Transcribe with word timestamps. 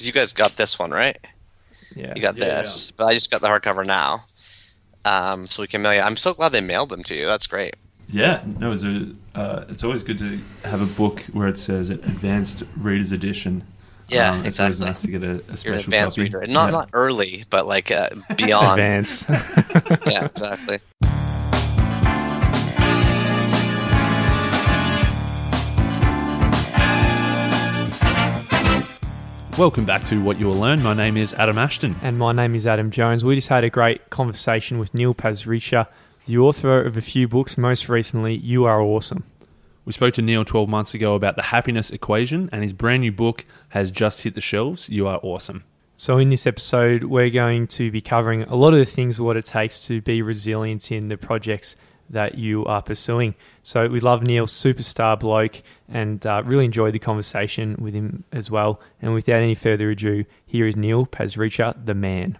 because 0.00 0.06
you 0.06 0.12
guys 0.14 0.32
got 0.32 0.56
this 0.56 0.78
one 0.78 0.90
right. 0.90 1.18
Yeah. 1.94 2.14
You 2.16 2.22
got 2.22 2.38
Yeah, 2.38 2.62
this, 2.62 2.90
but 2.92 3.04
I 3.06 3.14
just 3.14 3.30
got 3.30 3.40
the 3.42 3.48
hardcover 3.48 3.84
now. 3.86 4.24
Um, 5.04 5.46
so 5.48 5.62
we 5.62 5.66
can 5.68 5.82
mail 5.82 5.94
you. 5.94 6.00
I'm 6.00 6.16
so 6.16 6.32
glad 6.34 6.50
they 6.52 6.60
mailed 6.60 6.88
them 6.90 7.02
to 7.04 7.14
you. 7.14 7.26
That's 7.26 7.46
great. 7.46 7.74
Yeah, 8.08 8.42
no, 8.58 8.72
it's, 8.72 8.82
a, 8.82 9.12
uh, 9.34 9.64
it's 9.68 9.84
always 9.84 10.02
good 10.02 10.18
to 10.18 10.40
have 10.64 10.80
a 10.82 10.86
book 10.86 11.20
where 11.32 11.48
it 11.48 11.58
says 11.58 11.90
advanced 11.90 12.64
readers 12.76 13.12
edition. 13.12 13.62
Yeah, 14.08 14.32
Um, 14.32 14.38
it's 14.40 14.58
exactly. 14.58 14.64
always 14.64 14.80
nice 14.80 15.02
to 15.02 15.10
get 15.10 15.22
a, 15.22 15.26
a 15.26 15.32
You're 15.32 15.56
special 15.56 15.72
an 15.74 15.78
advanced 15.80 16.16
copy. 16.16 16.22
reader, 16.24 16.46
not 16.48 16.66
Yeah. 16.66 16.70
not 16.72 16.90
early, 16.92 17.44
but 17.50 17.66
like 17.66 17.90
uh, 17.90 18.08
beyond. 18.36 18.80
Advanced. 18.80 19.26
yeah, 19.28 20.24
exactly. 20.24 20.78
Welcome 29.60 29.84
back 29.84 30.06
to 30.06 30.22
What 30.22 30.40
You 30.40 30.46
Will 30.46 30.54
Learn. 30.54 30.82
My 30.82 30.94
name 30.94 31.18
is 31.18 31.34
Adam 31.34 31.58
Ashton. 31.58 31.94
and 32.00 32.18
my 32.18 32.32
name 32.32 32.54
is 32.54 32.66
Adam 32.66 32.90
Jones. 32.90 33.26
We 33.26 33.34
just 33.34 33.48
had 33.48 33.62
a 33.62 33.68
great 33.68 34.08
conversation 34.08 34.78
with 34.78 34.94
Neil 34.94 35.14
Pasricha, 35.14 35.86
the 36.24 36.38
author 36.38 36.80
of 36.80 36.96
a 36.96 37.02
few 37.02 37.28
books, 37.28 37.58
most 37.58 37.86
recently, 37.86 38.34
You 38.34 38.64
Are 38.64 38.80
Awesome. 38.80 39.24
We 39.84 39.92
spoke 39.92 40.14
to 40.14 40.22
Neil 40.22 40.46
12 40.46 40.66
months 40.66 40.94
ago 40.94 41.14
about 41.14 41.36
the 41.36 41.42
happiness 41.42 41.90
equation, 41.90 42.48
and 42.52 42.62
his 42.62 42.72
brand 42.72 43.02
new 43.02 43.12
book 43.12 43.44
has 43.68 43.90
just 43.90 44.22
hit 44.22 44.32
the 44.32 44.40
shelves. 44.40 44.88
You 44.88 45.06
are 45.06 45.20
awesome. 45.22 45.64
So, 45.98 46.16
in 46.16 46.30
this 46.30 46.46
episode, 46.46 47.04
we're 47.04 47.28
going 47.28 47.66
to 47.66 47.90
be 47.90 48.00
covering 48.00 48.44
a 48.44 48.54
lot 48.54 48.72
of 48.72 48.78
the 48.78 48.86
things 48.86 49.20
what 49.20 49.36
it 49.36 49.44
takes 49.44 49.86
to 49.88 50.00
be 50.00 50.22
resilient 50.22 50.90
in 50.90 51.08
the 51.08 51.18
projects 51.18 51.76
that 52.10 52.36
you 52.36 52.64
are 52.66 52.82
pursuing. 52.82 53.34
So, 53.62 53.88
we 53.88 54.00
love 54.00 54.22
Neil, 54.22 54.46
superstar 54.46 55.18
bloke, 55.18 55.62
and 55.88 56.24
uh, 56.26 56.42
really 56.44 56.64
enjoyed 56.64 56.94
the 56.94 56.98
conversation 56.98 57.76
with 57.78 57.94
him 57.94 58.24
as 58.32 58.50
well. 58.50 58.80
And 59.00 59.14
without 59.14 59.40
any 59.40 59.54
further 59.54 59.90
ado, 59.90 60.24
here 60.46 60.66
is 60.66 60.76
Neil 60.76 61.06
Pasricha, 61.06 61.74
the 61.84 61.94
man. 61.94 62.38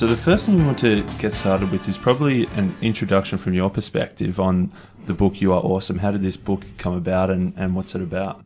So 0.00 0.06
the 0.06 0.16
first 0.16 0.46
thing 0.46 0.56
we 0.56 0.64
want 0.64 0.78
to 0.78 1.02
get 1.18 1.30
started 1.34 1.70
with 1.70 1.86
is 1.86 1.98
probably 1.98 2.46
an 2.56 2.74
introduction 2.80 3.36
from 3.36 3.52
your 3.52 3.68
perspective 3.68 4.40
on 4.40 4.72
the 5.04 5.12
book 5.12 5.42
You 5.42 5.52
Are 5.52 5.60
Awesome. 5.60 5.98
How 5.98 6.10
did 6.10 6.22
this 6.22 6.38
book 6.38 6.64
come 6.78 6.94
about 6.94 7.28
and, 7.28 7.52
and 7.54 7.76
what's 7.76 7.94
it 7.94 8.00
about? 8.00 8.42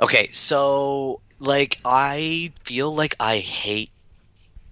Okay, 0.00 0.28
so 0.28 1.20
like 1.38 1.80
I 1.84 2.52
feel 2.64 2.94
like 2.94 3.16
I 3.20 3.38
hate 3.38 3.90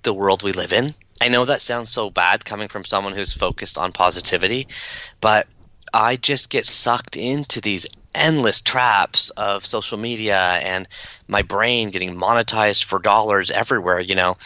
the 0.03 0.15
world 0.15 0.43
we 0.43 0.53
live 0.53 0.73
in. 0.73 0.95
I 1.21 1.29
know 1.29 1.45
that 1.45 1.63
sounds 1.63 1.91
so 1.91 2.11
bad 2.11 2.45
coming 2.45 2.69
from 2.69 2.85
someone 2.85 3.15
who's 3.15 3.33
focused 3.33 3.79
on 3.79 3.93
positivity, 3.93 4.69
but 5.21 5.47
I 5.93 6.17
just 6.17 6.51
get 6.51 6.67
sucked 6.67 7.17
into 7.17 7.61
these 7.61 7.87
endless 8.15 8.61
traps 8.61 9.31
of 9.31 9.65
social 9.65 9.99
media 9.99 10.39
and 10.39 10.89
my 11.29 11.43
brain 11.43 11.91
getting 11.91 12.15
monetized 12.17 12.85
for 12.85 12.99
dollars 12.99 13.51
everywhere, 13.51 14.01
you 14.01 14.15
know. 14.15 14.37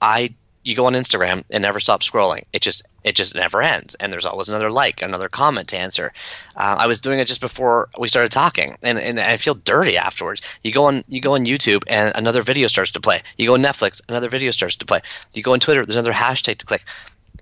I 0.00 0.34
you 0.68 0.76
go 0.76 0.84
on 0.84 0.92
Instagram 0.92 1.44
and 1.48 1.62
never 1.62 1.80
stop 1.80 2.02
scrolling. 2.02 2.44
It 2.52 2.60
just 2.60 2.82
it 3.02 3.16
just 3.16 3.34
never 3.34 3.62
ends, 3.62 3.94
and 3.94 4.12
there's 4.12 4.26
always 4.26 4.50
another 4.50 4.70
like, 4.70 5.00
another 5.00 5.30
comment 5.30 5.68
to 5.68 5.78
answer. 5.78 6.12
Uh, 6.54 6.76
I 6.78 6.86
was 6.86 7.00
doing 7.00 7.20
it 7.20 7.26
just 7.26 7.40
before 7.40 7.88
we 7.98 8.06
started 8.06 8.30
talking, 8.30 8.76
and, 8.82 8.98
and 8.98 9.18
I 9.18 9.38
feel 9.38 9.54
dirty 9.54 9.96
afterwards. 9.96 10.42
You 10.62 10.72
go 10.72 10.84
on 10.84 11.04
you 11.08 11.22
go 11.22 11.36
on 11.36 11.46
YouTube, 11.46 11.84
and 11.88 12.14
another 12.14 12.42
video 12.42 12.68
starts 12.68 12.90
to 12.92 13.00
play. 13.00 13.22
You 13.38 13.46
go 13.46 13.54
on 13.54 13.62
Netflix, 13.62 14.02
another 14.10 14.28
video 14.28 14.50
starts 14.50 14.76
to 14.76 14.84
play. 14.84 15.00
You 15.32 15.42
go 15.42 15.54
on 15.54 15.60
Twitter, 15.60 15.86
there's 15.86 15.96
another 15.96 16.12
hashtag 16.12 16.58
to 16.58 16.66
click. 16.66 16.84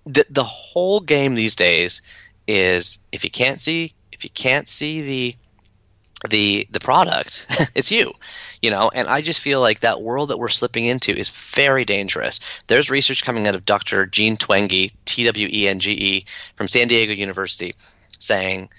The 0.05 0.25
the 0.31 0.45
whole 0.45 1.01
game 1.01 1.35
these 1.35 1.57
days 1.57 2.03
is 2.47 2.99
if 3.11 3.25
you 3.25 3.31
can't 3.31 3.61
see 3.61 3.93
if 4.13 4.23
you 4.23 4.31
can't 4.31 4.69
see 4.69 5.03
the 5.03 5.37
the 6.31 6.67
the 6.71 6.81
product 6.81 7.47
it's 7.75 7.91
you 7.91 8.13
you 8.63 8.71
know? 8.71 8.91
And 8.93 9.07
i 9.07 9.21
just 9.21 9.41
feel 9.41 9.61
like 9.61 9.81
that 9.81 10.01
world 10.01 10.31
that 10.31 10.39
we're 10.39 10.49
slipping 10.49 10.87
into 10.87 11.13
is 11.13 11.29
very 11.29 11.85
dangerous. 11.85 12.41
There's 12.67 12.91
research 12.91 13.25
coming 13.25 13.47
out 13.47 13.55
of 13.55 13.65
dr 13.65 14.07
Jean 14.07 14.37
Twenge 14.37 14.93
t-w-e-n-g-e 15.05 16.25
from 16.57 16.69
san 16.69 16.89
diego 16.89 17.13
university 17.13 17.75
saying 18.19 18.71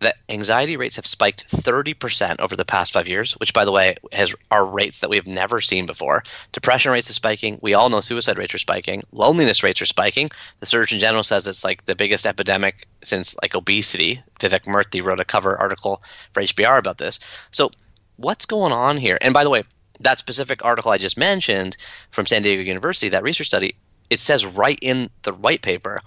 that 0.00 0.16
anxiety 0.28 0.76
rates 0.76 0.96
have 0.96 1.06
spiked 1.06 1.50
30% 1.50 2.40
over 2.40 2.56
the 2.56 2.64
past 2.64 2.92
five 2.92 3.06
years, 3.06 3.34
which, 3.34 3.52
by 3.52 3.66
the 3.66 3.72
way, 3.72 3.96
has 4.12 4.34
are 4.50 4.64
rates 4.64 5.00
that 5.00 5.10
we 5.10 5.16
have 5.16 5.26
never 5.26 5.60
seen 5.60 5.86
before. 5.86 6.22
Depression 6.52 6.90
rates 6.90 7.10
are 7.10 7.14
spiking. 7.14 7.58
We 7.60 7.74
all 7.74 7.90
know 7.90 8.00
suicide 8.00 8.38
rates 8.38 8.54
are 8.54 8.58
spiking. 8.58 9.02
Loneliness 9.12 9.62
rates 9.62 9.82
are 9.82 9.86
spiking. 9.86 10.30
The 10.60 10.66
Surgeon 10.66 11.00
General 11.00 11.22
says 11.22 11.46
it's 11.46 11.64
like 11.64 11.84
the 11.84 11.94
biggest 11.94 12.26
epidemic 12.26 12.86
since 13.02 13.36
like 13.42 13.54
obesity. 13.54 14.22
Vivek 14.40 14.64
Murthy 14.64 15.04
wrote 15.04 15.20
a 15.20 15.24
cover 15.24 15.56
article 15.56 16.02
for 16.32 16.42
HBR 16.42 16.78
about 16.78 16.96
this. 16.96 17.20
So, 17.50 17.70
what's 18.16 18.46
going 18.46 18.72
on 18.72 18.96
here? 18.96 19.18
And 19.20 19.34
by 19.34 19.44
the 19.44 19.50
way, 19.50 19.64
that 20.00 20.18
specific 20.18 20.64
article 20.64 20.90
I 20.90 20.98
just 20.98 21.18
mentioned 21.18 21.76
from 22.10 22.24
San 22.24 22.40
Diego 22.40 22.62
University, 22.62 23.10
that 23.10 23.22
research 23.22 23.48
study, 23.48 23.74
it 24.08 24.18
says 24.18 24.46
right 24.46 24.78
in 24.80 25.10
the 25.22 25.34
white 25.34 25.60
paper, 25.60 26.00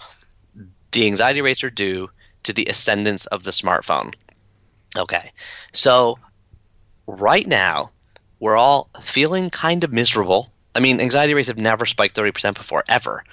the 0.92 1.06
anxiety 1.06 1.42
rates 1.42 1.64
are 1.64 1.70
due 1.70 2.10
to 2.44 2.54
the 2.54 2.66
ascendance 2.66 3.26
of 3.26 3.44
the 3.44 3.52
smartphone. 3.52 4.14
Okay. 4.96 5.32
So 5.72 6.20
right 7.08 7.46
now, 7.46 7.92
we're 8.40 8.58
all 8.58 8.90
feeling 9.02 9.50
kind 9.50 9.84
of 9.84 9.92
miserable. 9.92 10.52
I 10.76 10.80
mean, 10.80 11.00
anxiety 11.00 11.34
rates 11.34 11.48
have 11.48 11.58
never 11.58 11.86
spiked 11.86 12.16
30% 12.16 12.56
before, 12.56 12.84
ever. 12.90 13.24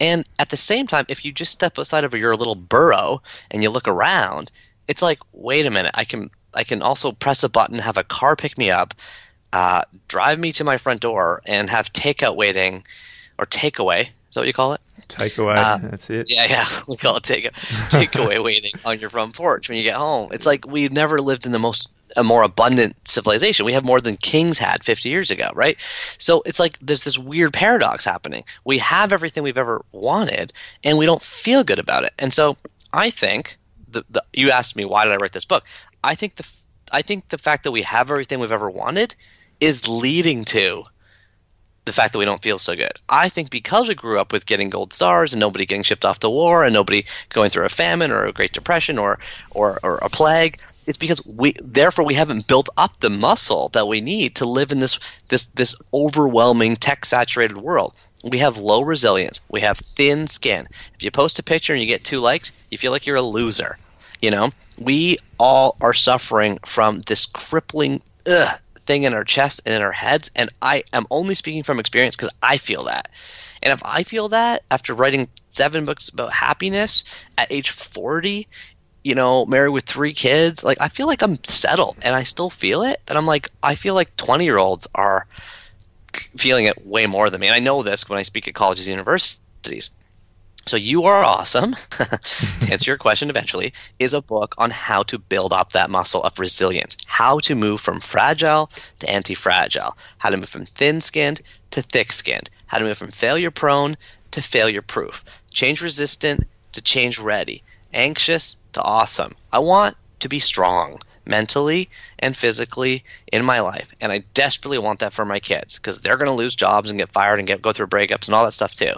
And 0.00 0.28
at 0.38 0.48
the 0.48 0.56
same 0.56 0.86
time, 0.86 1.06
if 1.08 1.24
you 1.24 1.32
just 1.32 1.52
step 1.52 1.78
outside 1.78 2.04
of 2.04 2.14
your 2.14 2.36
little 2.36 2.54
burrow 2.54 3.22
and 3.50 3.62
you 3.62 3.70
look 3.70 3.88
around, 3.88 4.50
it's 4.86 5.02
like, 5.02 5.18
wait 5.32 5.66
a 5.66 5.70
minute, 5.70 5.92
I 5.94 6.04
can 6.04 6.30
I 6.54 6.64
can 6.64 6.82
also 6.82 7.12
press 7.12 7.44
a 7.44 7.48
button, 7.48 7.78
have 7.78 7.98
a 7.98 8.04
car 8.04 8.34
pick 8.34 8.56
me 8.56 8.70
up, 8.70 8.94
uh, 9.52 9.82
drive 10.08 10.38
me 10.38 10.52
to 10.52 10.64
my 10.64 10.78
front 10.78 11.00
door, 11.00 11.42
and 11.46 11.68
have 11.68 11.92
takeout 11.92 12.36
waiting 12.36 12.84
or 13.38 13.44
takeaway. 13.44 14.08
Is 14.28 14.34
that 14.34 14.40
what 14.40 14.46
you 14.46 14.52
call 14.52 14.74
it? 14.74 14.80
Takeaway, 15.08 15.56
Uh, 15.56 15.78
that's 15.78 16.10
it. 16.10 16.30
Yeah, 16.30 16.46
yeah. 16.48 16.66
We 16.88 16.96
call 16.96 17.16
it 17.16 17.22
take 17.22 17.50
takeaway 17.52 18.42
waiting 18.44 18.72
on 18.84 18.98
your 18.98 19.10
front 19.10 19.34
porch 19.34 19.68
when 19.68 19.78
you 19.78 19.84
get 19.84 19.96
home. 19.96 20.30
It's 20.32 20.46
like 20.46 20.66
we've 20.66 20.92
never 20.92 21.20
lived 21.20 21.46
in 21.46 21.52
the 21.52 21.58
most 21.58 21.88
a 22.16 22.24
more 22.24 22.42
abundant 22.42 22.96
civilization. 23.06 23.66
We 23.66 23.74
have 23.74 23.84
more 23.84 24.00
than 24.00 24.16
kings 24.16 24.58
had 24.58 24.82
50 24.82 25.08
years 25.08 25.30
ago, 25.30 25.50
right? 25.54 25.76
So 26.18 26.42
it's 26.46 26.58
like 26.58 26.78
there's 26.80 27.04
this 27.04 27.18
weird 27.18 27.52
paradox 27.52 28.04
happening. 28.04 28.44
We 28.64 28.78
have 28.78 29.12
everything 29.12 29.42
we've 29.42 29.58
ever 29.58 29.84
wanted, 29.92 30.52
and 30.84 30.98
we 30.98 31.06
don't 31.06 31.20
feel 31.22 31.64
good 31.64 31.78
about 31.78 32.04
it. 32.04 32.12
And 32.18 32.32
so 32.32 32.56
I 32.92 33.10
think 33.10 33.58
the, 33.90 34.04
the 34.10 34.22
you 34.32 34.50
asked 34.50 34.76
me 34.76 34.84
why 34.84 35.04
did 35.04 35.12
I 35.12 35.16
write 35.16 35.32
this 35.32 35.44
book? 35.44 35.64
I 36.02 36.14
think 36.14 36.36
the 36.36 36.48
I 36.92 37.02
think 37.02 37.28
the 37.28 37.38
fact 37.38 37.64
that 37.64 37.72
we 37.72 37.82
have 37.82 38.10
everything 38.10 38.40
we've 38.40 38.52
ever 38.52 38.70
wanted 38.70 39.14
is 39.60 39.88
leading 39.88 40.44
to 40.46 40.84
the 41.88 41.92
fact 41.94 42.12
that 42.12 42.18
we 42.18 42.24
don't 42.24 42.42
feel 42.42 42.58
so 42.58 42.76
good. 42.76 42.92
I 43.08 43.28
think 43.28 43.50
because 43.50 43.88
we 43.88 43.94
grew 43.94 44.20
up 44.20 44.32
with 44.32 44.46
getting 44.46 44.70
gold 44.70 44.92
stars 44.92 45.32
and 45.32 45.40
nobody 45.40 45.66
getting 45.66 45.82
shipped 45.82 46.04
off 46.04 46.20
to 46.20 46.30
war 46.30 46.64
and 46.64 46.72
nobody 46.72 47.04
going 47.30 47.50
through 47.50 47.64
a 47.64 47.70
famine 47.70 48.10
or 48.10 48.26
a 48.26 48.32
Great 48.32 48.52
Depression 48.52 48.98
or 48.98 49.18
or, 49.50 49.80
or 49.82 49.96
a 49.96 50.08
plague, 50.08 50.58
it's 50.86 50.96
because 50.96 51.24
we 51.26 51.54
therefore 51.60 52.04
we 52.04 52.14
haven't 52.14 52.46
built 52.46 52.68
up 52.76 52.98
the 53.00 53.10
muscle 53.10 53.70
that 53.70 53.88
we 53.88 54.00
need 54.00 54.36
to 54.36 54.46
live 54.46 54.72
in 54.72 54.80
this 54.80 55.00
this 55.28 55.46
this 55.46 55.74
overwhelming 55.92 56.76
tech 56.76 57.04
saturated 57.04 57.56
world. 57.56 57.94
We 58.24 58.38
have 58.38 58.58
low 58.58 58.82
resilience. 58.82 59.40
We 59.48 59.60
have 59.60 59.78
thin 59.78 60.26
skin. 60.26 60.66
If 60.94 61.02
you 61.02 61.10
post 61.10 61.38
a 61.38 61.42
picture 61.42 61.72
and 61.72 61.80
you 61.80 61.88
get 61.88 62.04
two 62.04 62.20
likes, 62.20 62.52
you 62.70 62.78
feel 62.78 62.92
like 62.92 63.06
you're 63.06 63.16
a 63.16 63.22
loser. 63.22 63.76
You 64.20 64.32
know, 64.32 64.50
we 64.80 65.18
all 65.38 65.76
are 65.80 65.94
suffering 65.94 66.58
from 66.64 67.00
this 67.00 67.26
crippling 67.26 68.02
ugh, 68.28 68.58
thing 68.88 69.04
in 69.04 69.14
our 69.14 69.22
chest 69.22 69.60
and 69.66 69.74
in 69.74 69.82
our 69.82 69.92
heads. 69.92 70.32
And 70.34 70.50
I 70.60 70.82
am 70.92 71.06
only 71.10 71.36
speaking 71.36 71.62
from 71.62 71.78
experience 71.78 72.16
because 72.16 72.32
I 72.42 72.56
feel 72.56 72.84
that. 72.84 73.08
And 73.62 73.72
if 73.72 73.82
I 73.84 74.02
feel 74.02 74.30
that 74.30 74.64
after 74.70 74.94
writing 74.94 75.28
seven 75.50 75.84
books 75.84 76.08
about 76.08 76.32
happiness 76.32 77.04
at 77.36 77.52
age 77.52 77.70
40, 77.70 78.48
you 79.04 79.14
know, 79.14 79.44
married 79.44 79.70
with 79.70 79.84
three 79.84 80.14
kids, 80.14 80.64
like 80.64 80.80
I 80.80 80.88
feel 80.88 81.06
like 81.06 81.22
I'm 81.22 81.42
settled 81.44 81.98
and 82.02 82.16
I 82.16 82.22
still 82.22 82.50
feel 82.50 82.82
it. 82.82 83.00
And 83.08 83.18
I'm 83.18 83.26
like, 83.26 83.50
I 83.62 83.74
feel 83.74 83.94
like 83.94 84.16
20 84.16 84.44
year 84.44 84.58
olds 84.58 84.88
are 84.94 85.26
feeling 86.12 86.64
it 86.64 86.86
way 86.86 87.06
more 87.06 87.28
than 87.28 87.40
me. 87.40 87.46
And 87.48 87.54
I 87.54 87.60
know 87.60 87.82
this 87.82 88.08
when 88.08 88.18
I 88.18 88.22
speak 88.22 88.48
at 88.48 88.54
colleges 88.54 88.86
and 88.86 88.92
universities. 88.92 89.90
So 90.68 90.76
You 90.76 91.04
Are 91.04 91.24
Awesome, 91.24 91.72
to 91.90 92.68
answer 92.70 92.90
your 92.90 92.98
question 92.98 93.30
eventually, 93.30 93.72
is 93.98 94.12
a 94.12 94.20
book 94.20 94.54
on 94.58 94.70
how 94.70 95.02
to 95.04 95.18
build 95.18 95.54
up 95.54 95.72
that 95.72 95.88
muscle 95.88 96.22
of 96.22 96.38
resilience, 96.38 96.98
how 97.06 97.38
to 97.40 97.54
move 97.54 97.80
from 97.80 98.00
fragile 98.00 98.68
to 98.98 99.08
anti-fragile, 99.08 99.96
how 100.18 100.28
to 100.28 100.36
move 100.36 100.50
from 100.50 100.66
thin-skinned 100.66 101.40
to 101.70 101.80
thick-skinned, 101.80 102.50
how 102.66 102.76
to 102.76 102.84
move 102.84 102.98
from 102.98 103.12
failure-prone 103.12 103.96
to 104.32 104.42
failure-proof, 104.42 105.24
change 105.54 105.80
resistant 105.80 106.44
to 106.72 106.82
change 106.82 107.18
ready, 107.18 107.62
anxious 107.94 108.56
to 108.74 108.82
awesome. 108.82 109.34
I 109.50 109.60
want 109.60 109.96
to 110.18 110.28
be 110.28 110.38
strong 110.38 110.98
mentally 111.24 111.88
and 112.18 112.36
physically 112.36 113.04
in 113.32 113.42
my 113.42 113.60
life, 113.60 113.94
and 114.02 114.12
I 114.12 114.18
desperately 114.34 114.78
want 114.78 114.98
that 114.98 115.14
for 115.14 115.24
my 115.24 115.38
kids 115.38 115.78
because 115.78 116.02
they're 116.02 116.18
going 116.18 116.26
to 116.26 116.32
lose 116.32 116.54
jobs 116.54 116.90
and 116.90 116.98
get 116.98 117.10
fired 117.10 117.38
and 117.38 117.48
get 117.48 117.62
go 117.62 117.72
through 117.72 117.86
breakups 117.86 118.26
and 118.26 118.34
all 118.34 118.44
that 118.44 118.52
stuff 118.52 118.74
too 118.74 118.92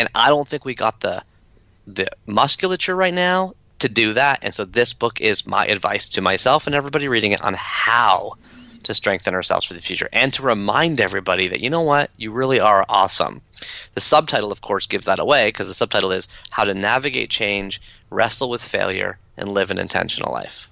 and 0.00 0.08
I 0.14 0.28
don't 0.28 0.48
think 0.48 0.64
we 0.64 0.74
got 0.74 1.00
the 1.00 1.22
the 1.86 2.08
musculature 2.26 2.96
right 2.96 3.12
now 3.14 3.52
to 3.80 3.88
do 3.88 4.14
that. 4.14 4.40
And 4.42 4.54
so 4.54 4.64
this 4.64 4.92
book 4.92 5.20
is 5.20 5.46
my 5.46 5.66
advice 5.66 6.10
to 6.10 6.20
myself 6.20 6.66
and 6.66 6.74
everybody 6.74 7.08
reading 7.08 7.32
it 7.32 7.42
on 7.42 7.54
how 7.56 8.34
to 8.84 8.94
strengthen 8.94 9.34
ourselves 9.34 9.66
for 9.66 9.74
the 9.74 9.80
future 9.80 10.08
and 10.12 10.32
to 10.34 10.42
remind 10.42 11.00
everybody 11.00 11.48
that, 11.48 11.60
you 11.60 11.68
know 11.68 11.82
what, 11.82 12.10
you 12.16 12.32
really 12.32 12.60
are 12.60 12.84
awesome. 12.88 13.42
The 13.94 14.00
subtitle, 14.00 14.52
of 14.52 14.60
course, 14.60 14.86
gives 14.86 15.06
that 15.06 15.18
away 15.18 15.48
because 15.48 15.68
the 15.68 15.74
subtitle 15.74 16.12
is 16.12 16.28
How 16.50 16.64
to 16.64 16.74
Navigate 16.74 17.30
Change, 17.30 17.80
Wrestle 18.08 18.48
with 18.48 18.62
Failure, 18.62 19.18
and 19.36 19.52
Live 19.52 19.70
an 19.70 19.78
Intentional 19.78 20.32
Life. 20.32 20.68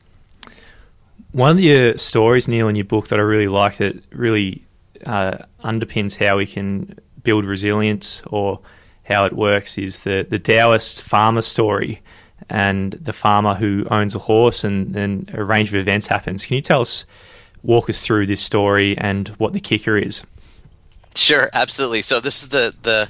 One 1.32 1.58
of 1.58 1.64
uh, 1.64 1.96
stories, 1.98 2.48
Neil, 2.48 2.69
in 2.69 2.76
your 2.76 2.86
book 2.86 3.08
that 3.08 3.19
I 3.19 3.22
really 3.22 3.48
liked, 3.48 3.81
it 3.81 4.02
really 4.10 4.64
uh, 5.04 5.38
underpins 5.62 6.16
how 6.16 6.38
we 6.38 6.46
can 6.46 6.98
build 7.22 7.44
resilience 7.44 8.22
or 8.26 8.60
how 9.08 9.25
it 9.25 9.32
works, 9.32 9.78
is 9.78 10.00
the, 10.00 10.26
the 10.28 10.38
Taoist 10.38 11.02
farmer 11.02 11.40
story 11.40 12.00
and 12.49 12.93
the 12.93 13.12
farmer 13.12 13.55
who 13.55 13.87
owns 13.90 14.14
a 14.14 14.19
horse, 14.19 14.64
and 14.64 14.94
then 14.94 15.28
a 15.32 15.43
range 15.43 15.70
of 15.70 15.75
events 15.75 16.06
happens. 16.06 16.44
Can 16.44 16.56
you 16.56 16.62
tell 16.62 16.82
us, 16.82 17.06
walk 17.62 17.90
us 17.90 18.00
through 18.00 18.26
this 18.26 18.40
story 18.40 18.96
and 18.96 19.28
what 19.38 19.52
the 19.52 19.60
kicker 19.60 19.96
is? 19.96 20.22
Sure, 21.16 21.50
absolutely. 21.52 22.02
So 22.02 22.20
this 22.20 22.43
is 22.43 22.50
the 22.50 22.72
the 22.82 23.08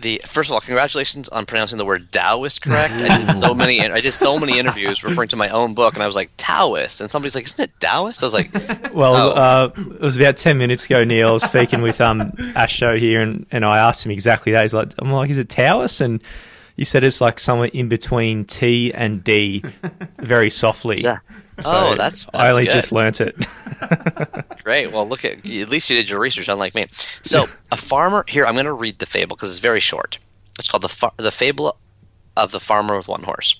the 0.00 0.20
first 0.26 0.50
of 0.50 0.54
all, 0.54 0.60
congratulations 0.60 1.28
on 1.28 1.46
pronouncing 1.46 1.78
the 1.78 1.84
word 1.84 2.10
Taoist 2.12 2.62
correct. 2.62 2.94
I 2.94 3.24
did 3.26 3.36
so 3.36 3.54
many 3.54 3.80
I 3.80 4.00
did 4.00 4.12
so 4.12 4.38
many 4.38 4.58
interviews 4.58 5.02
referring 5.04 5.28
to 5.28 5.36
my 5.36 5.48
own 5.48 5.74
book, 5.74 5.94
and 5.94 6.02
I 6.02 6.06
was 6.06 6.16
like 6.16 6.30
Taoist, 6.36 7.00
and 7.00 7.10
somebody's 7.10 7.34
like, 7.34 7.44
"Isn't 7.44 7.64
it 7.64 7.80
Taoist?" 7.80 8.22
I 8.22 8.26
was 8.26 8.34
like, 8.34 8.52
Well, 8.94 9.14
Oh. 9.14 9.30
uh, 9.32 9.70
it 9.76 10.00
was 10.00 10.16
about 10.16 10.36
ten 10.36 10.58
minutes 10.58 10.84
ago. 10.86 11.04
Neil 11.04 11.28
I 11.28 11.32
was 11.32 11.42
speaking 11.44 11.82
with 11.82 12.00
um 12.00 12.30
Asho 12.56 12.98
here, 12.98 13.20
and, 13.20 13.46
and 13.50 13.64
I 13.64 13.78
asked 13.78 14.04
him 14.04 14.12
exactly 14.12 14.52
that. 14.52 14.62
He's 14.62 14.74
like, 14.74 14.92
"I'm 14.98 15.10
like, 15.12 15.30
is 15.30 15.38
it 15.38 15.48
Taoist?" 15.48 16.00
And 16.00 16.22
you 16.76 16.84
said 16.84 17.04
it's 17.04 17.20
like 17.22 17.40
somewhere 17.40 17.70
in 17.72 17.88
between 17.88 18.44
T 18.44 18.92
and 18.92 19.24
D, 19.24 19.62
very 20.18 20.50
softly. 20.50 20.96
Yeah. 20.98 21.18
Oh, 21.64 21.94
that's- 21.94 22.26
I 22.34 22.44
that's 22.44 22.56
good. 22.58 22.66
just 22.66 22.92
learnt 22.92 23.20
it. 23.20 23.34
Great. 24.64 24.92
Well, 24.92 25.08
look 25.08 25.24
at 25.24 25.38
at 25.38 25.68
least 25.68 25.88
you 25.90 25.96
did 25.96 26.10
your 26.10 26.18
research, 26.20 26.48
unlike 26.48 26.74
me. 26.74 26.86
So, 27.22 27.46
a 27.72 27.76
farmer 27.76 28.24
here. 28.28 28.44
I'm 28.46 28.54
going 28.54 28.66
to 28.66 28.72
read 28.72 28.98
the 28.98 29.06
fable 29.06 29.36
because 29.36 29.50
it's 29.50 29.60
very 29.60 29.80
short. 29.80 30.18
It's 30.58 30.68
called 30.68 30.82
the 30.82 30.88
fa- 30.88 31.12
the 31.16 31.30
fable 31.32 31.76
of 32.36 32.50
the 32.52 32.60
farmer 32.60 32.96
with 32.96 33.08
one 33.08 33.22
horse. 33.22 33.56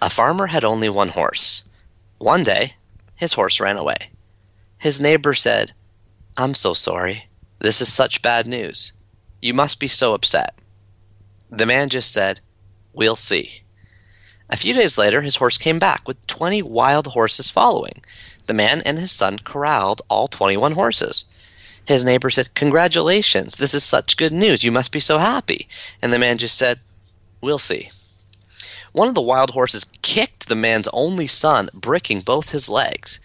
A 0.00 0.10
farmer 0.10 0.46
had 0.46 0.64
only 0.64 0.88
one 0.88 1.08
horse. 1.08 1.62
One 2.18 2.44
day, 2.44 2.74
his 3.16 3.32
horse 3.32 3.60
ran 3.60 3.76
away. 3.76 3.96
His 4.78 5.00
neighbor 5.00 5.34
said, 5.34 5.72
"I'm 6.36 6.54
so 6.54 6.74
sorry. 6.74 7.28
This 7.60 7.80
is 7.80 7.92
such 7.92 8.22
bad 8.22 8.46
news. 8.46 8.92
You 9.40 9.54
must 9.54 9.78
be 9.80 9.88
so 9.88 10.14
upset." 10.14 10.54
The 11.50 11.66
man 11.66 11.88
just 11.88 12.12
said, 12.12 12.40
"We'll 12.92 13.16
see." 13.16 13.61
A 14.52 14.56
few 14.58 14.74
days 14.74 14.98
later, 14.98 15.22
his 15.22 15.36
horse 15.36 15.56
came 15.56 15.78
back 15.78 16.06
with 16.06 16.26
20 16.26 16.60
wild 16.60 17.06
horses 17.06 17.48
following. 17.48 18.02
The 18.44 18.52
man 18.52 18.82
and 18.82 18.98
his 18.98 19.10
son 19.10 19.38
corralled 19.38 20.02
all 20.10 20.28
21 20.28 20.72
horses. 20.72 21.24
His 21.86 22.04
neighbor 22.04 22.28
said, 22.28 22.52
Congratulations, 22.52 23.56
this 23.56 23.72
is 23.72 23.82
such 23.82 24.18
good 24.18 24.30
news. 24.30 24.62
You 24.62 24.70
must 24.70 24.92
be 24.92 25.00
so 25.00 25.16
happy. 25.16 25.68
And 26.02 26.12
the 26.12 26.18
man 26.18 26.36
just 26.36 26.58
said, 26.58 26.80
We'll 27.40 27.58
see. 27.58 27.88
One 28.92 29.08
of 29.08 29.14
the 29.14 29.22
wild 29.22 29.48
horses 29.48 29.86
kicked 30.02 30.46
the 30.48 30.54
man's 30.54 30.88
only 30.92 31.28
son, 31.28 31.70
breaking 31.72 32.20
both 32.20 32.50
his 32.50 32.68
legs. 32.68 33.20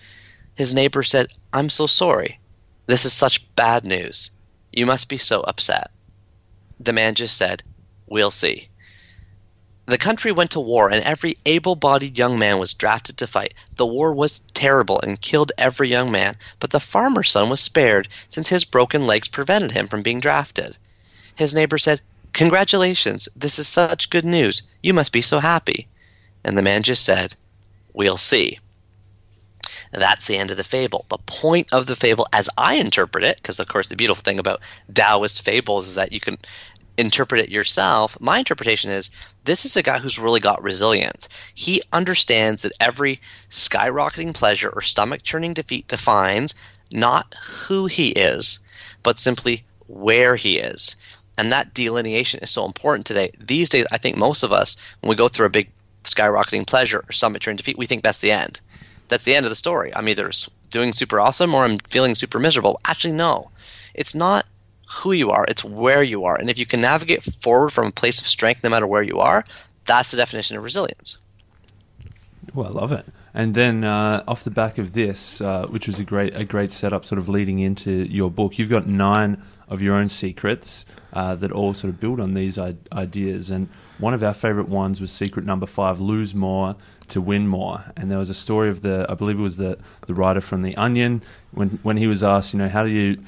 His 0.56 0.74
neighbor 0.74 1.04
said, 1.04 1.28
I'm 1.52 1.70
so 1.70 1.88
sorry. 1.88 2.40
This 2.86 3.04
is 3.04 3.12
such 3.12 3.54
bad 3.54 3.84
news. 3.84 4.32
You 4.72 4.86
must 4.86 5.10
be 5.10 5.18
so 5.18 5.42
upset. 5.42 5.92
The 6.80 6.94
man 6.94 7.16
just 7.16 7.36
said, 7.36 7.64
We'll 8.08 8.32
see. 8.32 8.70
The 9.88 9.98
country 9.98 10.34
went 10.34 10.52
to 10.52 10.60
war, 10.60 10.92
and 10.92 11.02
every 11.02 11.36
able 11.46 11.78
bodied 11.78 12.18
young 12.18 12.38
man 12.38 12.60
was 12.60 12.74
drafted 12.74 13.16
to 13.18 13.26
fight. 13.26 13.54
The 13.78 13.86
war 13.86 14.14
was 14.14 14.42
terrible 14.42 15.00
and 15.00 15.20
killed 15.20 15.54
every 15.58 15.88
young 15.88 16.12
man, 16.12 16.36
but 16.60 16.72
the 16.72 16.82
farmer's 16.82 17.32
son 17.32 17.48
was 17.48 17.62
spared, 17.62 18.10
since 18.28 18.50
his 18.50 18.66
broken 18.66 19.08
legs 19.08 19.30
prevented 19.30 19.72
him 19.72 19.88
from 19.88 20.02
being 20.02 20.20
drafted. 20.20 20.78
His 21.36 21.54
neighbor 21.54 21.78
said, 21.78 22.02
Congratulations, 22.34 23.30
this 23.34 23.60
is 23.60 23.70
such 23.70 24.10
good 24.10 24.26
news. 24.26 24.62
You 24.84 24.94
must 24.94 25.14
be 25.14 25.22
so 25.22 25.40
happy. 25.40 25.88
And 26.44 26.58
the 26.58 26.64
man 26.64 26.84
just 26.84 27.06
said, 27.06 27.34
We'll 27.94 28.18
see. 28.18 28.60
That's 29.94 30.28
the 30.28 30.36
end 30.36 30.52
of 30.52 30.58
the 30.58 30.66
fable. 30.66 31.06
The 31.08 31.18
point 31.20 31.74
of 31.74 31.86
the 31.86 31.96
fable, 31.96 32.28
as 32.34 32.50
I 32.58 32.76
interpret 32.76 33.24
it, 33.24 33.38
because 33.38 33.62
of 33.62 33.70
course 33.70 33.88
the 33.88 33.96
beautiful 33.96 34.22
thing 34.22 34.40
about 34.40 34.60
Taoist 34.94 35.44
fables 35.44 35.88
is 35.88 35.96
that 35.96 36.12
you 36.12 36.20
can 36.20 36.38
interpret 36.98 37.42
it 37.42 37.52
yourself. 37.52 38.20
My 38.20 38.40
interpretation 38.40 38.92
is 38.92 39.12
this 39.44 39.66
is 39.66 39.78
a 39.78 39.84
guy 39.84 40.00
who's 40.00 40.20
really 40.20 40.40
got 40.40 40.64
resilience. 40.64 41.30
He 41.54 41.82
understands 41.94 42.64
that 42.64 42.74
every 42.80 43.22
skyrocketing 43.50 44.34
pleasure 44.34 44.70
or 44.70 44.82
stomach 44.82 45.24
churning 45.24 45.54
defeat 45.54 45.88
defines 45.88 46.56
not 46.92 47.34
who 47.68 47.86
he 47.86 48.10
is, 48.10 48.60
but 49.04 49.20
simply 49.20 49.64
where 49.88 50.36
he 50.36 50.58
is. 50.58 50.96
And 51.38 51.52
that 51.52 51.74
delineation 51.74 52.40
is 52.42 52.50
so 52.50 52.66
important 52.66 53.06
today. 53.06 53.32
These 53.40 53.70
days, 53.70 53.86
I 53.92 53.98
think 53.98 54.18
most 54.18 54.44
of 54.44 54.52
us, 54.52 54.76
when 55.02 55.10
we 55.10 55.16
go 55.16 55.28
through 55.28 55.46
a 55.46 55.52
big 55.52 55.72
skyrocketing 56.04 56.66
pleasure 56.66 57.04
or 57.08 57.12
stomach 57.12 57.42
churning 57.42 57.58
defeat, 57.58 57.78
we 57.78 57.86
think 57.86 58.04
that's 58.04 58.18
the 58.20 58.32
end. 58.32 58.60
That's 59.08 59.24
the 59.24 59.36
end 59.36 59.46
of 59.46 59.52
the 59.52 59.56
story. 59.56 59.96
I'm 59.96 60.10
either 60.10 60.32
doing 60.72 60.94
super 60.94 61.20
awesome 61.20 61.54
or 61.54 61.64
I'm 61.64 61.78
feeling 61.80 62.16
super 62.16 62.40
miserable. 62.40 62.80
Actually, 62.84 63.14
no. 63.14 63.52
It's 63.94 64.16
not 64.16 64.46
who 64.88 65.12
you 65.12 65.32
are, 65.32 65.46
it's 65.48 65.64
where 65.64 66.04
you 66.04 66.26
are. 66.26 66.38
And 66.38 66.50
if 66.50 66.58
you 66.58 66.66
can 66.66 66.82
navigate 66.82 67.24
forward 67.24 67.72
from 67.72 67.88
a 67.88 67.92
place 67.92 68.22
of 68.22 68.28
strength 68.28 68.64
no 68.64 68.70
matter 68.70 68.88
where 68.88 69.04
you 69.04 69.20
are, 69.20 69.44
that's 69.86 70.12
the 70.12 70.18
definition 70.18 70.58
of 70.58 70.64
resilience. 70.64 71.18
Well, 72.54 72.68
I 72.68 72.70
love 72.70 72.92
it. 72.92 73.06
And 73.34 73.54
then 73.54 73.84
uh, 73.84 74.24
off 74.28 74.44
the 74.44 74.52
back 74.52 74.78
of 74.78 74.94
this, 74.94 75.42
uh, 75.42 75.68
which 75.68 75.86
was 75.86 76.00
a 76.00 76.04
great 76.04 76.36
a 76.36 76.44
great 76.44 76.72
setup, 76.72 77.06
sort 77.06 77.20
of 77.20 77.30
leading 77.30 77.60
into 77.60 77.92
your 77.92 78.32
book, 78.32 78.58
you've 78.58 78.70
got 78.70 78.88
nine 78.88 79.44
of 79.68 79.82
your 79.82 79.96
own 79.96 80.10
secrets 80.10 80.86
uh, 81.14 81.36
that 81.36 81.52
all 81.52 81.74
sort 81.74 81.94
of 81.94 82.00
build 82.00 82.20
on 82.20 82.34
these 82.34 82.58
I- 82.58 82.78
ideas. 82.92 83.52
And 83.52 83.70
one 84.00 84.16
of 84.16 84.24
our 84.24 84.34
favourite 84.34 84.70
ones 84.70 85.00
was 85.00 85.12
secret 85.12 85.46
number 85.46 85.68
five: 85.68 86.00
lose 86.00 86.34
more 86.34 86.76
to 87.10 87.22
win 87.22 87.48
more. 87.48 87.84
And 87.96 88.10
there 88.10 88.18
was 88.18 88.30
a 88.30 88.34
story 88.34 88.70
of 88.70 88.82
the, 88.82 89.06
I 89.08 89.14
believe 89.14 89.38
it 89.38 89.44
was 89.44 89.58
the 89.58 89.78
the 90.08 90.16
writer 90.16 90.42
from 90.42 90.64
the 90.64 90.76
Onion, 90.76 91.22
when 91.52 91.80
when 91.84 91.98
he 91.98 92.08
was 92.08 92.24
asked, 92.24 92.54
you 92.54 92.60
know, 92.60 92.70
how 92.70 92.84
do 92.84 92.90
you 92.90 93.20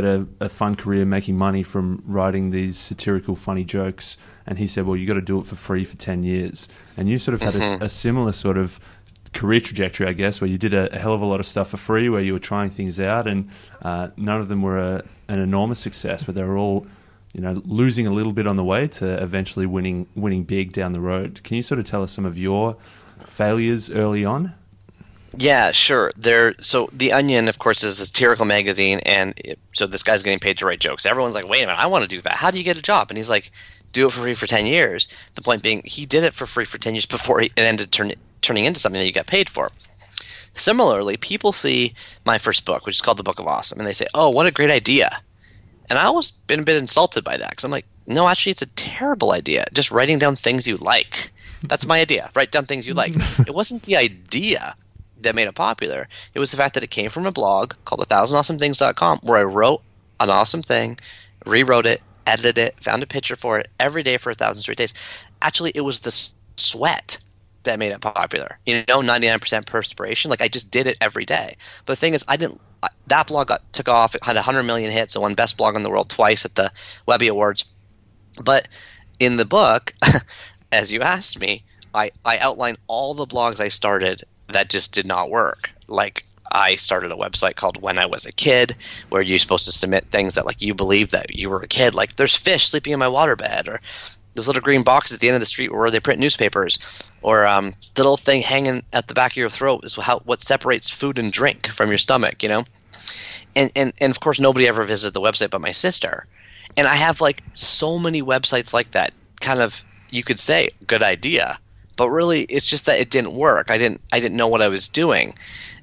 get 0.00 0.04
a, 0.04 0.26
a 0.40 0.48
fun 0.48 0.76
career 0.76 1.06
making 1.06 1.38
money 1.38 1.62
from 1.62 2.02
writing 2.06 2.50
these 2.50 2.76
satirical, 2.78 3.34
funny 3.34 3.64
jokes. 3.64 4.18
And 4.46 4.58
he 4.58 4.66
said, 4.66 4.84
well, 4.84 4.96
you 4.96 5.06
got 5.06 5.14
to 5.14 5.22
do 5.22 5.40
it 5.40 5.46
for 5.46 5.56
free 5.56 5.84
for 5.84 5.96
10 5.96 6.22
years. 6.22 6.68
And 6.96 7.08
you 7.08 7.18
sort 7.18 7.34
of 7.34 7.40
had 7.40 7.56
a, 7.56 7.84
a 7.84 7.88
similar 7.88 8.32
sort 8.32 8.58
of 8.58 8.78
career 9.32 9.60
trajectory, 9.60 10.06
I 10.06 10.12
guess, 10.12 10.40
where 10.40 10.50
you 10.50 10.58
did 10.58 10.74
a, 10.74 10.94
a 10.94 10.98
hell 10.98 11.14
of 11.14 11.22
a 11.22 11.26
lot 11.26 11.40
of 11.40 11.46
stuff 11.46 11.70
for 11.70 11.78
free, 11.78 12.08
where 12.10 12.20
you 12.20 12.34
were 12.34 12.38
trying 12.38 12.70
things 12.70 13.00
out, 13.00 13.26
and 13.26 13.48
uh, 13.82 14.08
none 14.16 14.40
of 14.40 14.48
them 14.48 14.62
were 14.62 14.78
a, 14.78 15.04
an 15.28 15.40
enormous 15.40 15.80
success, 15.80 16.24
but 16.24 16.34
they 16.34 16.42
were 16.42 16.58
all, 16.58 16.86
you 17.32 17.40
know, 17.40 17.62
losing 17.64 18.06
a 18.06 18.12
little 18.12 18.32
bit 18.32 18.46
on 18.46 18.56
the 18.56 18.64
way 18.64 18.86
to 18.88 19.22
eventually 19.22 19.66
winning 19.66 20.06
winning 20.14 20.44
big 20.44 20.72
down 20.72 20.92
the 20.92 21.00
road. 21.00 21.40
Can 21.42 21.56
you 21.56 21.62
sort 21.62 21.78
of 21.78 21.86
tell 21.86 22.02
us 22.02 22.12
some 22.12 22.24
of 22.24 22.38
your 22.38 22.76
failures 23.24 23.90
early 23.90 24.24
on? 24.24 24.54
Yeah, 25.38 25.72
sure. 25.72 26.12
There. 26.16 26.54
So 26.60 26.88
the 26.92 27.12
Onion, 27.12 27.48
of 27.48 27.58
course, 27.58 27.82
is 27.82 28.00
a 28.00 28.06
satirical 28.06 28.46
magazine, 28.46 29.00
and 29.04 29.34
it, 29.36 29.58
so 29.72 29.86
this 29.86 30.02
guy's 30.02 30.22
getting 30.22 30.38
paid 30.38 30.58
to 30.58 30.66
write 30.66 30.80
jokes. 30.80 31.04
Everyone's 31.04 31.34
like, 31.34 31.46
"Wait 31.46 31.62
a 31.62 31.66
minute, 31.66 31.78
I 31.78 31.88
want 31.88 32.02
to 32.02 32.08
do 32.08 32.20
that. 32.22 32.32
How 32.32 32.50
do 32.50 32.58
you 32.58 32.64
get 32.64 32.78
a 32.78 32.82
job?" 32.82 33.10
And 33.10 33.18
he's 33.18 33.28
like, 33.28 33.50
"Do 33.92 34.06
it 34.06 34.12
for 34.12 34.20
free 34.20 34.34
for 34.34 34.46
ten 34.46 34.66
years." 34.66 35.08
The 35.34 35.42
point 35.42 35.62
being, 35.62 35.82
he 35.84 36.06
did 36.06 36.24
it 36.24 36.32
for 36.32 36.46
free 36.46 36.64
for 36.64 36.78
ten 36.78 36.94
years 36.94 37.06
before 37.06 37.42
it 37.42 37.52
ended 37.56 37.92
turn, 37.92 38.12
turning 38.40 38.64
into 38.64 38.80
something 38.80 38.98
that 38.98 39.06
you 39.06 39.12
got 39.12 39.26
paid 39.26 39.50
for. 39.50 39.70
Similarly, 40.54 41.18
people 41.18 41.52
see 41.52 41.94
my 42.24 42.38
first 42.38 42.64
book, 42.64 42.86
which 42.86 42.96
is 42.96 43.02
called 43.02 43.18
The 43.18 43.22
Book 43.22 43.38
of 43.38 43.46
Awesome, 43.46 43.78
and 43.78 43.86
they 43.86 43.92
say, 43.92 44.06
"Oh, 44.14 44.30
what 44.30 44.46
a 44.46 44.50
great 44.50 44.70
idea!" 44.70 45.10
And 45.90 45.98
I 45.98 46.04
always 46.04 46.30
been 46.30 46.60
a 46.60 46.64
bit 46.64 46.78
insulted 46.78 47.24
by 47.24 47.36
that 47.36 47.50
because 47.50 47.64
I'm 47.64 47.70
like, 47.70 47.86
"No, 48.06 48.26
actually, 48.26 48.52
it's 48.52 48.62
a 48.62 48.66
terrible 48.66 49.32
idea. 49.32 49.66
Just 49.74 49.90
writing 49.90 50.18
down 50.18 50.36
things 50.36 50.66
you 50.66 50.78
like. 50.78 51.30
That's 51.62 51.86
my 51.86 52.00
idea. 52.00 52.30
Write 52.34 52.52
down 52.52 52.64
things 52.64 52.86
you 52.86 52.94
like. 52.94 53.12
it 53.46 53.54
wasn't 53.54 53.82
the 53.82 53.96
idea." 53.96 54.74
That 55.26 55.34
made 55.34 55.48
it 55.48 55.54
popular. 55.54 56.08
It 56.34 56.38
was 56.38 56.50
the 56.50 56.56
fact 56.56 56.74
that 56.74 56.82
it 56.82 56.90
came 56.90 57.10
from 57.10 57.26
a 57.26 57.32
blog 57.32 57.74
called 57.84 58.06
1000awesomethings.com 58.08 59.20
where 59.22 59.38
I 59.38 59.44
wrote 59.44 59.82
an 60.18 60.30
awesome 60.30 60.62
thing, 60.62 60.98
rewrote 61.44 61.86
it, 61.86 62.02
edited 62.26 62.58
it, 62.58 62.80
found 62.80 63.02
a 63.02 63.06
picture 63.06 63.36
for 63.36 63.58
it 63.58 63.68
every 63.78 64.02
day 64.02 64.16
for 64.16 64.30
a 64.30 64.34
thousand 64.34 64.62
straight 64.62 64.78
days. 64.78 64.94
Actually, 65.40 65.72
it 65.74 65.82
was 65.82 66.00
the 66.00 66.32
sweat 66.56 67.18
that 67.64 67.78
made 67.78 67.92
it 67.92 68.00
popular. 68.00 68.58
You 68.64 68.84
know, 68.88 69.00
99% 69.02 69.66
perspiration. 69.66 70.30
Like 70.30 70.42
I 70.42 70.48
just 70.48 70.70
did 70.70 70.86
it 70.86 70.96
every 71.00 71.24
day. 71.24 71.56
But 71.84 71.94
the 71.94 72.00
thing 72.00 72.14
is, 72.14 72.24
I 72.26 72.36
didn't. 72.36 72.60
That 73.08 73.26
blog 73.26 73.48
got 73.48 73.72
took 73.72 73.88
off. 73.88 74.14
It 74.14 74.24
had 74.24 74.36
100 74.36 74.62
million 74.62 74.90
hits. 74.90 75.16
It 75.16 75.20
won 75.20 75.34
best 75.34 75.56
blog 75.56 75.76
in 75.76 75.82
the 75.82 75.90
world 75.90 76.08
twice 76.08 76.44
at 76.44 76.54
the 76.54 76.72
Webby 77.06 77.28
Awards. 77.28 77.64
But 78.42 78.68
in 79.18 79.36
the 79.36 79.44
book, 79.44 79.92
as 80.72 80.92
you 80.92 81.02
asked 81.02 81.38
me, 81.38 81.64
I, 81.94 82.10
I 82.24 82.38
outline 82.38 82.76
all 82.86 83.14
the 83.14 83.26
blogs 83.26 83.60
I 83.60 83.68
started 83.68 84.22
that 84.48 84.70
just 84.70 84.92
did 84.92 85.06
not 85.06 85.30
work. 85.30 85.70
Like 85.88 86.26
I 86.50 86.76
started 86.76 87.12
a 87.12 87.16
website 87.16 87.56
called 87.56 87.80
When 87.80 87.98
I 87.98 88.06
Was 88.06 88.26
a 88.26 88.32
Kid, 88.32 88.76
where 89.08 89.22
you're 89.22 89.38
supposed 89.38 89.64
to 89.66 89.72
submit 89.72 90.06
things 90.06 90.34
that 90.34 90.46
like 90.46 90.62
you 90.62 90.74
believe 90.74 91.10
that 91.10 91.34
you 91.34 91.50
were 91.50 91.62
a 91.62 91.68
kid. 91.68 91.94
Like 91.94 92.16
there's 92.16 92.36
fish 92.36 92.66
sleeping 92.66 92.92
in 92.92 92.98
my 92.98 93.06
waterbed, 93.06 93.68
or 93.68 93.80
those 94.34 94.46
little 94.46 94.62
green 94.62 94.82
boxes 94.82 95.16
at 95.16 95.20
the 95.20 95.28
end 95.28 95.34
of 95.34 95.40
the 95.40 95.46
street 95.46 95.72
where 95.72 95.90
they 95.90 96.00
print 96.00 96.20
newspapers, 96.20 96.78
or 97.22 97.46
um, 97.46 97.72
the 97.94 98.02
little 98.02 98.16
thing 98.16 98.42
hanging 98.42 98.82
at 98.92 99.08
the 99.08 99.14
back 99.14 99.32
of 99.32 99.36
your 99.36 99.50
throat 99.50 99.84
is 99.84 99.96
how 99.96 100.20
what 100.20 100.40
separates 100.40 100.90
food 100.90 101.18
and 101.18 101.32
drink 101.32 101.68
from 101.68 101.88
your 101.88 101.98
stomach. 101.98 102.42
You 102.42 102.50
know, 102.50 102.64
and 103.54 103.72
and 103.74 103.92
and 104.00 104.10
of 104.10 104.20
course 104.20 104.38
nobody 104.38 104.68
ever 104.68 104.84
visited 104.84 105.14
the 105.14 105.20
website 105.20 105.50
but 105.50 105.60
my 105.60 105.72
sister, 105.72 106.26
and 106.76 106.86
I 106.86 106.94
have 106.94 107.20
like 107.20 107.42
so 107.54 107.98
many 107.98 108.22
websites 108.22 108.72
like 108.72 108.92
that. 108.92 109.12
Kind 109.40 109.60
of 109.60 109.82
you 110.10 110.22
could 110.22 110.38
say 110.38 110.70
good 110.86 111.02
idea, 111.02 111.58
but 111.96 112.10
really 112.10 112.42
it's 112.42 112.68
just 112.68 112.86
that 112.86 113.00
it 113.00 113.10
didn't 113.10 113.32
work. 113.32 113.70
I 113.70 113.78
didn't 113.78 114.00
I 114.12 114.20
didn't 114.20 114.36
know 114.36 114.48
what 114.48 114.62
I 114.62 114.68
was 114.68 114.88
doing. 114.88 115.34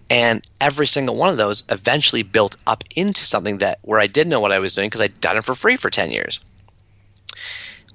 And 0.09 0.45
every 0.61 0.87
single 0.87 1.15
one 1.15 1.29
of 1.29 1.37
those 1.37 1.63
eventually 1.69 2.23
built 2.23 2.57
up 2.67 2.83
into 2.95 3.23
something 3.23 3.59
that 3.59 3.79
where 3.81 3.99
I 3.99 4.07
did 4.07 4.27
know 4.27 4.39
what 4.39 4.51
I 4.51 4.59
was 4.59 4.75
doing 4.75 4.87
because 4.87 5.01
I'd 5.01 5.19
done 5.19 5.37
it 5.37 5.45
for 5.45 5.55
free 5.55 5.75
for 5.75 5.89
10 5.89 6.11
years. 6.11 6.39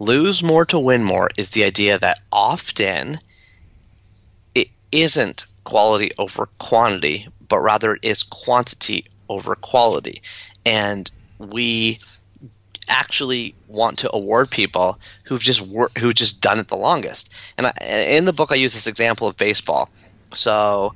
Lose 0.01 0.43
more 0.43 0.65
to 0.67 0.79
win 0.79 1.05
more 1.05 1.29
is 1.37 1.51
the 1.51 1.65
idea 1.65 1.99
that 1.99 2.21
often 2.33 3.19
it 4.55 4.69
isn't 4.91 5.47
quality 5.65 6.13
over 6.19 6.47
quantity, 6.59 7.29
but 7.47 7.59
rather 7.59 7.95
it 7.95 8.05
is 8.05 8.23
quantity 8.23 9.05
over 9.29 9.55
quality. 9.55 10.23
And 10.65 11.11
we 11.39 11.99
actually 12.89 13.55
want 13.67 14.01
to 14.01 14.15
award 14.15 14.51
people 14.51 14.99
who've 15.25 15.41
just 15.41 15.61
wor- 15.61 15.91
who've 15.99 16.15
just 16.15 16.41
done 16.41 16.59
it 16.59 16.69
the 16.69 16.77
longest. 16.77 17.33
And 17.57 17.67
I, 17.67 17.73
in 17.83 18.25
the 18.25 18.33
book, 18.33 18.53
I 18.53 18.57
use 18.57 18.75
this 18.75 18.87
example 18.87 19.27
of 19.27 19.37
baseball. 19.37 19.91
So 20.35 20.95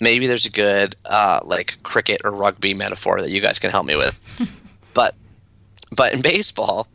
maybe 0.00 0.26
there's 0.26 0.46
a 0.46 0.50
good 0.50 0.96
uh, 1.04 1.40
like 1.44 1.82
cricket 1.82 2.22
or 2.24 2.30
rugby 2.30 2.74
metaphor 2.74 3.20
that 3.20 3.30
you 3.30 3.40
guys 3.40 3.58
can 3.58 3.70
help 3.70 3.86
me 3.86 3.96
with. 3.96 4.18
but 4.94 5.14
but 5.90 6.14
in 6.14 6.22
baseball, 6.22 6.88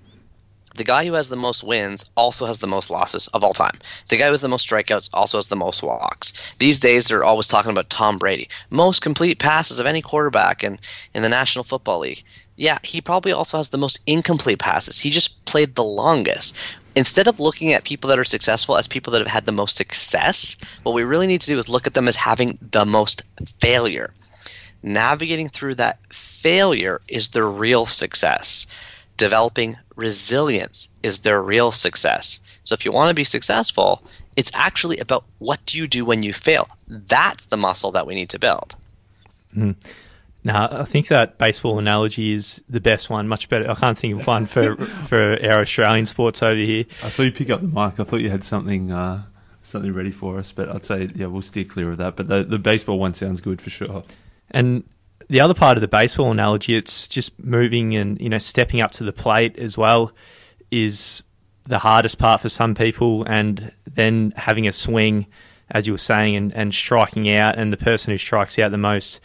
the 0.76 0.84
guy 0.84 1.06
who 1.06 1.14
has 1.14 1.30
the 1.30 1.36
most 1.36 1.64
wins 1.64 2.10
also 2.16 2.46
has 2.46 2.60
the 2.60 2.68
most 2.68 2.90
losses 2.90 3.28
of 3.28 3.44
all 3.44 3.54
time. 3.54 3.78
The 4.08 4.18
guy 4.18 4.26
who 4.26 4.32
has 4.32 4.42
the 4.42 4.48
most 4.48 4.70
strikeouts 4.70 5.10
also 5.14 5.38
has 5.38 5.48
the 5.48 5.56
most 5.56 5.84
walks. 5.84 6.56
These 6.60 6.80
days, 6.80 7.08
they're 7.08 7.24
always 7.24 7.48
talking 7.48 7.72
about 7.72 7.90
Tom 7.90 8.18
Brady, 8.18 8.48
most 8.70 9.02
complete 9.02 9.40
passes 9.40 9.80
of 9.80 9.86
any 9.86 10.02
quarterback 10.02 10.64
in 10.64 10.80
in 11.14 11.22
the 11.22 11.30
National 11.30 11.64
Football 11.64 12.00
League. 12.00 12.24
Yeah, 12.56 12.78
he 12.84 13.02
probably 13.02 13.32
also 13.32 13.58
has 13.58 13.70
the 13.70 13.78
most 13.78 14.02
incomplete 14.06 14.60
passes. 14.60 15.00
He 15.00 15.10
just 15.10 15.46
played 15.46 15.76
the 15.76 15.84
longest. 15.84 16.56
Instead 16.96 17.28
of 17.28 17.40
looking 17.40 17.74
at 17.74 17.86
people 17.86 18.10
that 18.10 18.20
are 18.20 18.26
successful 18.26 18.78
as 18.78 18.88
people 18.88 19.14
that 19.14 19.22
have 19.22 19.28
had 19.28 19.46
the 19.46 19.52
most 19.52 19.76
success, 19.78 20.58
what 20.84 20.94
we 20.94 21.04
really 21.04 21.28
need 21.28 21.42
to 21.42 21.48
do 21.48 21.58
is 21.58 21.70
look 21.70 21.88
at 21.88 21.94
them 21.94 22.08
as 22.08 22.16
having 22.16 22.58
the 22.72 22.86
most 22.86 23.24
failure. 23.60 24.14
Navigating 24.84 25.48
through 25.48 25.76
that 25.76 26.00
failure 26.14 27.02
is 27.08 27.30
the 27.30 27.44
real 27.44 27.86
success. 27.86 28.68
Developing 29.16 29.78
resilience 29.96 30.90
is 31.04 31.22
their 31.22 31.42
real 31.42 31.72
success. 31.72 32.40
So 32.64 32.74
if 32.74 32.84
you 32.84 32.92
want 32.92 33.10
to 33.10 33.16
be 33.16 33.24
successful, 33.24 34.04
it's 34.36 34.52
actually 34.54 35.00
about 35.00 35.24
what 35.40 35.66
do 35.66 35.78
you 35.78 35.88
do 35.88 36.04
when 36.04 36.24
you 36.24 36.34
fail. 36.34 36.68
That's 36.88 37.46
the 37.46 37.58
muscle 37.58 37.92
that 37.92 38.08
we 38.08 38.16
need 38.16 38.30
to 38.30 38.40
build. 38.40 38.76
Mm. 39.56 39.76
Now, 40.44 40.68
I 40.72 40.86
think 40.86 41.08
that 41.10 41.38
baseball 41.38 41.78
analogy 41.78 42.34
is 42.34 42.64
the 42.68 42.80
best 42.80 43.10
one. 43.10 43.28
Much 43.28 43.48
better. 43.48 43.70
I 43.70 43.76
can't 43.76 43.98
think 43.98 44.20
of 44.20 44.28
one 44.28 44.48
for 44.48 44.76
for 45.08 45.38
our 45.44 45.62
Australian 45.62 46.06
sports 46.06 46.42
over 46.42 46.56
here. 46.56 46.86
I 47.04 47.10
saw 47.10 47.22
you 47.22 47.32
pick 47.32 47.50
up 47.50 47.62
the 47.62 47.68
mic. 47.68 48.00
I 48.00 48.04
thought 48.04 48.22
you 48.22 48.32
had 48.32 48.44
something 48.44 48.92
uh, 48.92 49.24
something 49.62 49.94
ready 49.94 50.12
for 50.12 50.40
us, 50.40 50.52
but 50.52 50.70
I'd 50.70 50.84
say 50.84 51.10
yeah, 51.16 51.28
we'll 51.28 51.44
steer 51.44 51.66
clear 51.66 51.92
of 51.92 51.98
that. 51.98 52.16
But 52.16 52.28
the 52.28 52.44
the 52.44 52.58
baseball 52.58 52.98
one 52.98 53.14
sounds 53.14 53.40
good 53.40 53.62
for 53.62 53.70
sure. 53.70 54.04
And 54.50 54.84
the 55.30 55.40
other 55.40 55.54
part 55.54 55.78
of 55.78 55.82
the 55.82 55.88
baseball 55.88 56.32
analogy, 56.32 56.76
it's 56.76 57.08
just 57.08 57.40
moving 57.40 57.96
and 57.96 58.20
you 58.20 58.30
know 58.30 58.40
stepping 58.40 58.82
up 58.82 58.92
to 58.94 59.04
the 59.04 59.14
plate 59.14 59.58
as 59.60 59.78
well, 59.78 60.12
is 60.72 61.24
the 61.66 61.80
hardest 61.80 62.18
part 62.18 62.42
for 62.42 62.50
some 62.50 62.74
people, 62.74 63.24
and 63.26 63.72
then 63.86 64.34
having 64.36 64.68
a 64.68 64.72
swing, 64.72 65.28
as 65.70 65.86
you 65.86 65.94
were 65.94 66.00
saying, 66.00 66.36
and, 66.36 66.54
and 66.56 66.74
striking 66.74 67.30
out, 67.30 67.60
and 67.60 67.72
the 67.72 67.78
person 67.78 68.12
who 68.12 68.18
strikes 68.18 68.58
out 68.58 68.72
the 68.72 68.78
most 68.78 69.22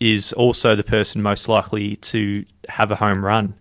is 0.00 0.32
also 0.32 0.76
the 0.76 0.82
person 0.82 1.22
most 1.22 1.48
likely 1.48 1.96
to 1.96 2.44
have 2.68 2.90
a 2.90 2.96
home 2.96 3.24
run. 3.24 3.54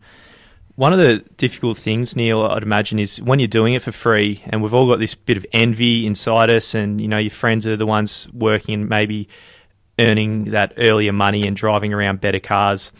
One 0.75 0.93
of 0.93 0.99
the 0.99 1.25
difficult 1.37 1.77
things, 1.77 2.15
Neil, 2.15 2.43
I'd 2.43 2.61
imagine, 2.61 2.99
is 2.99 3.19
when 3.19 3.39
you're 3.39 3.47
doing 3.47 3.73
it 3.73 3.81
for 3.81 3.91
free, 3.91 4.43
and 4.49 4.61
we've 4.61 4.75
all 4.75 4.87
got 4.87 4.99
this 4.99 5.15
bit 5.15 5.35
of 5.35 5.45
envy 5.51 6.05
inside 6.05 6.51
us, 6.51 6.75
and 6.75 7.01
you 7.01 7.07
know 7.07 7.17
your 7.17 7.31
friends 7.31 7.65
are 7.65 7.75
the 7.75 7.87
ones 7.87 8.27
working 8.31 8.75
and 8.75 8.89
maybe 8.89 9.27
earning 9.97 10.51
that 10.51 10.73
earlier 10.77 11.11
money 11.11 11.47
and 11.47 11.57
driving 11.57 11.93
around 11.93 12.21
better 12.21 12.39
cars. 12.39 12.91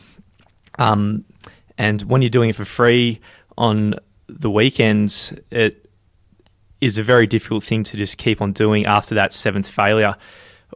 Um, 0.80 1.26
and 1.78 2.02
when 2.02 2.24
you're 2.24 2.30
doing 2.30 2.50
it 2.50 2.56
for 2.56 2.66
free 2.66 3.22
on 3.56 3.94
the 4.28 4.50
weekends, 4.50 5.34
it 5.52 5.88
is 6.82 6.98
a 6.98 7.04
very 7.04 7.28
difficult 7.28 7.64
thing 7.64 7.84
to 7.84 7.98
just 7.98 8.18
keep 8.18 8.42
on 8.42 8.54
doing 8.54 8.88
after 8.88 9.14
that 9.16 9.34
seventh 9.34 9.68
failure 9.68 10.16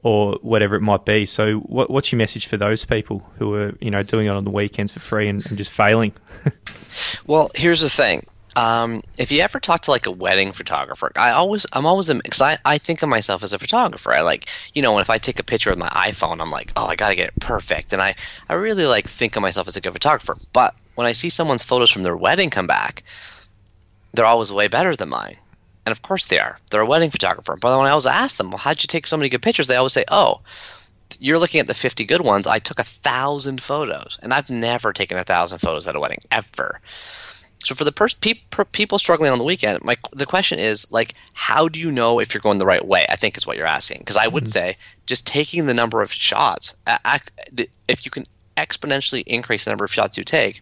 or 0.03 0.37
whatever 0.41 0.75
it 0.75 0.81
might 0.81 1.05
be. 1.05 1.25
So, 1.25 1.55
what, 1.59 1.89
what's 1.89 2.11
your 2.11 2.17
message 2.17 2.47
for 2.47 2.57
those 2.57 2.85
people 2.85 3.25
who 3.37 3.53
are 3.55 3.73
you 3.79 3.91
know 3.91 4.03
doing 4.03 4.27
it 4.27 4.29
on 4.29 4.43
the 4.43 4.51
weekends 4.51 4.91
for 4.91 4.99
free 4.99 5.27
and, 5.27 5.45
and 5.45 5.57
just 5.57 5.71
failing? 5.71 6.13
well, 7.27 7.49
here's 7.55 7.81
the 7.81 7.89
thing. 7.89 8.25
Um, 8.55 9.01
if 9.17 9.31
you 9.31 9.41
ever 9.41 9.61
talk 9.61 9.83
to 9.83 9.91
like 9.91 10.07
a 10.07 10.11
wedding 10.11 10.51
photographer, 10.51 11.11
I 11.15 11.31
always 11.31 11.65
I'm 11.71 11.85
always 11.85 12.11
because 12.11 12.41
I, 12.41 12.57
I 12.65 12.77
think 12.79 13.01
of 13.01 13.09
myself 13.09 13.43
as 13.43 13.53
a 13.53 13.59
photographer. 13.59 14.13
I 14.13 14.21
like 14.21 14.49
you 14.73 14.81
know, 14.81 14.99
if 14.99 15.09
I 15.09 15.17
take 15.17 15.39
a 15.39 15.43
picture 15.43 15.69
with 15.69 15.79
my 15.79 15.89
iPhone, 15.89 16.41
I'm 16.41 16.51
like, 16.51 16.73
oh, 16.75 16.85
I 16.85 16.95
gotta 16.95 17.15
get 17.15 17.29
it 17.29 17.39
perfect, 17.39 17.93
and 17.93 18.01
I 18.01 18.15
I 18.49 18.55
really 18.55 18.85
like 18.85 19.07
think 19.07 19.35
of 19.35 19.41
myself 19.41 19.67
as 19.67 19.77
a 19.77 19.81
good 19.81 19.93
photographer. 19.93 20.37
But 20.51 20.75
when 20.95 21.07
I 21.07 21.13
see 21.13 21.29
someone's 21.29 21.63
photos 21.63 21.91
from 21.91 22.03
their 22.03 22.17
wedding 22.17 22.49
come 22.49 22.67
back, 22.67 23.03
they're 24.13 24.25
always 24.25 24.51
way 24.51 24.67
better 24.67 24.95
than 24.95 25.09
mine. 25.09 25.37
And 25.85 25.91
of 25.91 26.01
course 26.01 26.25
they 26.25 26.39
are. 26.39 26.59
They're 26.69 26.81
a 26.81 26.85
wedding 26.85 27.09
photographer. 27.09 27.55
But 27.55 27.77
when 27.77 27.87
I 27.87 27.91
always 27.91 28.05
ask 28.05 28.37
them, 28.37 28.49
well, 28.49 28.57
how'd 28.57 28.83
you 28.83 28.87
take 28.87 29.07
so 29.07 29.17
many 29.17 29.29
good 29.29 29.41
pictures? 29.41 29.67
They 29.67 29.75
always 29.75 29.93
say, 29.93 30.05
oh, 30.09 30.41
you're 31.19 31.39
looking 31.39 31.59
at 31.59 31.67
the 31.67 31.73
50 31.73 32.05
good 32.05 32.21
ones. 32.21 32.47
I 32.47 32.59
took 32.59 32.79
a 32.79 32.83
thousand 32.83 33.61
photos, 33.61 34.17
and 34.21 34.33
I've 34.33 34.49
never 34.49 34.93
taken 34.93 35.17
a 35.17 35.23
thousand 35.23 35.59
photos 35.59 35.87
at 35.87 35.95
a 35.95 35.99
wedding 35.99 36.19
ever. 36.31 36.79
So 37.63 37.75
for 37.75 37.83
the 37.83 37.91
per- 37.91 38.07
pe- 38.19 38.41
per- 38.49 38.65
people 38.65 38.97
struggling 38.97 39.31
on 39.31 39.37
the 39.37 39.43
weekend, 39.43 39.83
my 39.83 39.95
the 40.13 40.25
question 40.25 40.57
is 40.57 40.91
like, 40.91 41.13
how 41.33 41.67
do 41.67 41.79
you 41.79 41.91
know 41.91 42.19
if 42.19 42.33
you're 42.33 42.41
going 42.41 42.57
the 42.57 42.65
right 42.65 42.85
way? 42.85 43.05
I 43.07 43.15
think 43.15 43.37
is 43.37 43.45
what 43.45 43.57
you're 43.57 43.67
asking. 43.67 43.99
Because 43.99 44.17
I 44.17 44.27
would 44.27 44.45
mm-hmm. 44.45 44.49
say 44.49 44.77
just 45.05 45.27
taking 45.27 45.65
the 45.65 45.73
number 45.73 46.01
of 46.01 46.11
shots. 46.11 46.75
If 47.87 48.05
you 48.05 48.11
can 48.11 48.25
exponentially 48.57 49.23
increase 49.27 49.65
the 49.65 49.71
number 49.71 49.85
of 49.85 49.93
shots 49.93 50.17
you 50.17 50.23
take, 50.23 50.61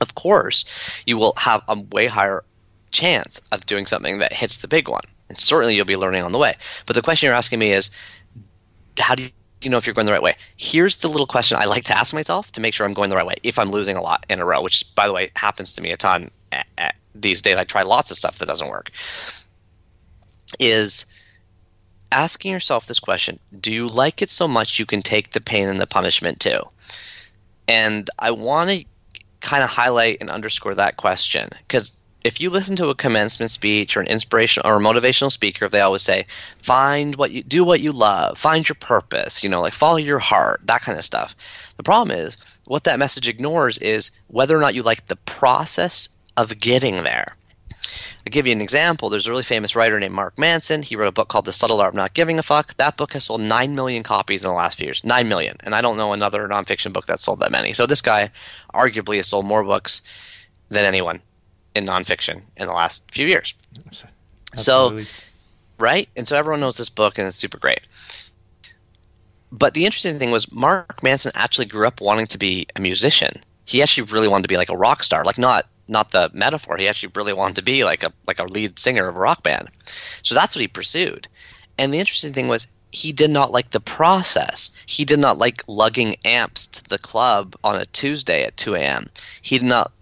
of 0.00 0.14
course, 0.14 0.64
you 1.06 1.18
will 1.18 1.34
have 1.36 1.62
a 1.68 1.80
way 1.80 2.06
higher 2.06 2.44
chance 2.92 3.40
of 3.50 3.66
doing 3.66 3.86
something 3.86 4.18
that 4.18 4.32
hits 4.32 4.58
the 4.58 4.68
big 4.68 4.88
one. 4.88 5.04
And 5.28 5.38
certainly 5.38 5.74
you'll 5.74 5.84
be 5.84 5.96
learning 5.96 6.22
on 6.22 6.32
the 6.32 6.38
way. 6.38 6.54
But 6.86 6.94
the 6.94 7.02
question 7.02 7.26
you're 7.26 7.34
asking 7.34 7.58
me 7.58 7.72
is 7.72 7.90
how 8.98 9.14
do 9.14 9.28
you 9.62 9.70
know 9.70 9.78
if 9.78 9.86
you're 9.86 9.94
going 9.94 10.06
the 10.06 10.12
right 10.12 10.22
way? 10.22 10.36
Here's 10.56 10.96
the 10.96 11.08
little 11.08 11.26
question 11.26 11.56
I 11.58 11.64
like 11.64 11.84
to 11.84 11.96
ask 11.96 12.14
myself 12.14 12.52
to 12.52 12.60
make 12.60 12.74
sure 12.74 12.86
I'm 12.86 12.94
going 12.94 13.10
the 13.10 13.16
right 13.16 13.26
way 13.26 13.34
if 13.42 13.58
I'm 13.58 13.70
losing 13.70 13.96
a 13.96 14.02
lot 14.02 14.26
in 14.28 14.40
a 14.40 14.44
row, 14.44 14.60
which, 14.60 14.94
by 14.94 15.06
the 15.06 15.12
way, 15.12 15.30
happens 15.34 15.74
to 15.74 15.80
me 15.80 15.92
a 15.92 15.96
ton 15.96 16.30
these 17.14 17.42
days. 17.42 17.56
I 17.56 17.64
try 17.64 17.82
lots 17.82 18.10
of 18.10 18.16
stuff 18.16 18.38
that 18.38 18.46
doesn't 18.46 18.68
work. 18.68 18.90
Is 20.58 21.06
asking 22.10 22.52
yourself 22.52 22.86
this 22.86 23.00
question 23.00 23.38
Do 23.58 23.72
you 23.72 23.88
like 23.88 24.20
it 24.20 24.30
so 24.30 24.46
much 24.46 24.78
you 24.78 24.86
can 24.86 25.02
take 25.02 25.30
the 25.30 25.40
pain 25.40 25.68
and 25.68 25.80
the 25.80 25.86
punishment 25.86 26.40
too? 26.40 26.60
And 27.68 28.10
I 28.18 28.32
want 28.32 28.70
to 28.70 28.84
kind 29.40 29.62
of 29.62 29.70
highlight 29.70 30.18
and 30.20 30.30
underscore 30.30 30.74
that 30.74 30.96
question 30.96 31.48
because 31.66 31.92
if 32.24 32.40
you 32.40 32.50
listen 32.50 32.76
to 32.76 32.90
a 32.90 32.94
commencement 32.94 33.50
speech 33.50 33.96
or 33.96 34.00
an 34.00 34.06
inspirational 34.06 34.68
or 34.68 34.76
a 34.76 34.80
motivational 34.80 35.32
speaker, 35.32 35.68
they 35.68 35.80
always 35.80 36.02
say, 36.02 36.26
"Find 36.58 37.16
what 37.16 37.32
you 37.32 37.42
do, 37.42 37.64
what 37.64 37.80
you 37.80 37.92
love, 37.92 38.38
find 38.38 38.68
your 38.68 38.76
purpose." 38.76 39.42
You 39.42 39.48
know, 39.48 39.60
like 39.60 39.74
follow 39.74 39.96
your 39.96 40.18
heart, 40.18 40.60
that 40.64 40.82
kind 40.82 40.98
of 40.98 41.04
stuff. 41.04 41.34
The 41.76 41.82
problem 41.82 42.16
is, 42.16 42.36
what 42.66 42.84
that 42.84 42.98
message 42.98 43.28
ignores 43.28 43.78
is 43.78 44.12
whether 44.28 44.56
or 44.56 44.60
not 44.60 44.74
you 44.74 44.82
like 44.82 45.06
the 45.06 45.16
process 45.16 46.08
of 46.36 46.58
getting 46.58 47.02
there. 47.02 47.36
I'll 48.24 48.30
give 48.30 48.46
you 48.46 48.52
an 48.52 48.60
example. 48.60 49.08
There's 49.08 49.26
a 49.26 49.30
really 49.30 49.42
famous 49.42 49.74
writer 49.74 49.98
named 49.98 50.14
Mark 50.14 50.38
Manson. 50.38 50.82
He 50.82 50.94
wrote 50.94 51.08
a 51.08 51.12
book 51.12 51.26
called 51.26 51.44
The 51.44 51.52
Subtle 51.52 51.80
Art 51.80 51.94
of 51.94 51.96
Not 51.96 52.14
Giving 52.14 52.38
a 52.38 52.42
Fuck. 52.44 52.76
That 52.76 52.96
book 52.96 53.14
has 53.14 53.24
sold 53.24 53.40
9 53.40 53.74
million 53.74 54.04
copies 54.04 54.44
in 54.44 54.48
the 54.48 54.54
last 54.54 54.78
few 54.78 54.86
years. 54.86 55.02
9 55.02 55.28
million. 55.28 55.56
And 55.64 55.74
I 55.74 55.80
don't 55.80 55.96
know 55.96 56.12
another 56.12 56.46
nonfiction 56.46 56.92
book 56.92 57.06
that 57.06 57.18
sold 57.18 57.40
that 57.40 57.50
many. 57.50 57.72
So 57.72 57.86
this 57.86 58.00
guy 58.00 58.30
arguably 58.72 59.16
has 59.16 59.26
sold 59.26 59.44
more 59.44 59.64
books 59.64 60.02
than 60.68 60.84
anyone 60.84 61.20
in 61.74 61.86
nonfiction 61.86 62.42
in 62.56 62.66
the 62.66 62.72
last 62.72 63.04
few 63.12 63.26
years. 63.26 63.54
Absolutely. 64.54 65.04
So, 65.04 65.10
right? 65.78 66.08
And 66.16 66.26
so 66.26 66.36
everyone 66.36 66.60
knows 66.60 66.76
this 66.76 66.90
book 66.90 67.18
and 67.18 67.26
it's 67.26 67.36
super 67.36 67.58
great. 67.58 67.80
But 69.50 69.74
the 69.74 69.84
interesting 69.84 70.18
thing 70.18 70.30
was 70.30 70.50
Mark 70.50 71.02
Manson 71.02 71.32
actually 71.34 71.66
grew 71.66 71.86
up 71.86 72.00
wanting 72.00 72.26
to 72.28 72.38
be 72.38 72.66
a 72.74 72.80
musician. 72.80 73.34
He 73.64 73.82
actually 73.82 74.04
really 74.04 74.28
wanted 74.28 74.44
to 74.44 74.48
be 74.48 74.56
like 74.56 74.70
a 74.70 74.76
rock 74.76 75.02
star, 75.02 75.24
like 75.24 75.38
not 75.38 75.66
not 75.88 76.10
the 76.10 76.30
metaphor. 76.32 76.78
He 76.78 76.88
actually 76.88 77.12
really 77.14 77.34
wanted 77.34 77.56
to 77.56 77.62
be 77.62 77.84
like 77.84 78.02
a 78.02 78.12
like 78.26 78.38
a 78.38 78.44
lead 78.44 78.78
singer 78.78 79.06
of 79.06 79.16
a 79.16 79.18
rock 79.18 79.42
band. 79.42 79.68
So 80.22 80.34
that's 80.34 80.56
what 80.56 80.62
he 80.62 80.68
pursued. 80.68 81.28
And 81.78 81.92
the 81.92 81.98
interesting 81.98 82.32
thing 82.32 82.48
was 82.48 82.66
he 82.92 83.12
did 83.12 83.30
not 83.30 83.50
like 83.50 83.70
the 83.70 83.80
process. 83.80 84.70
He 84.86 85.04
did 85.04 85.18
not 85.18 85.38
like 85.38 85.62
lugging 85.66 86.16
amps 86.24 86.66
to 86.68 86.84
the 86.84 86.98
club 86.98 87.56
on 87.64 87.76
a 87.76 87.86
Tuesday 87.86 88.44
at 88.44 88.56
2 88.56 88.74
a.m. 88.74 89.06
He 89.40 89.58
did 89.58 89.66
not 89.66 89.92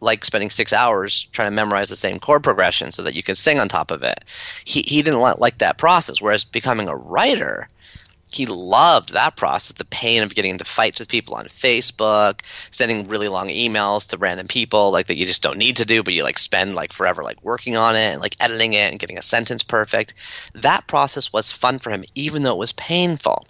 like 0.00 0.24
spending 0.24 0.50
six 0.50 0.72
hours 0.72 1.24
trying 1.32 1.48
to 1.48 1.54
memorize 1.54 1.88
the 1.88 1.96
same 1.96 2.20
chord 2.20 2.42
progression 2.42 2.92
so 2.92 3.02
that 3.02 3.14
you 3.14 3.22
could 3.22 3.38
sing 3.38 3.58
on 3.60 3.68
top 3.68 3.90
of 3.90 4.02
it. 4.02 4.24
He, 4.64 4.82
he 4.82 5.02
didn't 5.02 5.20
like 5.20 5.58
that 5.58 5.78
process. 5.78 6.20
Whereas 6.20 6.44
becoming 6.44 6.88
a 6.88 6.96
writer, 6.96 7.68
he 8.30 8.46
loved 8.46 9.12
that 9.12 9.36
process 9.36 9.76
the 9.76 9.84
pain 9.84 10.22
of 10.22 10.34
getting 10.34 10.50
into 10.50 10.64
fights 10.64 10.98
with 10.98 11.08
people 11.08 11.34
on 11.36 11.46
facebook 11.46 12.40
sending 12.70 13.08
really 13.08 13.28
long 13.28 13.48
emails 13.48 14.08
to 14.08 14.18
random 14.18 14.48
people 14.48 14.90
like 14.90 15.06
that 15.06 15.16
you 15.16 15.26
just 15.26 15.42
don't 15.42 15.58
need 15.58 15.76
to 15.76 15.84
do 15.84 16.02
but 16.02 16.12
you 16.12 16.22
like 16.22 16.38
spend 16.38 16.74
like 16.74 16.92
forever 16.92 17.22
like 17.22 17.42
working 17.42 17.76
on 17.76 17.94
it 17.94 18.12
and 18.12 18.20
like 18.20 18.36
editing 18.40 18.72
it 18.72 18.90
and 18.90 18.98
getting 18.98 19.18
a 19.18 19.22
sentence 19.22 19.62
perfect 19.62 20.14
that 20.54 20.86
process 20.86 21.32
was 21.32 21.52
fun 21.52 21.78
for 21.78 21.90
him 21.90 22.04
even 22.14 22.42
though 22.42 22.54
it 22.54 22.58
was 22.58 22.72
painful 22.72 23.46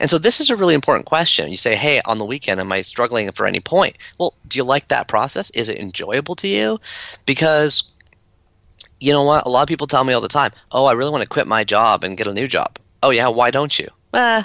and 0.00 0.10
so 0.10 0.18
this 0.18 0.40
is 0.40 0.50
a 0.50 0.56
really 0.56 0.74
important 0.74 1.06
question. 1.06 1.50
You 1.50 1.56
say, 1.56 1.74
hey, 1.74 2.00
on 2.04 2.18
the 2.18 2.24
weekend, 2.24 2.60
am 2.60 2.72
I 2.72 2.82
struggling 2.82 3.30
for 3.32 3.46
any 3.46 3.60
point? 3.60 3.96
Well, 4.18 4.34
do 4.46 4.58
you 4.58 4.64
like 4.64 4.88
that 4.88 5.08
process? 5.08 5.50
Is 5.50 5.68
it 5.68 5.78
enjoyable 5.78 6.34
to 6.36 6.48
you? 6.48 6.80
Because 7.26 7.84
you 9.00 9.12
know 9.12 9.24
what? 9.24 9.46
A 9.46 9.48
lot 9.48 9.62
of 9.62 9.68
people 9.68 9.86
tell 9.86 10.04
me 10.04 10.12
all 10.12 10.20
the 10.20 10.28
time, 10.28 10.52
oh, 10.72 10.86
I 10.86 10.92
really 10.92 11.10
want 11.10 11.22
to 11.22 11.28
quit 11.28 11.46
my 11.46 11.64
job 11.64 12.04
and 12.04 12.16
get 12.16 12.26
a 12.26 12.34
new 12.34 12.48
job. 12.48 12.78
Oh, 13.02 13.10
yeah, 13.10 13.28
why 13.28 13.50
don't 13.50 13.78
you? 13.78 13.88
Eh, 14.14 14.42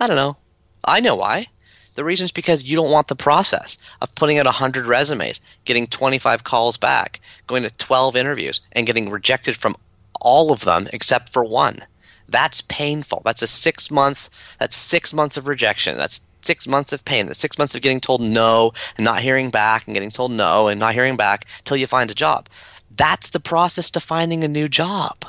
I 0.00 0.06
don't 0.06 0.16
know. 0.16 0.36
I 0.84 1.00
know 1.00 1.16
why. 1.16 1.46
The 1.94 2.04
reason 2.04 2.24
is 2.24 2.32
because 2.32 2.64
you 2.64 2.76
don't 2.76 2.90
want 2.90 3.08
the 3.08 3.16
process 3.16 3.78
of 4.00 4.14
putting 4.14 4.38
out 4.38 4.46
100 4.46 4.86
resumes, 4.86 5.40
getting 5.64 5.86
25 5.86 6.44
calls 6.44 6.76
back, 6.78 7.20
going 7.46 7.62
to 7.64 7.70
12 7.70 8.16
interviews, 8.16 8.60
and 8.72 8.86
getting 8.86 9.10
rejected 9.10 9.56
from 9.56 9.76
all 10.20 10.52
of 10.52 10.60
them 10.60 10.88
except 10.92 11.32
for 11.32 11.44
one. 11.44 11.80
That's 12.30 12.60
painful. 12.62 13.22
That's 13.24 13.42
a 13.42 13.46
six 13.46 13.90
months. 13.90 14.30
That's 14.58 14.76
six 14.76 15.12
months 15.12 15.36
of 15.36 15.46
rejection. 15.46 15.96
That's 15.96 16.20
six 16.42 16.66
months 16.66 16.92
of 16.92 17.04
pain. 17.04 17.26
That's 17.26 17.38
six 17.38 17.58
months 17.58 17.74
of 17.74 17.82
getting 17.82 18.00
told 18.00 18.22
no 18.22 18.72
and 18.96 19.04
not 19.04 19.20
hearing 19.20 19.50
back, 19.50 19.86
and 19.86 19.94
getting 19.94 20.10
told 20.10 20.30
no 20.32 20.68
and 20.68 20.78
not 20.80 20.94
hearing 20.94 21.16
back 21.16 21.46
till 21.64 21.76
you 21.76 21.86
find 21.86 22.10
a 22.10 22.14
job. 22.14 22.48
That's 22.96 23.30
the 23.30 23.40
process 23.40 23.90
to 23.92 24.00
finding 24.00 24.44
a 24.44 24.48
new 24.48 24.68
job. 24.68 25.24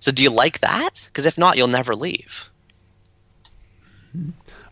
So, 0.00 0.12
do 0.12 0.22
you 0.22 0.30
like 0.30 0.60
that? 0.60 1.06
Because 1.06 1.26
if 1.26 1.38
not, 1.38 1.56
you'll 1.56 1.68
never 1.68 1.94
leave. 1.94 2.48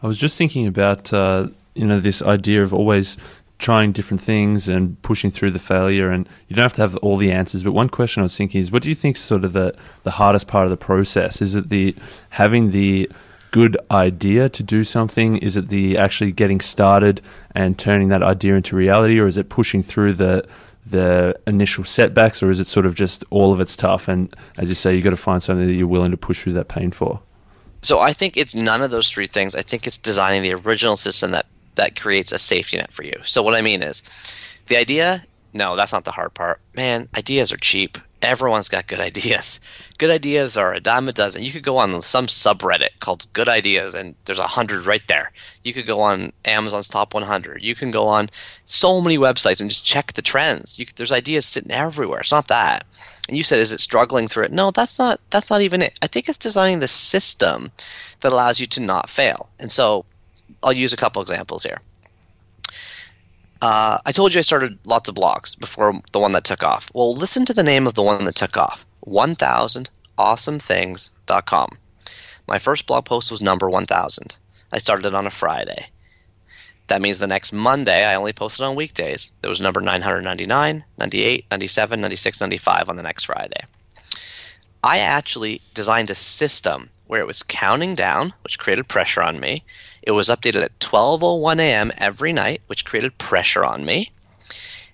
I 0.02 0.06
was 0.06 0.18
just 0.18 0.36
thinking 0.36 0.66
about 0.66 1.12
uh, 1.12 1.48
you 1.74 1.86
know 1.86 2.00
this 2.00 2.22
idea 2.22 2.62
of 2.62 2.74
always 2.74 3.16
trying 3.62 3.92
different 3.92 4.20
things 4.20 4.68
and 4.68 5.00
pushing 5.02 5.30
through 5.30 5.50
the 5.50 5.58
failure 5.58 6.10
and 6.10 6.28
you 6.48 6.56
don't 6.56 6.64
have 6.64 6.72
to 6.74 6.82
have 6.82 6.96
all 6.96 7.16
the 7.16 7.32
answers 7.32 7.62
but 7.62 7.72
one 7.72 7.88
question 7.88 8.20
i 8.20 8.24
was 8.24 8.36
thinking 8.36 8.60
is 8.60 8.70
what 8.70 8.82
do 8.82 8.88
you 8.88 8.94
think 8.94 9.16
is 9.16 9.22
sort 9.22 9.44
of 9.44 9.52
the, 9.52 9.74
the 10.02 10.10
hardest 10.10 10.46
part 10.46 10.64
of 10.64 10.70
the 10.70 10.76
process? 10.76 11.40
Is 11.40 11.54
it 11.54 11.68
the 11.68 11.94
having 12.30 12.70
the 12.70 13.10
good 13.50 13.76
idea 13.90 14.48
to 14.48 14.62
do 14.62 14.84
something? 14.84 15.36
Is 15.38 15.56
it 15.56 15.68
the 15.68 15.98
actually 15.98 16.32
getting 16.32 16.60
started 16.60 17.20
and 17.54 17.78
turning 17.78 18.08
that 18.08 18.22
idea 18.22 18.54
into 18.54 18.76
reality 18.76 19.18
or 19.18 19.26
is 19.26 19.38
it 19.38 19.48
pushing 19.48 19.82
through 19.82 20.14
the 20.14 20.46
the 20.84 21.34
initial 21.46 21.84
setbacks 21.84 22.42
or 22.42 22.50
is 22.50 22.58
it 22.58 22.66
sort 22.66 22.86
of 22.86 22.94
just 22.94 23.24
all 23.30 23.52
of 23.52 23.60
it's 23.60 23.76
tough? 23.76 24.08
And 24.08 24.32
as 24.58 24.68
you 24.68 24.74
say 24.74 24.94
you've 24.94 25.04
got 25.04 25.10
to 25.10 25.16
find 25.16 25.42
something 25.42 25.66
that 25.66 25.74
you're 25.74 25.86
willing 25.86 26.10
to 26.10 26.16
push 26.16 26.42
through 26.42 26.54
that 26.54 26.68
pain 26.68 26.90
for. 26.90 27.20
So 27.82 27.98
I 27.98 28.12
think 28.12 28.36
it's 28.36 28.54
none 28.54 28.82
of 28.82 28.90
those 28.90 29.10
three 29.10 29.26
things. 29.26 29.54
I 29.54 29.62
think 29.62 29.86
it's 29.86 29.98
designing 29.98 30.42
the 30.42 30.54
original 30.54 30.96
system 30.96 31.32
that 31.32 31.46
that 31.74 31.98
creates 31.98 32.32
a 32.32 32.38
safety 32.38 32.76
net 32.76 32.92
for 32.92 33.04
you. 33.04 33.20
So 33.24 33.42
what 33.42 33.54
I 33.54 33.62
mean 33.62 33.82
is, 33.82 34.02
the 34.66 34.76
idea. 34.76 35.22
No, 35.54 35.76
that's 35.76 35.92
not 35.92 36.04
the 36.04 36.12
hard 36.12 36.32
part. 36.32 36.60
Man, 36.74 37.08
ideas 37.16 37.52
are 37.52 37.58
cheap. 37.58 37.98
Everyone's 38.22 38.70
got 38.70 38.86
good 38.86 39.00
ideas. 39.10 39.60
Good 39.98 40.10
ideas 40.10 40.56
are 40.56 40.72
a 40.72 40.80
dime 40.80 41.08
a 41.08 41.12
dozen. 41.12 41.42
You 41.42 41.50
could 41.50 41.62
go 41.64 41.78
on 41.78 42.00
some 42.00 42.26
subreddit 42.26 42.98
called 43.00 43.26
Good 43.32 43.48
Ideas, 43.48 43.94
and 43.94 44.14
there's 44.24 44.38
a 44.38 44.46
hundred 44.46 44.86
right 44.86 45.06
there. 45.08 45.30
You 45.62 45.72
could 45.74 45.86
go 45.86 46.00
on 46.00 46.32
Amazon's 46.44 46.88
Top 46.88 47.12
100. 47.12 47.62
You 47.62 47.74
can 47.74 47.90
go 47.90 48.08
on 48.08 48.30
so 48.64 49.00
many 49.00 49.18
websites 49.18 49.60
and 49.60 49.68
just 49.68 49.84
check 49.84 50.14
the 50.14 50.22
trends. 50.22 50.78
You, 50.78 50.86
there's 50.96 51.12
ideas 51.12 51.44
sitting 51.44 51.70
everywhere. 51.70 52.20
It's 52.20 52.32
not 52.32 52.48
that. 52.48 52.84
And 53.28 53.36
you 53.36 53.44
said, 53.44 53.60
is 53.60 53.72
it 53.72 53.80
struggling 53.80 54.26
through 54.26 54.44
it? 54.44 54.52
No, 54.52 54.70
that's 54.70 54.98
not. 54.98 55.20
That's 55.30 55.50
not 55.50 55.60
even 55.62 55.82
it. 55.82 55.98
I 56.02 56.06
think 56.06 56.28
it's 56.28 56.38
designing 56.38 56.80
the 56.80 56.88
system 56.88 57.70
that 58.20 58.32
allows 58.32 58.58
you 58.58 58.66
to 58.68 58.80
not 58.80 59.10
fail. 59.10 59.48
And 59.60 59.70
so 59.70 60.04
I'll 60.62 60.72
use 60.72 60.92
a 60.92 60.96
couple 60.96 61.22
examples 61.22 61.62
here. 61.62 61.80
Uh, 63.60 63.98
I 64.04 64.12
told 64.12 64.34
you 64.34 64.38
I 64.38 64.42
started 64.42 64.78
lots 64.86 65.08
of 65.08 65.14
blogs 65.14 65.58
before 65.58 65.94
the 66.10 66.18
one 66.18 66.32
that 66.32 66.44
took 66.44 66.62
off. 66.64 66.90
Well, 66.94 67.14
listen 67.14 67.46
to 67.46 67.54
the 67.54 67.62
name 67.62 67.86
of 67.86 67.94
the 67.94 68.02
one 68.02 68.24
that 68.24 68.34
took 68.34 68.56
off 68.56 68.84
1000awesomethings.com. 69.06 71.78
My 72.48 72.58
first 72.58 72.88
blog 72.88 73.04
post 73.04 73.30
was 73.30 73.40
number 73.40 73.70
1000. 73.70 74.36
I 74.72 74.78
started 74.78 75.06
it 75.06 75.14
on 75.14 75.28
a 75.28 75.30
Friday. 75.30 75.86
That 76.88 77.00
means 77.00 77.18
the 77.18 77.28
next 77.28 77.52
Monday, 77.52 78.04
I 78.04 78.16
only 78.16 78.32
posted 78.32 78.64
on 78.64 78.74
weekdays. 78.74 79.30
There 79.40 79.48
was 79.48 79.60
number 79.60 79.80
999, 79.80 80.84
98, 80.98 81.46
97, 81.50 82.00
96, 82.00 82.40
95 82.40 82.88
on 82.88 82.96
the 82.96 83.02
next 83.02 83.24
Friday. 83.24 83.60
I 84.82 84.98
actually 84.98 85.60
designed 85.74 86.10
a 86.10 86.14
system 86.14 86.90
where 87.06 87.20
it 87.20 87.26
was 87.26 87.42
counting 87.42 87.94
down, 87.94 88.32
which 88.42 88.58
created 88.58 88.88
pressure 88.88 89.22
on 89.22 89.38
me. 89.38 89.64
It 90.02 90.10
was 90.12 90.28
updated 90.28 90.62
at 90.62 90.78
12:01 90.80 91.60
a.m. 91.60 91.92
every 91.98 92.32
night, 92.32 92.62
which 92.66 92.84
created 92.84 93.18
pressure 93.18 93.64
on 93.64 93.84
me. 93.84 94.10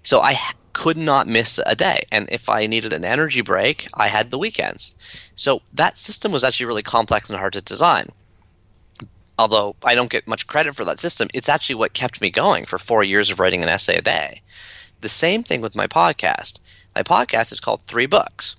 So 0.02 0.20
I 0.20 0.38
could 0.72 0.96
not 0.96 1.26
miss 1.26 1.58
a 1.64 1.74
day, 1.74 2.02
and 2.12 2.28
if 2.30 2.48
I 2.48 2.66
needed 2.66 2.92
an 2.92 3.04
energy 3.04 3.40
break, 3.40 3.88
I 3.94 4.08
had 4.08 4.30
the 4.30 4.38
weekends. 4.38 4.94
So 5.34 5.62
that 5.74 5.96
system 5.96 6.32
was 6.32 6.44
actually 6.44 6.66
really 6.66 6.82
complex 6.82 7.30
and 7.30 7.38
hard 7.38 7.54
to 7.54 7.60
design. 7.60 8.08
Although 9.38 9.76
I 9.84 9.94
don't 9.94 10.10
get 10.10 10.28
much 10.28 10.46
credit 10.46 10.76
for 10.76 10.84
that 10.84 10.98
system, 10.98 11.28
it's 11.32 11.48
actually 11.48 11.76
what 11.76 11.92
kept 11.94 12.20
me 12.20 12.30
going 12.30 12.64
for 12.64 12.78
4 12.78 13.04
years 13.04 13.30
of 13.30 13.40
writing 13.40 13.62
an 13.62 13.68
essay 13.68 13.96
a 13.96 14.02
day. 14.02 14.42
The 15.00 15.08
same 15.08 15.44
thing 15.44 15.60
with 15.60 15.76
my 15.76 15.86
podcast. 15.86 16.58
My 16.94 17.02
podcast 17.02 17.52
is 17.52 17.60
called 17.60 17.80
3 17.86 18.06
Books. 18.06 18.56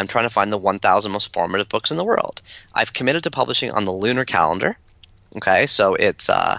I'm 0.00 0.06
trying 0.06 0.24
to 0.24 0.30
find 0.30 0.52
the 0.52 0.58
1,000 0.58 1.12
most 1.12 1.32
formative 1.32 1.68
books 1.68 1.90
in 1.90 1.98
the 1.98 2.04
world. 2.04 2.40
I've 2.74 2.92
committed 2.92 3.24
to 3.24 3.30
publishing 3.30 3.70
on 3.70 3.84
the 3.84 3.92
lunar 3.92 4.24
calendar. 4.24 4.76
Okay, 5.36 5.66
so 5.66 5.94
it's 5.94 6.28
uh, 6.28 6.58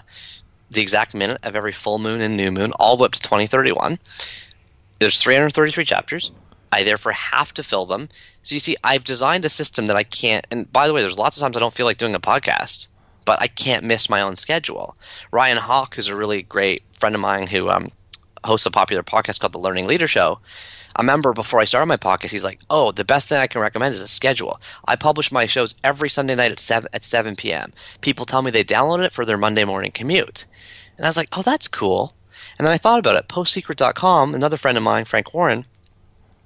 the 0.69 0.81
exact 0.81 1.13
minute 1.13 1.45
of 1.45 1.55
every 1.55 1.71
full 1.71 1.99
moon 1.99 2.21
and 2.21 2.37
new 2.37 2.51
moon, 2.51 2.71
all 2.79 2.95
the 2.95 3.01
way 3.01 3.05
up 3.07 3.13
to 3.13 3.21
2031. 3.21 3.99
There's 4.99 5.19
333 5.19 5.83
chapters. 5.85 6.31
I 6.71 6.83
therefore 6.83 7.11
have 7.13 7.53
to 7.55 7.63
fill 7.63 7.85
them. 7.85 8.07
So 8.43 8.55
you 8.55 8.59
see, 8.59 8.77
I've 8.83 9.03
designed 9.03 9.43
a 9.43 9.49
system 9.49 9.87
that 9.87 9.97
I 9.97 10.03
can't. 10.03 10.45
And 10.51 10.71
by 10.71 10.87
the 10.87 10.93
way, 10.93 11.01
there's 11.01 11.17
lots 11.17 11.35
of 11.35 11.41
times 11.41 11.57
I 11.57 11.59
don't 11.59 11.73
feel 11.73 11.87
like 11.87 11.97
doing 11.97 12.15
a 12.15 12.19
podcast, 12.19 12.87
but 13.25 13.41
I 13.41 13.47
can't 13.47 13.83
miss 13.83 14.09
my 14.09 14.21
own 14.21 14.37
schedule. 14.37 14.95
Ryan 15.31 15.57
Hawk, 15.57 15.95
who's 15.95 16.07
a 16.07 16.15
really 16.15 16.43
great 16.43 16.83
friend 16.93 17.15
of 17.15 17.21
mine 17.21 17.47
who 17.47 17.69
um, 17.69 17.89
hosts 18.45 18.67
a 18.67 18.71
popular 18.71 19.03
podcast 19.03 19.39
called 19.39 19.53
The 19.53 19.59
Learning 19.59 19.87
Leader 19.87 20.07
Show, 20.07 20.39
I 20.95 21.01
remember 21.01 21.33
before 21.33 21.59
I 21.59 21.65
started 21.65 21.87
my 21.87 21.97
podcast, 21.97 22.31
he's 22.31 22.43
like, 22.43 22.59
"Oh, 22.69 22.91
the 22.91 23.05
best 23.05 23.27
thing 23.27 23.39
I 23.39 23.47
can 23.47 23.61
recommend 23.61 23.93
is 23.93 24.01
a 24.01 24.07
schedule. 24.07 24.59
I 24.85 24.95
publish 24.95 25.31
my 25.31 25.47
shows 25.47 25.75
every 25.83 26.09
Sunday 26.09 26.35
night 26.35 26.51
at 26.51 26.59
seven 26.59 26.89
at 26.93 27.03
seven 27.03 27.35
p.m. 27.35 27.73
People 28.01 28.25
tell 28.25 28.41
me 28.41 28.51
they 28.51 28.63
downloaded 28.63 29.05
it 29.05 29.13
for 29.13 29.25
their 29.25 29.37
Monday 29.37 29.65
morning 29.65 29.91
commute, 29.91 30.45
and 30.97 31.05
I 31.05 31.09
was 31.09 31.17
like, 31.17 31.29
"Oh, 31.33 31.41
that's 31.41 31.67
cool." 31.67 32.13
And 32.57 32.67
then 32.67 32.73
I 32.73 32.77
thought 32.77 32.99
about 32.99 33.15
it. 33.15 33.27
PostSecret.com, 33.27 34.35
another 34.35 34.57
friend 34.57 34.77
of 34.77 34.83
mine, 34.83 35.05
Frank 35.05 35.33
Warren, 35.33 35.65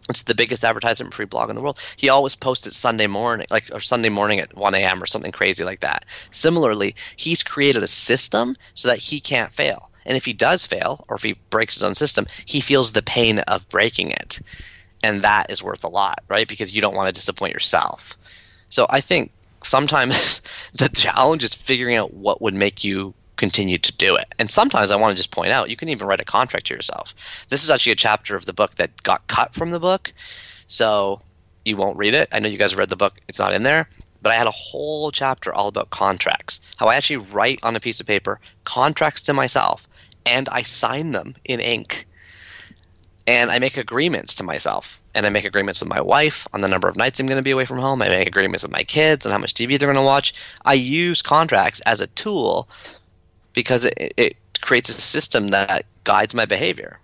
it's 0.10 0.24
the 0.24 0.36
biggest 0.36 0.64
advertisement 0.64 1.14
free 1.14 1.26
blog 1.26 1.50
in 1.50 1.56
the 1.56 1.62
world. 1.62 1.80
He 1.96 2.10
always 2.10 2.36
posts 2.36 2.68
it 2.68 2.74
Sunday 2.74 3.08
morning, 3.08 3.48
like 3.50 3.72
or 3.74 3.80
Sunday 3.80 4.10
morning 4.10 4.40
at 4.40 4.56
1 4.56 4.76
a.m. 4.76 5.02
or 5.02 5.08
something 5.08 5.32
crazy 5.32 5.64
like 5.64 5.80
that. 5.80 6.06
Similarly, 6.30 6.96
he's 7.16 7.44
created 7.44 7.82
a 7.82 7.88
system 7.88 8.56
so 8.76 8.90
that 8.90 9.00
he 9.00 9.20
can't 9.20 9.52
fail. 9.52 9.90
And 10.06 10.18
if 10.18 10.26
he 10.26 10.34
does 10.34 10.66
fail, 10.66 11.04
or 11.10 11.16
if 11.16 11.24
he 11.24 11.34
breaks 11.50 11.76
his 11.76 11.84
own 11.84 11.96
system, 11.96 12.28
he 12.46 12.62
feels 12.62 12.92
the 12.92 13.02
pain 13.02 13.40
of 13.40 13.68
breaking 13.70 14.12
it. 14.12 14.40
And 15.04 15.24
that 15.24 15.52
is 15.52 15.64
worth 15.64 15.84
a 15.84 15.90
lot, 15.90 16.22
right? 16.28 16.48
Because 16.48 16.74
you 16.74 16.82
don't 16.82 16.96
want 16.96 17.08
to 17.08 17.14
disappoint 17.14 17.54
yourself. 17.54 18.18
So 18.70 18.86
I 18.90 19.02
think 19.02 19.32
sometimes 19.64 20.42
the 20.74 20.90
challenge 20.90 21.44
is 21.44 21.54
figuring 21.54 21.96
out 21.96 22.14
what 22.14 22.42
would 22.42 22.54
make 22.54 22.84
you 22.84 23.14
continue 23.36 23.78
to 23.78 23.98
do 23.98 24.16
it. 24.16 24.34
And 24.40 24.50
sometimes 24.50 24.92
I 24.92 24.96
want 24.96 25.12
to 25.12 25.18
just 25.18 25.32
point 25.32 25.52
out 25.52 25.70
you 25.70 25.76
can 25.76 25.90
even 25.90 26.08
write 26.08 26.22
a 26.22 26.26
contract 26.26 26.68
to 26.68 26.74
yourself. 26.74 27.46
This 27.50 27.64
is 27.64 27.70
actually 27.70 27.94
a 27.94 27.98
chapter 27.98 28.36
of 28.36 28.46
the 28.46 28.54
book 28.54 28.76
that 28.76 29.04
got 29.04 29.28
cut 29.28 29.54
from 29.54 29.72
the 29.72 29.80
book. 29.80 30.14
So 30.68 31.22
you 31.66 31.76
won't 31.78 31.98
read 31.98 32.14
it. 32.14 32.30
I 32.32 32.40
know 32.40 32.48
you 32.48 32.58
guys 32.58 32.76
read 32.76 32.90
the 32.90 32.96
book, 32.96 33.20
it's 33.28 33.40
not 33.40 33.54
in 33.54 33.64
there 33.64 33.90
but 34.26 34.32
I 34.32 34.38
had 34.38 34.48
a 34.48 34.52
whole 34.52 35.12
chapter 35.12 35.54
all 35.54 35.68
about 35.68 35.92
contracts. 35.92 36.60
How 36.80 36.88
I 36.88 36.96
actually 36.96 37.18
write 37.18 37.60
on 37.62 37.76
a 37.76 37.80
piece 37.80 38.00
of 38.00 38.08
paper 38.08 38.40
contracts 38.64 39.22
to 39.24 39.34
myself 39.34 39.88
and 40.26 40.50
I 40.50 40.64
sign 40.64 41.12
them 41.12 41.36
in 41.44 41.60
ink. 41.60 42.08
And 43.28 43.52
I 43.52 43.60
make 43.60 43.78
agreements 43.78 44.34
to 44.36 44.44
myself. 44.44 45.00
And 45.14 45.28
I 45.28 45.30
make 45.30 45.46
agreements 45.46 45.80
with 45.80 45.90
my 45.90 46.02
wife 46.02 46.48
on 46.54 46.62
the 46.62 46.68
number 46.68 46.88
of 46.88 46.98
nights 46.98 47.20
I'm 47.20 47.28
going 47.28 47.38
to 47.38 47.44
be 47.44 47.52
away 47.52 47.66
from 47.66 47.78
home. 47.78 48.02
I 48.02 48.10
make 48.10 48.28
agreements 48.28 48.64
with 48.64 48.72
my 48.72 48.82
kids 48.82 49.28
on 49.28 49.32
how 49.32 49.38
much 49.38 49.54
TV 49.54 49.78
they're 49.78 49.94
going 49.94 49.96
to 49.96 50.02
watch. 50.02 50.34
I 50.66 50.74
use 50.74 51.22
contracts 51.22 51.82
as 51.82 52.02
a 52.02 52.08
tool 52.08 52.68
because 53.54 53.86
it, 53.86 54.14
it 54.18 54.38
creates 54.60 54.90
a 54.90 54.94
system 54.94 55.50
that 55.50 55.86
guides 56.04 56.34
my 56.34 56.46
behavior. 56.46 57.00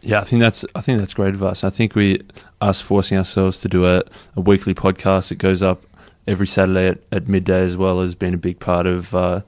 Yeah, 0.00 0.20
I 0.20 0.24
think 0.24 0.40
that's 0.40 0.64
I 0.74 0.80
think 0.80 0.98
that's 0.98 1.14
great 1.14 1.30
advice. 1.30 1.64
I 1.64 1.70
think 1.70 1.94
we 1.94 2.22
us 2.60 2.80
forcing 2.80 3.18
ourselves 3.18 3.60
to 3.60 3.68
do 3.68 3.86
a, 3.86 4.02
a 4.36 4.40
weekly 4.40 4.74
podcast. 4.74 5.32
It 5.32 5.36
goes 5.38 5.62
up 5.62 5.82
every 6.26 6.46
Saturday 6.46 6.88
at, 6.88 6.98
at 7.10 7.28
midday 7.28 7.62
as 7.62 7.76
well 7.76 8.00
has 8.00 8.14
been 8.14 8.34
a 8.34 8.38
big 8.38 8.60
part 8.60 8.86
of 8.86 9.14
uh, 9.14 9.40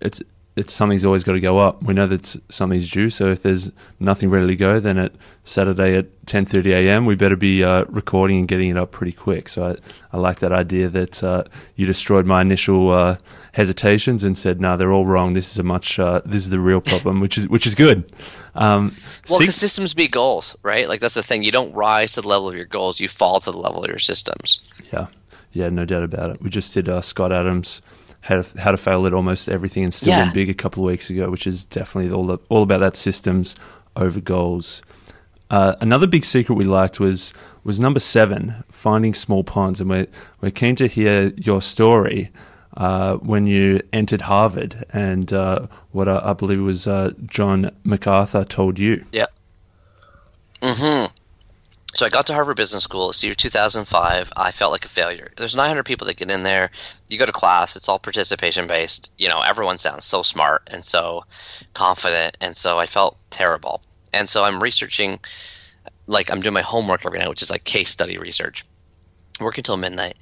it's 0.00 0.22
it's 0.54 0.72
something's 0.72 1.04
always 1.04 1.24
got 1.24 1.32
to 1.32 1.40
go 1.40 1.58
up. 1.58 1.82
We 1.82 1.94
know 1.94 2.06
that 2.06 2.36
something's 2.50 2.90
due. 2.90 3.08
So 3.08 3.30
if 3.30 3.42
there's 3.42 3.72
nothing 3.98 4.28
ready 4.28 4.48
to 4.48 4.56
go, 4.56 4.80
then 4.80 4.98
at 4.98 5.12
Saturday 5.44 5.96
at 5.96 6.26
10:30 6.26 6.66
a.m. 6.72 7.06
we 7.06 7.14
better 7.14 7.36
be 7.36 7.64
uh, 7.64 7.84
recording 7.88 8.38
and 8.38 8.48
getting 8.48 8.70
it 8.70 8.76
up 8.76 8.90
pretty 8.90 9.12
quick. 9.12 9.48
So 9.48 9.68
I, 9.68 9.76
I 10.12 10.18
like 10.18 10.40
that 10.40 10.52
idea 10.52 10.88
that 10.88 11.22
uh, 11.22 11.44
you 11.76 11.86
destroyed 11.86 12.26
my 12.26 12.42
initial 12.42 12.90
uh, 12.90 13.16
hesitations 13.52 14.24
and 14.24 14.36
said, 14.36 14.60
"No, 14.60 14.76
they're 14.76 14.92
all 14.92 15.06
wrong. 15.06 15.34
This 15.34 15.52
is 15.52 15.58
a 15.58 15.62
much 15.62 15.98
uh, 15.98 16.20
this 16.24 16.42
is 16.42 16.50
the 16.50 16.58
real 16.58 16.80
problem," 16.80 17.20
which 17.20 17.38
is 17.38 17.48
which 17.48 17.66
is 17.66 17.74
good. 17.74 18.12
Um, 18.54 18.94
well, 19.28 19.38
because 19.38 19.56
systems 19.56 19.94
beat 19.94 20.10
goals, 20.10 20.56
right? 20.62 20.88
Like 20.88 21.00
that's 21.00 21.14
the 21.14 21.22
thing. 21.22 21.42
You 21.42 21.52
don't 21.52 21.72
rise 21.72 22.12
to 22.12 22.22
the 22.22 22.28
level 22.28 22.48
of 22.48 22.54
your 22.54 22.64
goals; 22.64 23.00
you 23.00 23.08
fall 23.08 23.40
to 23.40 23.50
the 23.50 23.58
level 23.58 23.84
of 23.84 23.88
your 23.88 23.98
systems. 23.98 24.60
Yeah, 24.92 25.06
yeah, 25.52 25.68
no 25.68 25.84
doubt 25.84 26.02
about 26.02 26.30
it. 26.30 26.42
We 26.42 26.50
just 26.50 26.74
did 26.74 26.88
uh, 26.88 27.02
Scott 27.02 27.32
Adams 27.32 27.82
how 28.22 28.40
to, 28.40 28.60
how 28.60 28.70
to 28.70 28.76
fail 28.76 29.06
at 29.06 29.12
almost 29.12 29.48
everything 29.48 29.84
and 29.84 29.92
still 29.92 30.10
yeah. 30.10 30.24
win 30.24 30.34
big 30.34 30.48
a 30.48 30.54
couple 30.54 30.84
of 30.84 30.90
weeks 30.90 31.10
ago, 31.10 31.30
which 31.30 31.46
is 31.46 31.64
definitely 31.64 32.12
all 32.12 32.30
all 32.48 32.62
about 32.62 32.78
that 32.78 32.96
systems 32.96 33.54
over 33.96 34.20
goals. 34.20 34.82
Uh, 35.50 35.74
another 35.80 36.06
big 36.06 36.24
secret 36.24 36.54
we 36.54 36.64
liked 36.64 36.98
was 36.98 37.34
was 37.64 37.78
number 37.78 38.00
seven, 38.00 38.64
finding 38.70 39.12
small 39.12 39.44
ponds, 39.44 39.80
and 39.80 39.90
we're 39.90 40.06
we're 40.40 40.50
keen 40.50 40.76
to 40.76 40.86
hear 40.86 41.32
your 41.36 41.60
story 41.60 42.30
uh, 42.76 43.16
when 43.16 43.46
you 43.46 43.80
entered 43.92 44.22
Harvard 44.22 44.84
and 44.92 45.32
uh, 45.32 45.66
what 45.90 46.08
I, 46.08 46.30
I, 46.30 46.32
believe 46.32 46.60
was 46.60 46.86
uh, 46.86 47.12
John 47.26 47.70
McArthur 47.84 48.48
told 48.48 48.78
you. 48.78 49.04
Yeah. 49.12 49.26
Hmm. 50.62 51.06
So 51.94 52.06
I 52.06 52.08
got 52.08 52.28
to 52.28 52.34
Harvard 52.34 52.56
Business 52.56 52.84
School. 52.84 53.10
It's 53.10 53.22
year 53.22 53.34
2005. 53.34 54.32
I 54.34 54.50
felt 54.50 54.72
like 54.72 54.86
a 54.86 54.88
failure. 54.88 55.30
There's 55.36 55.54
900 55.54 55.84
people 55.84 56.06
that 56.06 56.16
get 56.16 56.30
in 56.30 56.42
there. 56.42 56.70
You 57.08 57.18
go 57.18 57.26
to 57.26 57.32
class. 57.32 57.76
It's 57.76 57.88
all 57.88 57.98
participation 57.98 58.66
based. 58.66 59.12
You 59.18 59.28
know, 59.28 59.42
everyone 59.42 59.78
sounds 59.78 60.06
so 60.06 60.22
smart 60.22 60.70
and 60.72 60.84
so 60.84 61.24
confident, 61.74 62.38
and 62.40 62.56
so 62.56 62.78
I 62.78 62.86
felt 62.86 63.18
terrible. 63.28 63.82
And 64.14 64.28
so 64.28 64.42
I'm 64.42 64.62
researching, 64.62 65.20
like 66.06 66.30
I'm 66.30 66.40
doing 66.40 66.54
my 66.54 66.62
homework 66.62 67.04
every 67.04 67.18
night, 67.18 67.28
which 67.28 67.42
is 67.42 67.50
like 67.50 67.64
case 67.64 67.90
study 67.90 68.16
research, 68.16 68.64
working 69.38 69.60
until 69.60 69.76
midnight, 69.76 70.16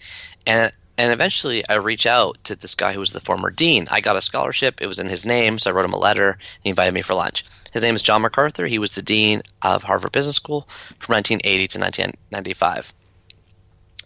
and 0.46 0.72
and 1.00 1.14
eventually 1.14 1.66
I 1.66 1.76
reach 1.76 2.04
out 2.04 2.44
to 2.44 2.54
this 2.54 2.74
guy 2.74 2.92
who 2.92 3.00
was 3.00 3.14
the 3.14 3.20
former 3.20 3.50
dean. 3.50 3.88
I 3.90 4.02
got 4.02 4.16
a 4.16 4.22
scholarship. 4.22 4.82
It 4.82 4.86
was 4.86 4.98
in 4.98 5.08
his 5.08 5.24
name, 5.24 5.58
so 5.58 5.70
I 5.70 5.72
wrote 5.72 5.86
him 5.86 5.94
a 5.94 5.98
letter. 5.98 6.36
He 6.62 6.68
invited 6.68 6.92
me 6.92 7.00
for 7.00 7.14
lunch. 7.14 7.42
His 7.72 7.82
name 7.82 7.94
is 7.94 8.02
John 8.02 8.22
McArthur. 8.22 8.68
He 8.68 8.78
was 8.78 8.92
the 8.92 9.00
dean 9.00 9.40
of 9.62 9.82
Harvard 9.82 10.12
Business 10.12 10.36
School 10.36 10.68
from 10.98 11.14
1980 11.14 11.68
to 11.68 11.80
1995. 11.80 12.92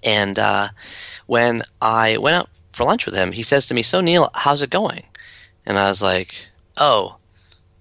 And 0.04 0.38
uh, 0.38 0.68
when 1.26 1.62
I 1.82 2.18
went 2.18 2.36
out 2.36 2.48
for 2.70 2.84
lunch 2.84 3.06
with 3.06 3.16
him, 3.16 3.32
he 3.32 3.42
says 3.42 3.66
to 3.66 3.74
me, 3.74 3.82
"So 3.82 4.00
Neil, 4.00 4.30
how's 4.32 4.62
it 4.62 4.70
going?" 4.70 5.02
And 5.66 5.76
I 5.76 5.88
was 5.88 6.00
like, 6.00 6.32
"Oh, 6.76 7.16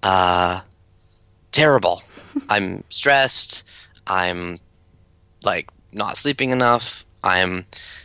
uh, 0.02 0.60
terrible. 1.52 2.02
I'm 2.48 2.82
stressed. 2.88 3.62
I'm 4.08 4.58
like 5.44 5.68
not 5.92 6.16
sleeping 6.16 6.50
enough. 6.50 7.04
I'm 7.22 7.64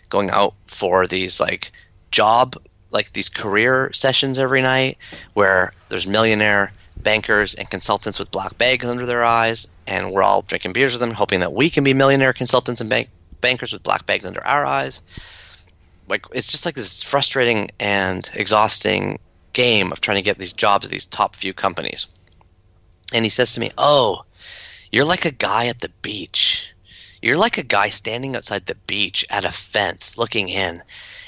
going 0.09 0.29
out 0.29 0.55
for 0.65 1.07
these 1.07 1.39
like 1.39 1.71
job 2.11 2.55
like 2.91 3.13
these 3.13 3.29
career 3.29 3.91
sessions 3.93 4.39
every 4.39 4.61
night 4.61 4.97
where 5.33 5.71
there's 5.89 6.07
millionaire 6.07 6.73
bankers 7.01 7.55
and 7.55 7.69
consultants 7.69 8.19
with 8.19 8.31
black 8.31 8.57
bags 8.57 8.85
under 8.85 9.05
their 9.05 9.23
eyes, 9.23 9.67
and 9.87 10.11
we're 10.11 10.23
all 10.23 10.41
drinking 10.41 10.73
beers 10.73 10.93
with 10.93 10.99
them, 10.99 11.11
hoping 11.11 11.39
that 11.39 11.53
we 11.53 11.69
can 11.69 11.83
be 11.83 11.93
millionaire 11.93 12.33
consultants 12.33 12.81
and 12.81 12.89
bank- 12.89 13.09
bankers 13.41 13.73
with 13.73 13.83
black 13.83 14.05
bags 14.05 14.25
under 14.25 14.45
our 14.45 14.65
eyes. 14.65 15.01
Like 16.07 16.25
it's 16.33 16.51
just 16.51 16.65
like 16.65 16.75
this 16.75 17.03
frustrating 17.03 17.69
and 17.79 18.29
exhausting 18.33 19.19
game 19.53 19.91
of 19.91 20.01
trying 20.01 20.17
to 20.17 20.23
get 20.23 20.37
these 20.37 20.53
jobs 20.53 20.85
at 20.85 20.91
these 20.91 21.05
top 21.05 21.35
few 21.35 21.53
companies. 21.53 22.07
And 23.13 23.23
he 23.23 23.29
says 23.29 23.53
to 23.53 23.59
me, 23.59 23.71
"Oh, 23.77 24.23
you're 24.91 25.05
like 25.05 25.25
a 25.25 25.31
guy 25.31 25.67
at 25.67 25.79
the 25.79 25.91
beach. 26.01 26.73
You're 27.21 27.37
like 27.37 27.57
a 27.57 27.63
guy 27.63 27.89
standing 27.89 28.35
outside 28.35 28.65
the 28.65 28.77
beach 28.87 29.25
at 29.29 29.45
a 29.45 29.51
fence 29.51 30.17
looking 30.17 30.49
in." 30.49 30.81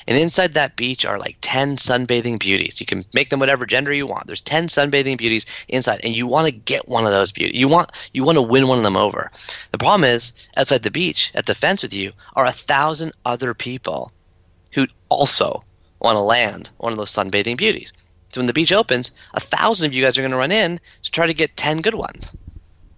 And 0.08 0.18
inside 0.18 0.54
that 0.54 0.76
beach 0.76 1.06
are 1.06 1.20
like 1.20 1.38
10 1.42 1.76
sunbathing 1.76 2.40
beauties. 2.40 2.80
You 2.80 2.86
can 2.86 3.06
make 3.14 3.30
them 3.30 3.40
whatever 3.40 3.66
gender 3.66 3.94
you 3.94 4.08
want. 4.08 4.28
There's 4.28 4.42
10 4.42 4.68
sunbathing 4.68 5.18
beauties 5.18 5.46
inside 5.68 6.02
and 6.04 6.16
you 6.16 6.28
want 6.28 6.48
to 6.48 6.54
get 6.54 6.88
one 6.88 7.06
of 7.06 7.12
those 7.12 7.32
beauties. 7.32 7.60
You 7.60 7.68
want 7.68 7.92
you 8.14 8.24
want 8.24 8.38
to 8.38 8.42
win 8.42 8.68
one 8.68 8.80
of 8.80 8.84
them 8.84 8.98
over. 8.98 9.30
The 9.72 9.78
problem 9.78 10.04
is 10.04 10.34
outside 10.58 10.84
the 10.84 10.92
beach 10.92 11.32
at 11.36 11.46
the 11.46 11.56
fence 11.56 11.84
with 11.84 11.94
you 11.94 12.12
are 12.36 12.46
a 12.46 12.52
thousand 12.52 13.12
other 13.26 13.54
people 13.54 14.12
who 14.74 14.88
also 15.10 15.64
want 16.00 16.16
to 16.16 16.22
land 16.22 16.72
one 16.78 16.92
of 16.92 16.98
those 16.98 17.12
sunbathing 17.12 17.58
beauties. 17.58 17.92
So 18.30 18.40
when 18.40 18.48
the 18.48 18.54
beach 18.54 18.72
opens, 18.72 19.12
a 19.34 19.40
thousand 19.40 19.88
of 19.88 19.94
you 19.94 20.04
guys 20.04 20.18
are 20.18 20.22
going 20.22 20.32
to 20.32 20.38
run 20.38 20.52
in 20.52 20.80
to 21.04 21.12
try 21.12 21.28
to 21.28 21.34
get 21.34 21.58
10 21.58 21.82
good 21.82 21.96
ones. 21.96 22.34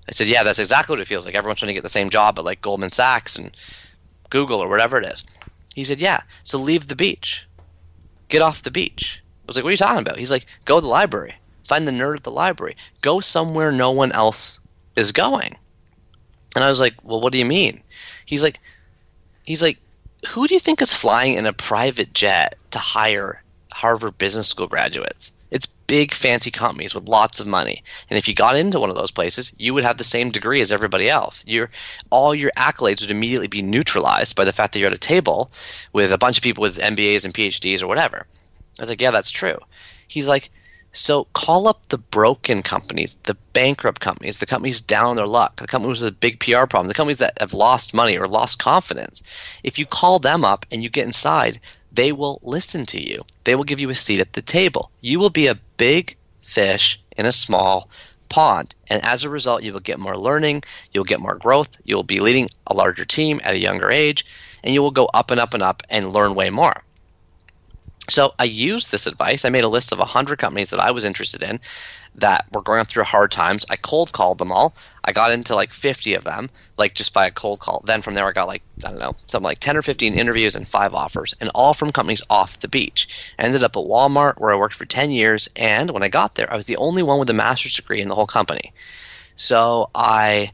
I 0.07 0.11
said, 0.11 0.27
yeah, 0.27 0.43
that's 0.43 0.59
exactly 0.59 0.93
what 0.93 1.01
it 1.01 1.07
feels 1.07 1.25
like. 1.25 1.35
Everyone's 1.35 1.59
trying 1.59 1.69
to 1.69 1.73
get 1.73 1.83
the 1.83 1.89
same 1.89 2.09
job 2.09 2.37
at 2.37 2.45
like 2.45 2.61
Goldman 2.61 2.89
Sachs 2.89 3.37
and 3.37 3.55
Google 4.29 4.59
or 4.59 4.67
whatever 4.67 4.97
it 4.97 5.05
is. 5.05 5.23
He 5.75 5.83
said, 5.83 6.01
Yeah, 6.01 6.21
so 6.43 6.59
leave 6.59 6.87
the 6.87 6.95
beach. 6.95 7.47
Get 8.29 8.41
off 8.41 8.63
the 8.63 8.71
beach. 8.71 9.23
I 9.23 9.45
was 9.47 9.55
like, 9.55 9.63
What 9.63 9.69
are 9.69 9.73
you 9.73 9.77
talking 9.77 10.01
about? 10.01 10.17
He's 10.17 10.31
like, 10.31 10.45
Go 10.65 10.77
to 10.77 10.81
the 10.81 10.87
library. 10.87 11.35
Find 11.65 11.87
the 11.87 11.91
nerd 11.91 12.17
at 12.17 12.23
the 12.23 12.31
library. 12.31 12.75
Go 13.01 13.19
somewhere 13.19 13.71
no 13.71 13.91
one 13.91 14.11
else 14.11 14.59
is 14.95 15.11
going. 15.11 15.55
And 16.55 16.63
I 16.63 16.69
was 16.69 16.79
like, 16.79 16.95
Well, 17.03 17.21
what 17.21 17.31
do 17.31 17.39
you 17.39 17.45
mean? 17.45 17.81
He's 18.25 18.43
like, 18.43 18.59
He's 19.43 19.61
like, 19.61 19.79
Who 20.29 20.47
do 20.47 20.53
you 20.53 20.59
think 20.59 20.81
is 20.81 20.93
flying 20.93 21.35
in 21.35 21.45
a 21.45 21.53
private 21.53 22.13
jet 22.13 22.55
to 22.71 22.79
hire 22.79 23.43
Harvard 23.71 24.17
Business 24.17 24.47
School 24.47 24.67
graduates? 24.67 25.32
Big 25.93 26.11
fancy 26.11 26.49
companies 26.49 26.95
with 26.95 27.07
lots 27.07 27.39
of 27.39 27.45
money. 27.45 27.83
And 28.09 28.17
if 28.17 28.27
you 28.27 28.33
got 28.33 28.55
into 28.55 28.79
one 28.79 28.89
of 28.89 28.95
those 28.95 29.11
places, 29.11 29.53
you 29.59 29.75
would 29.75 29.83
have 29.83 29.97
the 29.97 30.03
same 30.03 30.31
degree 30.31 30.59
as 30.59 30.71
everybody 30.71 31.07
else. 31.07 31.45
Your 31.45 31.69
all 32.09 32.33
your 32.33 32.49
accolades 32.57 33.01
would 33.01 33.11
immediately 33.11 33.45
be 33.45 33.61
neutralized 33.61 34.35
by 34.35 34.43
the 34.43 34.53
fact 34.53 34.73
that 34.73 34.79
you're 34.79 34.89
at 34.89 34.95
a 34.95 34.97
table 34.97 35.51
with 35.93 36.11
a 36.11 36.17
bunch 36.17 36.37
of 36.37 36.43
people 36.43 36.63
with 36.63 36.79
MBAs 36.79 37.25
and 37.25 37.33
PhDs 37.33 37.83
or 37.83 37.87
whatever. 37.87 38.25
I 38.79 38.81
was 38.81 38.89
like, 38.89 39.01
yeah, 39.01 39.11
that's 39.11 39.29
true. 39.29 39.59
He's 40.07 40.27
like, 40.27 40.49
so 40.93 41.25
call 41.25 41.67
up 41.67 41.85
the 41.87 41.99
broken 41.99 42.63
companies, 42.63 43.19
the 43.21 43.37
bankrupt 43.53 44.01
companies, 44.01 44.39
the 44.39 44.47
companies 44.47 44.81
down 44.81 45.15
their 45.15 45.27
luck, 45.27 45.57
the 45.57 45.67
companies 45.67 46.01
with 46.01 46.13
a 46.13 46.15
big 46.15 46.39
PR 46.39 46.65
problem, 46.65 46.87
the 46.87 46.95
companies 46.95 47.19
that 47.19 47.39
have 47.39 47.53
lost 47.53 47.93
money 47.93 48.17
or 48.17 48.27
lost 48.27 48.57
confidence. 48.57 49.21
If 49.63 49.77
you 49.77 49.85
call 49.85 50.17
them 50.17 50.43
up 50.43 50.65
and 50.71 50.81
you 50.81 50.89
get 50.89 51.05
inside, 51.05 51.59
they 51.93 52.11
will 52.11 52.39
listen 52.43 52.85
to 52.87 53.01
you. 53.01 53.23
They 53.43 53.55
will 53.55 53.63
give 53.63 53.79
you 53.79 53.89
a 53.89 53.95
seat 53.95 54.19
at 54.19 54.33
the 54.33 54.41
table. 54.41 54.91
You 55.01 55.19
will 55.19 55.29
be 55.29 55.47
a 55.47 55.59
big 55.77 56.17
fish 56.41 56.99
in 57.15 57.25
a 57.25 57.31
small 57.31 57.89
pond. 58.29 58.73
And 58.89 59.05
as 59.05 59.23
a 59.23 59.29
result, 59.29 59.63
you 59.63 59.73
will 59.73 59.79
get 59.79 59.99
more 59.99 60.17
learning, 60.17 60.63
you'll 60.91 61.03
get 61.03 61.19
more 61.19 61.35
growth, 61.35 61.77
you'll 61.83 62.03
be 62.03 62.19
leading 62.19 62.49
a 62.65 62.73
larger 62.73 63.05
team 63.05 63.39
at 63.43 63.53
a 63.53 63.59
younger 63.59 63.91
age, 63.91 64.25
and 64.63 64.73
you 64.73 64.81
will 64.81 64.91
go 64.91 65.05
up 65.05 65.29
and 65.29 65.39
up 65.39 65.53
and 65.53 65.61
up 65.61 65.83
and 65.89 66.11
learn 66.11 66.33
way 66.33 66.49
more. 66.49 66.73
So 68.09 68.33
I 68.37 68.43
used 68.43 68.91
this 68.91 69.07
advice. 69.07 69.45
I 69.45 69.49
made 69.49 69.63
a 69.63 69.69
list 69.69 69.93
of 69.93 69.99
100 69.99 70.37
companies 70.37 70.71
that 70.71 70.79
I 70.79 70.91
was 70.91 71.05
interested 71.05 71.41
in 71.41 71.59
that 72.15 72.45
were 72.51 72.61
going 72.61 72.85
through 72.85 73.03
hard 73.03 73.31
times. 73.31 73.65
I 73.69 73.75
cold 73.75 74.11
called 74.11 74.37
them 74.37 74.51
all. 74.51 74.75
I 75.03 75.11
got 75.11 75.31
into 75.31 75.55
like 75.55 75.73
50 75.73 76.13
of 76.15 76.23
them, 76.23 76.49
like 76.77 76.93
just 76.93 77.13
by 77.13 77.27
a 77.27 77.31
cold 77.31 77.59
call. 77.59 77.81
Then 77.85 78.01
from 78.01 78.13
there, 78.13 78.27
I 78.27 78.31
got 78.31 78.47
like, 78.47 78.63
I 78.85 78.89
don't 78.89 78.99
know, 78.99 79.15
something 79.27 79.45
like 79.45 79.59
10 79.59 79.77
or 79.77 79.81
15 79.81 80.13
interviews 80.13 80.55
and 80.55 80.67
five 80.67 80.93
offers, 80.93 81.33
and 81.41 81.49
all 81.55 81.73
from 81.73 81.91
companies 81.91 82.23
off 82.29 82.59
the 82.59 82.67
beach. 82.67 83.33
I 83.37 83.43
ended 83.43 83.63
up 83.63 83.75
at 83.75 83.83
Walmart 83.83 84.39
where 84.39 84.51
I 84.51 84.57
worked 84.57 84.75
for 84.75 84.85
10 84.85 85.11
years. 85.11 85.49
And 85.55 85.91
when 85.91 86.03
I 86.03 86.09
got 86.09 86.35
there, 86.35 86.51
I 86.51 86.55
was 86.55 86.65
the 86.65 86.77
only 86.77 87.03
one 87.03 87.19
with 87.19 87.29
a 87.29 87.33
master's 87.33 87.75
degree 87.75 88.01
in 88.01 88.09
the 88.09 88.15
whole 88.15 88.27
company. 88.27 88.73
So 89.35 89.89
I 89.95 90.51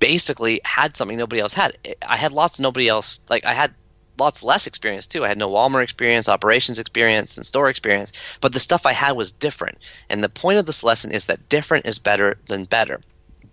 basically 0.00 0.60
had 0.64 0.96
something 0.96 1.16
nobody 1.16 1.40
else 1.40 1.52
had. 1.52 1.76
I 2.06 2.16
had 2.16 2.32
lots 2.32 2.58
nobody 2.58 2.88
else, 2.88 3.20
like 3.30 3.46
I 3.46 3.52
had 3.52 3.72
lots 4.18 4.42
less 4.42 4.66
experience 4.66 5.06
too. 5.06 5.24
I 5.24 5.28
had 5.28 5.38
no 5.38 5.50
Walmart 5.50 5.82
experience, 5.82 6.28
operations 6.28 6.78
experience, 6.78 7.36
and 7.36 7.46
store 7.46 7.68
experience, 7.68 8.12
but 8.40 8.52
the 8.52 8.60
stuff 8.60 8.86
I 8.86 8.92
had 8.92 9.12
was 9.12 9.32
different. 9.32 9.78
And 10.08 10.22
the 10.22 10.28
point 10.28 10.58
of 10.58 10.66
this 10.66 10.84
lesson 10.84 11.12
is 11.12 11.26
that 11.26 11.48
different 11.48 11.86
is 11.86 11.98
better 11.98 12.38
than 12.48 12.64
better. 12.64 13.00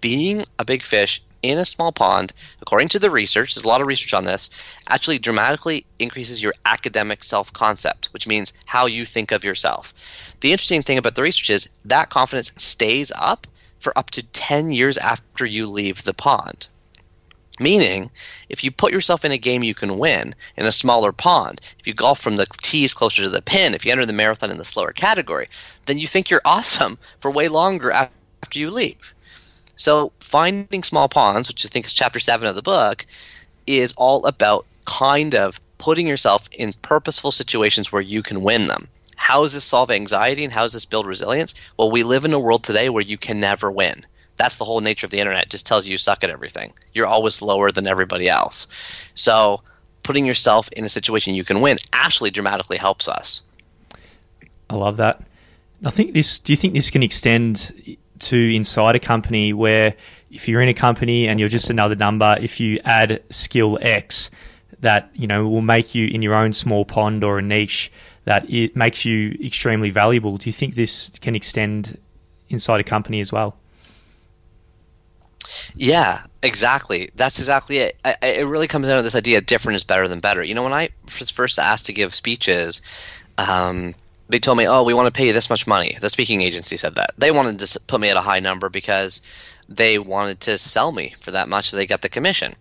Being 0.02 0.44
a 0.58 0.66
big 0.66 0.82
fish 0.82 1.22
in 1.42 1.58
a 1.58 1.66
small 1.66 1.92
pond, 1.92 2.34
according 2.62 2.90
to 2.90 3.00
the 3.00 3.10
research, 3.10 3.56
there's 3.56 3.64
a 3.64 3.68
lot 3.68 3.82
of 3.82 3.88
research 3.88 4.14
on 4.14 4.26
this, 4.26 4.50
actually 4.88 5.20
dramatically 5.20 5.86
increases 5.98 6.42
your 6.44 6.54
academic 6.66 7.24
self 7.24 7.54
concept, 7.54 8.08
which 8.12 8.28
means 8.28 8.54
how 8.66 8.88
you 8.88 9.06
think 9.06 9.32
of 9.32 9.44
yourself. 9.44 9.94
The 10.42 10.52
interesting 10.52 10.84
thing 10.84 10.98
about 10.98 11.16
the 11.16 11.22
research 11.22 11.50
is 11.50 11.70
that 11.86 12.10
confidence 12.10 12.52
stays 12.58 13.12
up 13.16 13.48
for 13.80 13.98
up 13.98 14.12
to 14.12 14.24
10 14.24 14.72
years 14.72 14.98
after 14.98 15.46
you 15.46 15.68
leave 15.68 16.04
the 16.04 16.14
pond. 16.14 16.68
Meaning, 17.60 18.10
if 18.48 18.64
you 18.64 18.72
put 18.72 18.94
yourself 18.94 19.26
in 19.26 19.34
a 19.34 19.38
game 19.38 19.64
you 19.64 19.76
can 19.76 19.98
win 19.98 20.34
in 20.56 20.66
a 20.66 20.72
smaller 20.72 21.12
pond, 21.12 21.60
if 21.78 21.88
you 21.88 21.94
golf 21.94 22.20
from 22.20 22.38
the 22.38 22.46
tees 22.46 22.94
closer 22.94 23.24
to 23.24 23.30
the 23.30 23.42
pin, 23.42 23.74
if 23.74 23.86
you 23.86 23.92
enter 23.92 24.06
the 24.06 24.14
marathon 24.14 24.50
in 24.50 24.58
the 24.58 24.66
slower 24.66 24.94
category, 24.94 25.48
then 25.86 25.98
you 25.98 26.08
think 26.08 26.30
you're 26.30 26.42
awesome 26.46 26.98
for 27.20 27.32
way 27.32 27.50
longer 27.50 27.92
after 27.92 28.60
you 28.60 28.72
leave. 28.72 29.14
So, 29.76 30.12
finding 30.20 30.84
small 30.84 31.10
ponds, 31.10 31.48
which 31.48 31.66
I 31.66 31.70
think 31.70 31.86
is 31.86 31.94
chapter 31.94 32.20
seven 32.20 32.48
of 32.48 32.56
the 32.56 32.62
book, 32.62 33.06
is 33.68 33.94
all 33.98 34.26
about 34.26 34.66
kind 34.86 35.36
of 35.36 35.60
putting 35.78 36.08
yourself 36.08 36.50
in 36.52 36.74
purposeful 36.82 37.32
situations 37.32 37.92
where 37.92 38.02
you 38.02 38.22
can 38.24 38.42
win 38.42 38.68
them. 38.68 38.88
how 39.16 39.44
does 39.44 39.54
this 39.54 39.66
solve 39.66 39.92
anxiety 39.92 40.44
and 40.44 40.54
how 40.54 40.64
does 40.64 40.74
this 40.74 40.86
build 40.86 41.06
resilience? 41.06 41.54
Well, 41.78 41.92
we 41.92 42.04
live 42.04 42.26
in 42.26 42.34
a 42.34 42.40
world 42.40 42.64
today 42.64 42.90
where 42.90 43.04
you 43.04 43.18
can 43.18 43.40
never 43.40 43.70
win. 43.70 44.06
That's 44.40 44.56
the 44.56 44.64
whole 44.64 44.80
nature 44.80 45.06
of 45.06 45.12
the 45.12 45.20
internet. 45.20 45.44
It 45.44 45.50
just 45.50 45.68
tells 45.68 45.86
you 45.86 45.92
you 45.92 45.98
suck 45.98 46.24
at 46.24 46.30
everything. 46.30 46.72
You're 46.94 47.08
always 47.08 47.42
lower 47.42 47.72
than 47.72 47.88
everybody 47.88 48.30
else. 48.30 48.68
So 49.14 49.62
putting 50.02 50.26
yourself 50.26 50.70
in 50.70 50.86
a 50.86 50.90
situation 50.90 51.36
you 51.36 51.44
can 51.44 51.60
win 51.60 51.78
actually 51.92 52.32
dramatically 52.32 52.78
helps 52.78 53.10
us. 53.10 53.42
I 54.70 54.76
love 54.76 54.96
that. 54.98 55.22
I 55.84 55.90
think 55.90 56.14
this. 56.14 56.40
Do 56.40 56.54
you 56.54 56.58
think 56.58 56.74
this 56.74 56.90
can 56.90 57.04
extend 57.04 57.98
to 58.20 58.56
inside 58.56 58.96
a 58.96 59.00
company 59.00 59.52
where 59.52 59.96
if 60.32 60.48
you're 60.48 60.62
in 60.62 60.70
a 60.70 60.74
company 60.74 61.28
and 61.28 61.38
you're 61.38 61.50
just 61.50 61.70
another 61.70 61.96
number, 61.96 62.38
if 62.40 62.62
you 62.62 62.80
add 62.86 63.22
skill 63.30 63.78
X, 63.82 64.32
that 64.80 65.10
you 65.14 65.28
know 65.28 65.50
will 65.50 65.62
make 65.62 65.94
you 65.94 66.08
in 66.08 66.22
your 66.22 66.34
own 66.34 66.54
small 66.54 66.86
pond 66.86 67.26
or 67.26 67.40
a 67.40 67.42
niche 67.42 67.92
that 68.24 68.50
it 68.50 68.74
makes 68.74 69.04
you 69.04 69.38
extremely 69.44 69.90
valuable. 69.90 70.38
Do 70.38 70.48
you 70.48 70.54
think 70.54 70.76
this 70.76 71.10
can 71.20 71.36
extend 71.36 71.98
inside 72.48 72.80
a 72.80 72.86
company 72.86 73.20
as 73.20 73.34
well? 73.34 73.59
Yeah, 75.76 76.22
exactly. 76.42 77.10
That's 77.16 77.40
exactly 77.40 77.78
it. 77.78 77.98
I, 78.04 78.16
it 78.22 78.48
really 78.48 78.68
comes 78.68 78.88
down 78.88 78.98
to 78.98 79.04
this 79.04 79.16
idea: 79.16 79.42
different 79.42 79.78
is 79.78 79.84
better 79.84 80.08
than 80.08 80.20
better. 80.20 80.44
You 80.44 80.56
know, 80.56 80.64
when 80.64 80.74
I 80.74 80.90
was 81.20 81.30
first 81.30 81.60
asked 81.60 81.88
to 81.88 81.94
give 81.94 82.14
speeches, 82.14 82.82
um, 83.38 83.94
they 84.28 84.40
told 84.40 84.58
me, 84.58 84.68
"Oh, 84.68 84.84
we 84.84 84.94
want 84.94 85.08
to 85.08 85.18
pay 85.18 85.28
you 85.28 85.34
this 85.34 85.50
much 85.50 85.68
money." 85.68 85.98
The 86.00 86.10
speaking 86.10 86.42
agency 86.42 86.78
said 86.78 86.96
that 86.96 87.12
they 87.18 87.32
wanted 87.32 87.60
to 87.60 87.80
put 87.88 88.00
me 88.00 88.10
at 88.10 88.18
a 88.18 88.22
high 88.22 88.40
number 88.40 88.70
because 88.70 89.22
they 89.68 90.00
wanted 90.00 90.42
to 90.42 90.58
sell 90.58 90.92
me 90.92 91.16
for 91.22 91.32
that 91.32 91.50
much, 91.50 91.70
so 91.70 91.78
they 91.78 91.86
got 91.86 92.02
the 92.02 92.10
commission. 92.10 92.54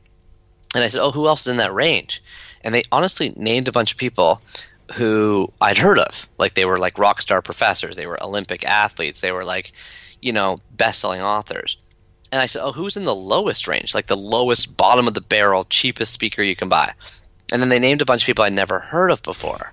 And 0.74 0.84
I 0.84 0.88
said, 0.88 1.00
"Oh, 1.00 1.10
who 1.10 1.26
else 1.26 1.42
is 1.42 1.48
in 1.48 1.56
that 1.58 1.72
range?" 1.72 2.22
And 2.62 2.74
they 2.74 2.82
honestly 2.90 3.32
named 3.36 3.68
a 3.68 3.72
bunch 3.72 3.92
of 3.92 3.98
people 3.98 4.42
who 4.94 5.48
I'd 5.60 5.78
heard 5.78 5.98
of. 5.98 6.28
Like 6.38 6.54
they 6.54 6.64
were 6.64 6.78
like 6.78 6.98
rock 6.98 7.20
star 7.20 7.42
professors, 7.42 7.96
they 7.96 8.06
were 8.06 8.22
Olympic 8.22 8.64
athletes, 8.64 9.20
they 9.20 9.32
were 9.32 9.44
like, 9.44 9.72
you 10.20 10.32
know, 10.32 10.56
best-selling 10.70 11.20
authors. 11.20 11.76
And 12.30 12.40
I 12.40 12.46
said, 12.46 12.62
"Oh, 12.62 12.72
who's 12.72 12.96
in 12.96 13.04
the 13.04 13.14
lowest 13.14 13.66
range? 13.66 13.94
Like 13.94 14.06
the 14.06 14.16
lowest 14.16 14.76
bottom 14.76 15.08
of 15.08 15.14
the 15.14 15.20
barrel, 15.20 15.64
cheapest 15.64 16.12
speaker 16.12 16.42
you 16.42 16.56
can 16.56 16.68
buy?" 16.68 16.92
And 17.52 17.62
then 17.62 17.68
they 17.70 17.78
named 17.78 18.02
a 18.02 18.06
bunch 18.06 18.22
of 18.22 18.26
people 18.26 18.44
I'd 18.44 18.52
never 18.52 18.78
heard 18.78 19.10
of 19.10 19.22
before. 19.22 19.72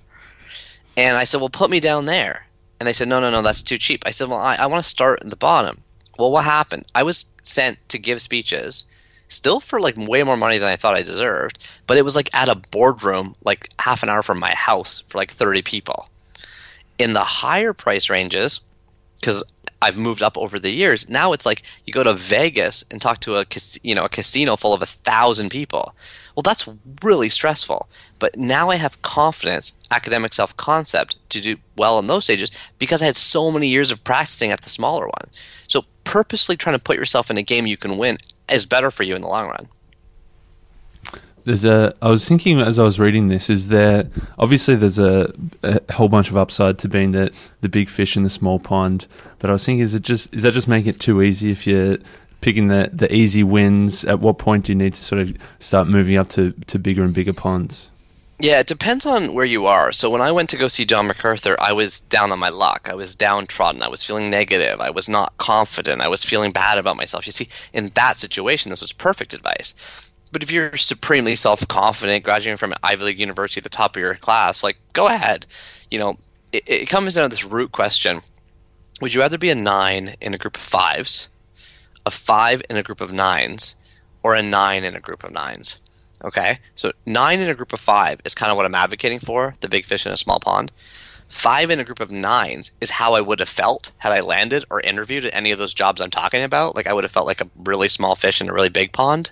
And 0.96 1.18
I 1.18 1.26
said, 1.26 1.42
"Well, 1.42 1.50
put 1.50 1.70
me 1.70 1.80
down 1.80 2.06
there." 2.06 2.48
And 2.80 2.88
they 2.88 2.94
said, 2.94 3.08
"No, 3.08 3.20
no, 3.20 3.32
no, 3.32 3.42
that's 3.42 3.64
too 3.64 3.78
cheap." 3.78 4.04
I 4.06 4.12
said, 4.12 4.30
"Well, 4.30 4.40
I, 4.40 4.56
I 4.56 4.68
want 4.68 4.84
to 4.84 4.90
start 4.90 5.24
at 5.24 5.30
the 5.30 5.36
bottom." 5.36 5.82
Well, 6.18 6.32
what 6.32 6.46
happened? 6.46 6.86
I 6.96 7.04
was 7.04 7.26
sent 7.42 7.78
to 7.90 8.00
give 8.00 8.22
speeches 8.22 8.86
still 9.28 9.60
for 9.60 9.80
like 9.80 9.96
way 9.98 10.24
more 10.24 10.38
money 10.38 10.58
than 10.58 10.72
I 10.72 10.76
thought 10.76 10.98
I 10.98 11.02
deserved, 11.02 11.60
but 11.88 11.98
it 11.98 12.06
was 12.06 12.16
like 12.16 12.34
at 12.34 12.48
a 12.48 12.56
boardroom, 12.56 13.36
like 13.44 13.70
half 13.80 14.04
an 14.04 14.10
hour 14.10 14.24
from 14.24 14.40
my 14.40 14.54
house 14.54 15.04
for 15.08 15.18
like 15.18 15.32
30 15.32 15.62
people. 15.62 16.10
In 16.98 17.14
the 17.14 17.24
higher 17.24 17.74
price 17.74 18.10
ranges, 18.10 18.62
because 19.20 19.44
I've 19.82 19.98
moved 19.98 20.24
up 20.24 20.38
over 20.38 20.58
the 20.58 20.72
years, 20.72 21.10
now 21.10 21.34
it's 21.34 21.46
like 21.46 21.64
you 21.86 21.94
go 21.94 22.04
to 22.04 22.14
Vegas 22.14 22.84
and 22.90 23.02
talk 23.02 23.20
to 23.22 23.38
a 23.38 23.46
you 23.84 23.96
know 23.96 24.06
a 24.06 24.10
casino 24.10 24.56
full 24.56 24.74
of 24.74 24.82
a 24.82 24.88
thousand 24.88 25.50
people. 25.50 25.94
Well, 26.36 26.44
that's 26.44 26.68
really 27.04 27.30
stressful. 27.30 27.88
But 28.18 28.38
now 28.38 28.70
I 28.70 28.78
have 28.78 29.02
confidence, 29.02 29.74
academic 29.92 30.34
self 30.34 30.56
concept, 30.58 31.18
to 31.30 31.42
do 31.42 31.58
well 31.78 32.00
in 32.00 32.08
those 32.08 32.24
stages 32.24 32.52
because 32.80 33.02
I 33.02 33.06
had 33.06 33.16
so 33.16 33.52
many 33.52 33.68
years 33.68 33.92
of 33.92 34.04
practicing 34.04 34.52
at 34.52 34.62
the 34.62 34.70
smaller 34.70 35.06
one. 35.06 35.30
So 35.68 35.84
purposely 36.04 36.58
trying 36.58 36.76
to 36.76 36.84
put 36.84 36.98
yourself 36.98 37.30
in 37.30 37.38
a 37.38 37.44
game 37.44 37.68
you 37.68 37.78
can 37.78 37.98
win 37.98 38.18
is 38.50 38.66
better 38.66 38.92
for 38.92 39.04
you 39.04 39.16
in 39.16 39.22
the 39.22 39.28
long 39.28 39.48
run. 39.48 39.68
There's 41.46 41.64
a. 41.64 41.94
I 42.02 42.10
was 42.10 42.28
thinking 42.28 42.60
as 42.60 42.80
I 42.80 42.84
was 42.84 43.00
reading 43.00 43.28
this, 43.28 43.50
is 43.52 43.68
there 43.68 44.10
obviously 44.40 44.76
there's 44.76 44.98
a, 44.98 45.32
a, 45.62 45.94
whole 45.94 46.10
bunch 46.10 46.32
of 46.32 46.38
upside 46.38 46.80
to 46.80 46.90
being 46.90 47.12
the 47.12 47.32
the 47.62 47.70
big 47.70 47.88
fish 47.88 48.18
in 48.18 48.24
the 48.24 48.32
small 48.32 48.60
pond, 48.60 49.08
but 49.38 49.52
I 49.52 49.54
was 49.54 49.64
thinking, 49.64 49.82
is 49.82 49.94
it 49.94 50.02
just 50.02 50.34
is 50.34 50.42
that 50.42 50.54
just 50.54 50.68
making 50.68 50.90
it 50.90 51.00
too 51.00 51.22
easy 51.22 51.52
if 51.52 51.68
you're 51.68 51.98
picking 52.42 52.68
the 52.68 52.90
the 52.92 53.14
easy 53.14 53.44
wins? 53.44 54.04
At 54.06 54.20
what 54.20 54.40
point 54.40 54.66
do 54.66 54.72
you 54.72 54.76
need 54.76 54.96
to 54.96 55.02
sort 55.02 55.22
of 55.22 55.38
start 55.60 55.88
moving 55.88 56.18
up 56.18 56.30
to 56.30 56.52
to 56.66 56.80
bigger 56.80 57.04
and 57.04 57.14
bigger 57.14 57.34
ponds? 57.34 57.92
Yeah, 58.40 58.60
it 58.60 58.68
depends 58.68 59.06
on 59.06 59.34
where 59.34 59.46
you 59.46 59.68
are. 59.68 59.94
So 59.94 60.10
when 60.10 60.22
I 60.22 60.34
went 60.34 60.50
to 60.50 60.58
go 60.58 60.68
see 60.68 60.84
John 60.84 61.08
McArthur, 61.08 61.56
I 61.58 61.72
was 61.72 62.02
down 62.02 62.34
on 62.34 62.40
my 62.40 62.50
luck. 62.50 62.90
I 62.92 62.96
was 62.96 63.16
downtrodden. 63.16 63.82
I 63.82 63.88
was 63.88 64.04
feeling 64.04 64.30
negative. 64.30 64.82
I 64.82 64.90
was 64.90 65.08
not 65.08 65.38
confident. 65.38 66.02
I 66.02 66.10
was 66.10 66.26
feeling 66.26 66.52
bad 66.52 66.78
about 66.78 66.98
myself. 66.98 67.26
You 67.28 67.32
see, 67.32 67.48
in 67.72 67.92
that 67.94 68.18
situation, 68.18 68.72
this 68.72 68.82
was 68.82 68.92
perfect 68.92 69.34
advice. 69.34 69.74
But 70.32 70.44
if 70.44 70.52
you're 70.52 70.78
supremely 70.78 71.36
self 71.36 71.68
confident, 71.68 72.24
graduating 72.24 72.58
from 72.58 72.72
an 72.72 72.80
Ivy 72.84 73.06
League 73.06 73.20
university 73.20 73.60
at 73.60 73.64
the 73.64 73.70
top 73.70 73.96
of 73.96 74.02
your 74.02 74.16
class, 74.16 74.64
like, 74.64 74.78
go 74.94 75.08
ahead. 75.08 75.46
You 75.90 76.00
know, 76.00 76.18
it, 76.52 76.64
it 76.68 76.90
comes 76.90 77.16
down 77.16 77.30
to 77.30 77.30
this 77.30 77.46
root 77.46 77.72
question 77.72 78.22
Would 79.02 79.14
you 79.14 79.22
rather 79.22 79.38
be 79.38 79.50
a 79.50 79.56
nine 79.56 80.16
in 80.22 80.34
a 80.34 80.38
group 80.38 80.58
of 80.58 80.64
fives, 80.64 81.30
a 82.06 82.12
five 82.12 82.62
in 82.70 82.78
a 82.78 82.84
group 82.84 83.02
of 83.02 83.14
nines, 83.14 83.76
or 84.24 84.36
a 84.36 84.42
nine 84.42 84.84
in 84.84 84.96
a 84.96 85.00
group 85.00 85.24
of 85.24 85.32
nines? 85.32 85.80
Okay, 86.24 86.60
so 86.76 86.92
nine 87.06 87.40
in 87.40 87.50
a 87.50 87.56
group 87.56 87.74
of 87.74 87.80
five 87.80 88.20
is 88.26 88.36
kind 88.36 88.52
of 88.52 88.56
what 88.56 88.66
I'm 88.66 88.76
advocating 88.76 89.20
for 89.20 89.54
the 89.60 89.70
big 89.70 89.86
fish 89.86 90.06
in 90.06 90.12
a 90.12 90.18
small 90.18 90.40
pond. 90.40 90.72
Five 91.28 91.70
in 91.70 91.80
a 91.80 91.84
group 91.84 92.00
of 92.00 92.12
nines 92.12 92.72
is 92.80 92.90
how 92.90 93.16
I 93.16 93.22
would 93.22 93.40
have 93.40 93.50
felt 93.50 93.92
had 93.98 94.12
I 94.12 94.22
landed 94.22 94.66
or 94.70 94.80
interviewed 94.80 95.26
at 95.26 95.36
any 95.36 95.52
of 95.52 95.60
those 95.60 95.74
jobs 95.74 96.00
I'm 96.00 96.12
talking 96.12 96.44
about. 96.44 96.76
Like 96.76 96.88
I 96.88 96.94
would 96.94 97.04
have 97.04 97.12
felt 97.12 97.28
like 97.28 97.42
a 97.42 97.50
really 97.56 97.90
small 97.90 98.16
fish 98.16 98.42
in 98.42 98.50
a 98.50 98.54
really 98.54 98.70
big 98.70 98.94
pond. 98.94 99.32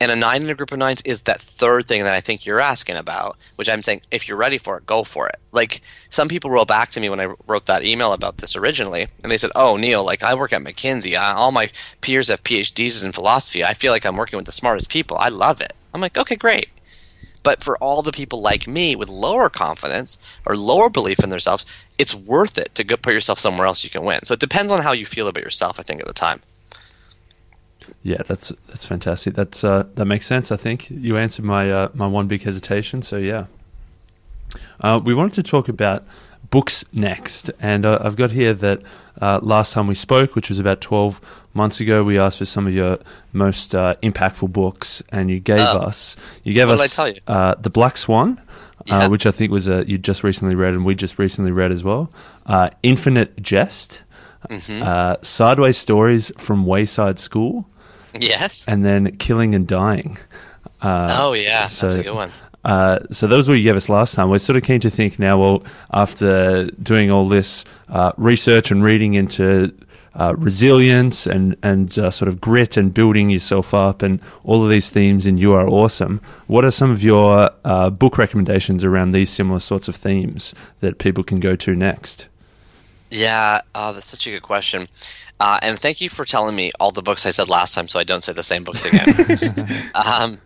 And 0.00 0.10
a 0.10 0.16
nine 0.16 0.42
in 0.42 0.50
a 0.50 0.54
group 0.54 0.72
of 0.72 0.78
nines 0.78 1.02
is 1.02 1.22
that 1.22 1.40
third 1.40 1.86
thing 1.86 2.02
that 2.04 2.14
I 2.14 2.20
think 2.20 2.44
you're 2.44 2.60
asking 2.60 2.96
about, 2.96 3.38
which 3.54 3.68
I'm 3.68 3.82
saying 3.82 4.02
if 4.10 4.28
you're 4.28 4.36
ready 4.36 4.58
for 4.58 4.76
it, 4.76 4.86
go 4.86 5.04
for 5.04 5.28
it. 5.28 5.36
Like 5.52 5.82
some 6.10 6.28
people 6.28 6.50
wrote 6.50 6.66
back 6.66 6.90
to 6.90 7.00
me 7.00 7.08
when 7.08 7.20
I 7.20 7.34
wrote 7.46 7.66
that 7.66 7.84
email 7.84 8.12
about 8.12 8.36
this 8.36 8.56
originally, 8.56 9.06
and 9.22 9.30
they 9.30 9.36
said, 9.38 9.52
"Oh, 9.54 9.76
Neil, 9.76 10.04
like 10.04 10.24
I 10.24 10.34
work 10.34 10.52
at 10.52 10.62
McKinsey. 10.62 11.16
I, 11.16 11.34
all 11.34 11.52
my 11.52 11.70
peers 12.00 12.28
have 12.28 12.42
PhDs 12.42 13.04
in 13.04 13.12
philosophy. 13.12 13.64
I 13.64 13.74
feel 13.74 13.92
like 13.92 14.04
I'm 14.04 14.16
working 14.16 14.36
with 14.36 14.46
the 14.46 14.52
smartest 14.52 14.90
people. 14.90 15.16
I 15.16 15.28
love 15.28 15.60
it." 15.60 15.72
I'm 15.94 16.00
like, 16.00 16.18
"Okay, 16.18 16.36
great." 16.36 16.68
But 17.44 17.62
for 17.62 17.76
all 17.76 18.02
the 18.02 18.10
people 18.10 18.40
like 18.40 18.66
me 18.66 18.96
with 18.96 19.10
lower 19.10 19.50
confidence 19.50 20.18
or 20.46 20.56
lower 20.56 20.88
belief 20.88 21.20
in 21.22 21.28
themselves, 21.28 21.66
it's 21.98 22.14
worth 22.14 22.58
it 22.58 22.74
to 22.76 22.84
go 22.84 22.96
put 22.96 23.12
yourself 23.12 23.38
somewhere 23.38 23.66
else 23.66 23.84
you 23.84 23.90
can 23.90 24.02
win. 24.02 24.24
So 24.24 24.34
it 24.34 24.40
depends 24.40 24.72
on 24.72 24.82
how 24.82 24.92
you 24.92 25.06
feel 25.06 25.28
about 25.28 25.44
yourself, 25.44 25.78
I 25.78 25.82
think, 25.82 26.00
at 26.00 26.06
the 26.06 26.14
time. 26.14 26.40
Yeah, 28.02 28.22
that's 28.22 28.50
that's 28.68 28.84
fantastic. 28.84 29.34
That's 29.34 29.64
uh, 29.64 29.86
that 29.94 30.04
makes 30.04 30.26
sense. 30.26 30.52
I 30.52 30.56
think 30.56 30.90
you 30.90 31.16
answered 31.16 31.44
my 31.44 31.70
uh, 31.70 31.88
my 31.94 32.06
one 32.06 32.28
big 32.28 32.42
hesitation. 32.42 33.02
So 33.02 33.16
yeah, 33.16 33.46
uh, 34.80 35.00
we 35.02 35.14
wanted 35.14 35.34
to 35.34 35.42
talk 35.42 35.68
about 35.68 36.04
books 36.50 36.84
next, 36.92 37.50
and 37.60 37.84
uh, 37.84 37.98
I've 38.02 38.16
got 38.16 38.30
here 38.30 38.54
that 38.54 38.82
uh, 39.20 39.40
last 39.42 39.72
time 39.72 39.86
we 39.86 39.94
spoke, 39.94 40.34
which 40.34 40.48
was 40.48 40.58
about 40.58 40.80
twelve 40.80 41.20
months 41.54 41.80
ago, 41.80 42.04
we 42.04 42.18
asked 42.18 42.38
for 42.38 42.44
some 42.44 42.66
of 42.66 42.74
your 42.74 42.98
most 43.32 43.74
uh, 43.74 43.94
impactful 44.02 44.52
books, 44.52 45.02
and 45.10 45.30
you 45.30 45.40
gave 45.40 45.60
oh. 45.60 45.80
us 45.80 46.16
you 46.42 46.52
gave 46.52 46.68
us 46.68 46.98
you? 46.98 47.14
the 47.26 47.70
Black 47.72 47.96
Swan. 47.96 48.40
Yeah. 48.86 49.08
which 49.08 49.24
I 49.24 49.30
think 49.30 49.50
was 49.50 49.66
you 49.66 49.96
just 49.96 50.22
recently 50.22 50.54
read, 50.54 50.74
and 50.74 50.84
we 50.84 50.94
just 50.94 51.18
recently 51.18 51.52
read 51.52 51.72
as 51.72 51.82
well. 51.82 52.12
Infinite 52.82 53.40
Jest, 53.40 54.02
mm-hmm. 54.50 55.22
Sideways 55.22 55.78
Stories 55.78 56.30
from 56.36 56.66
Wayside 56.66 57.18
School, 57.18 57.66
Yes. 58.18 58.64
And 58.66 58.84
then 58.84 59.16
Killing 59.16 59.54
and 59.54 59.66
Dying. 59.66 60.18
Uh, 60.80 61.08
oh, 61.10 61.32
yeah. 61.32 61.66
So, 61.66 61.86
that's 61.86 61.98
a 61.98 62.02
good 62.02 62.14
one. 62.14 62.30
Uh, 62.64 63.00
so 63.10 63.26
those 63.26 63.48
were 63.48 63.54
you 63.54 63.62
gave 63.62 63.76
us 63.76 63.88
last 63.88 64.14
time. 64.14 64.30
We're 64.30 64.38
sort 64.38 64.56
of 64.56 64.62
keen 64.62 64.80
to 64.80 64.90
think 64.90 65.18
now. 65.18 65.38
Well, 65.38 65.64
after 65.92 66.66
doing 66.82 67.10
all 67.10 67.28
this 67.28 67.64
uh, 67.88 68.12
research 68.16 68.70
and 68.70 68.82
reading 68.82 69.14
into 69.14 69.74
uh, 70.14 70.34
resilience 70.38 71.26
and 71.26 71.56
and 71.62 71.98
uh, 71.98 72.10
sort 72.10 72.28
of 72.28 72.40
grit 72.40 72.76
and 72.76 72.94
building 72.94 73.30
yourself 73.30 73.74
up 73.74 74.00
and 74.00 74.20
all 74.44 74.62
of 74.62 74.70
these 74.70 74.90
themes 74.90 75.26
in 75.26 75.36
you 75.36 75.52
are 75.52 75.68
awesome. 75.68 76.20
What 76.46 76.64
are 76.64 76.70
some 76.70 76.90
of 76.90 77.02
your 77.02 77.50
uh, 77.64 77.90
book 77.90 78.16
recommendations 78.16 78.84
around 78.84 79.10
these 79.10 79.30
similar 79.30 79.60
sorts 79.60 79.88
of 79.88 79.96
themes 79.96 80.54
that 80.80 80.98
people 80.98 81.24
can 81.24 81.40
go 81.40 81.56
to 81.56 81.74
next? 81.74 82.28
Yeah, 83.10 83.60
oh, 83.74 83.92
that's 83.92 84.06
such 84.06 84.26
a 84.26 84.30
good 84.30 84.42
question. 84.42 84.86
Uh, 85.40 85.58
and 85.62 85.78
thank 85.78 86.00
you 86.00 86.08
for 86.08 86.24
telling 86.24 86.54
me 86.54 86.70
all 86.78 86.92
the 86.92 87.02
books 87.02 87.26
I 87.26 87.30
said 87.30 87.48
last 87.48 87.74
time 87.74 87.88
so 87.88 87.98
I 87.98 88.04
don't 88.04 88.22
say 88.22 88.32
the 88.32 88.42
same 88.42 88.64
books 88.64 88.84
again. 88.84 89.08
um, 89.94 90.38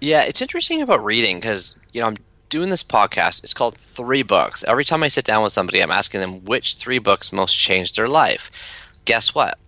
yeah, 0.00 0.24
it's 0.24 0.40
interesting 0.42 0.82
about 0.82 1.04
reading 1.04 1.36
because, 1.36 1.78
you 1.92 2.00
know, 2.00 2.06
I'm 2.06 2.16
doing 2.48 2.70
this 2.70 2.82
podcast. 2.82 3.44
It's 3.44 3.54
called 3.54 3.76
Three 3.76 4.22
Books. 4.22 4.64
Every 4.66 4.84
time 4.84 5.02
I 5.02 5.08
sit 5.08 5.24
down 5.24 5.42
with 5.42 5.52
somebody, 5.52 5.82
I'm 5.82 5.90
asking 5.90 6.20
them 6.20 6.44
which 6.44 6.76
three 6.76 6.98
books 6.98 7.32
most 7.32 7.54
changed 7.54 7.96
their 7.96 8.08
life. 8.08 8.88
Guess 9.04 9.34
what? 9.34 9.58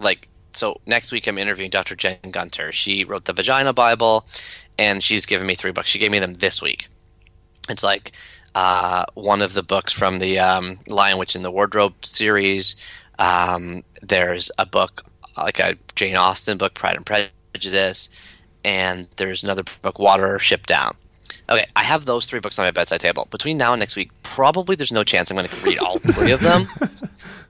Like, 0.00 0.28
so 0.52 0.80
next 0.86 1.12
week 1.12 1.26
I'm 1.26 1.38
interviewing 1.38 1.70
Dr. 1.70 1.96
Jen 1.96 2.18
Gunter. 2.30 2.72
She 2.72 3.04
wrote 3.04 3.24
the 3.24 3.32
Vagina 3.32 3.72
Bible, 3.72 4.26
and 4.78 5.02
she's 5.02 5.26
given 5.26 5.46
me 5.46 5.54
three 5.54 5.72
books. 5.72 5.88
She 5.88 5.98
gave 5.98 6.10
me 6.10 6.18
them 6.18 6.34
this 6.34 6.60
week. 6.62 6.88
It's 7.68 7.82
like 7.82 8.12
uh, 8.54 9.04
one 9.14 9.42
of 9.42 9.54
the 9.54 9.62
books 9.62 9.92
from 9.92 10.18
the 10.18 10.38
um, 10.38 10.78
Lion 10.88 11.18
Witch 11.18 11.36
in 11.36 11.42
the 11.42 11.50
Wardrobe 11.50 12.04
series, 12.04 12.76
um, 13.18 13.82
there's 14.02 14.50
a 14.58 14.66
book 14.66 15.02
like 15.36 15.58
a 15.58 15.74
Jane 15.94 16.16
Austen 16.16 16.58
book, 16.58 16.74
Pride 16.74 16.96
and 16.96 17.06
Prejudice, 17.06 18.08
and 18.64 19.08
there's 19.16 19.42
another 19.42 19.64
book, 19.82 19.96
Watership 19.96 20.66
Down. 20.66 20.96
Okay, 21.48 21.64
I 21.76 21.82
have 21.82 22.06
those 22.06 22.26
three 22.26 22.40
books 22.40 22.58
on 22.58 22.64
my 22.64 22.70
bedside 22.70 23.00
table. 23.00 23.28
Between 23.30 23.58
now 23.58 23.72
and 23.72 23.80
next 23.80 23.96
week, 23.96 24.10
probably 24.22 24.76
there's 24.76 24.92
no 24.92 25.04
chance 25.04 25.30
I'm 25.30 25.36
going 25.36 25.48
to 25.48 25.56
read 25.64 25.78
all 25.78 25.98
three 25.98 26.32
of 26.32 26.40
them. 26.40 26.66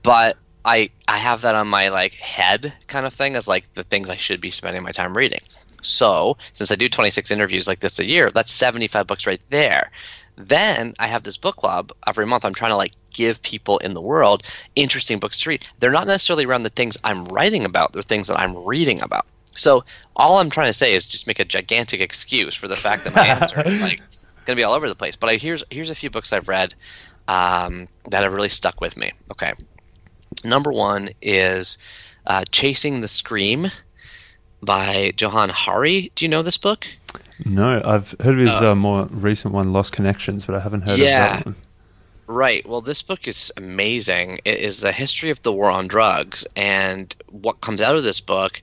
But 0.05 0.37
I 0.63 0.91
I 1.07 1.17
have 1.17 1.41
that 1.41 1.55
on 1.55 1.67
my 1.67 1.89
like 1.89 2.13
head 2.13 2.71
kind 2.85 3.07
of 3.07 3.13
thing 3.13 3.35
as 3.35 3.47
like 3.47 3.73
the 3.73 3.81
things 3.83 4.07
I 4.07 4.17
should 4.17 4.39
be 4.39 4.51
spending 4.51 4.83
my 4.83 4.91
time 4.91 5.17
reading. 5.17 5.39
So 5.81 6.37
since 6.53 6.71
I 6.71 6.75
do 6.75 6.89
26 6.89 7.31
interviews 7.31 7.67
like 7.67 7.79
this 7.79 7.97
a 7.97 8.05
year, 8.05 8.29
that's 8.29 8.51
75 8.51 9.07
books 9.07 9.25
right 9.25 9.41
there. 9.49 9.91
Then 10.35 10.93
I 10.99 11.07
have 11.07 11.23
this 11.23 11.37
book 11.37 11.55
club 11.55 11.91
every 12.05 12.27
month. 12.27 12.45
I'm 12.45 12.53
trying 12.53 12.71
to 12.71 12.77
like 12.77 12.93
give 13.15 13.41
people 13.41 13.77
in 13.79 13.93
the 13.93 14.01
world 14.01 14.43
interesting 14.75 15.19
books 15.19 15.41
to 15.41 15.49
read. 15.49 15.67
They're 15.79 15.91
not 15.91 16.07
necessarily 16.07 16.45
around 16.45 16.63
the 16.63 16.69
things 16.69 16.97
I'm 17.03 17.25
writing 17.25 17.65
about. 17.65 17.93
They're 17.93 18.01
things 18.01 18.27
that 18.27 18.39
I'm 18.39 18.65
reading 18.65 19.01
about. 19.01 19.25
So 19.51 19.85
all 20.15 20.37
I'm 20.37 20.49
trying 20.49 20.67
to 20.67 20.73
say 20.73 20.93
is 20.93 21.05
just 21.05 21.27
make 21.27 21.39
a 21.39 21.45
gigantic 21.45 22.01
excuse 22.01 22.55
for 22.55 22.67
the 22.67 22.75
fact 22.75 23.05
that 23.05 23.15
my 23.15 23.27
answer 23.27 23.65
is 23.65 23.79
like 23.79 23.99
going 24.45 24.55
to 24.55 24.55
be 24.55 24.63
all 24.63 24.73
over 24.73 24.89
the 24.89 24.95
place. 24.95 25.15
But 25.15 25.29
I, 25.29 25.35
here's 25.37 25.63
here's 25.69 25.89
a 25.89 25.95
few 25.95 26.09
books 26.09 26.33
I've 26.33 26.49
read 26.49 26.75
um, 27.27 27.87
that 28.09 28.23
have 28.23 28.33
really 28.33 28.49
stuck 28.49 28.81
with 28.81 28.97
me. 28.97 29.13
Okay, 29.31 29.53
number 30.43 30.71
one 30.71 31.09
is 31.21 31.77
uh, 32.27 32.43
Chasing 32.51 33.01
the 33.01 33.07
Scream 33.07 33.71
by 34.61 35.13
Johann 35.17 35.49
Hari. 35.49 36.11
Do 36.15 36.25
you 36.25 36.29
know 36.29 36.41
this 36.41 36.57
book? 36.57 36.85
No, 37.43 37.81
I've 37.83 38.15
heard 38.19 38.35
of 38.35 38.39
his 38.39 38.49
uh, 38.49 38.71
uh, 38.71 38.75
more 38.75 39.05
recent 39.05 39.53
one, 39.53 39.73
Lost 39.73 39.91
Connections, 39.91 40.45
but 40.45 40.55
I 40.55 40.59
haven't 40.59 40.87
heard 40.87 40.97
yeah. 40.97 41.25
of 41.25 41.37
that 41.37 41.45
one. 41.45 41.55
Right. 42.27 42.67
Well, 42.67 42.81
this 42.81 43.03
book 43.03 43.27
is 43.27 43.53
amazing. 43.55 44.39
It 44.45 44.59
is 44.59 44.81
the 44.81 44.91
history 44.91 45.29
of 45.29 45.41
the 45.43 45.53
war 45.53 45.69
on 45.69 45.87
drugs, 45.87 46.45
and 46.55 47.15
what 47.29 47.61
comes 47.61 47.81
out 47.81 47.95
of 47.95 48.03
this 48.03 48.19
book 48.19 48.61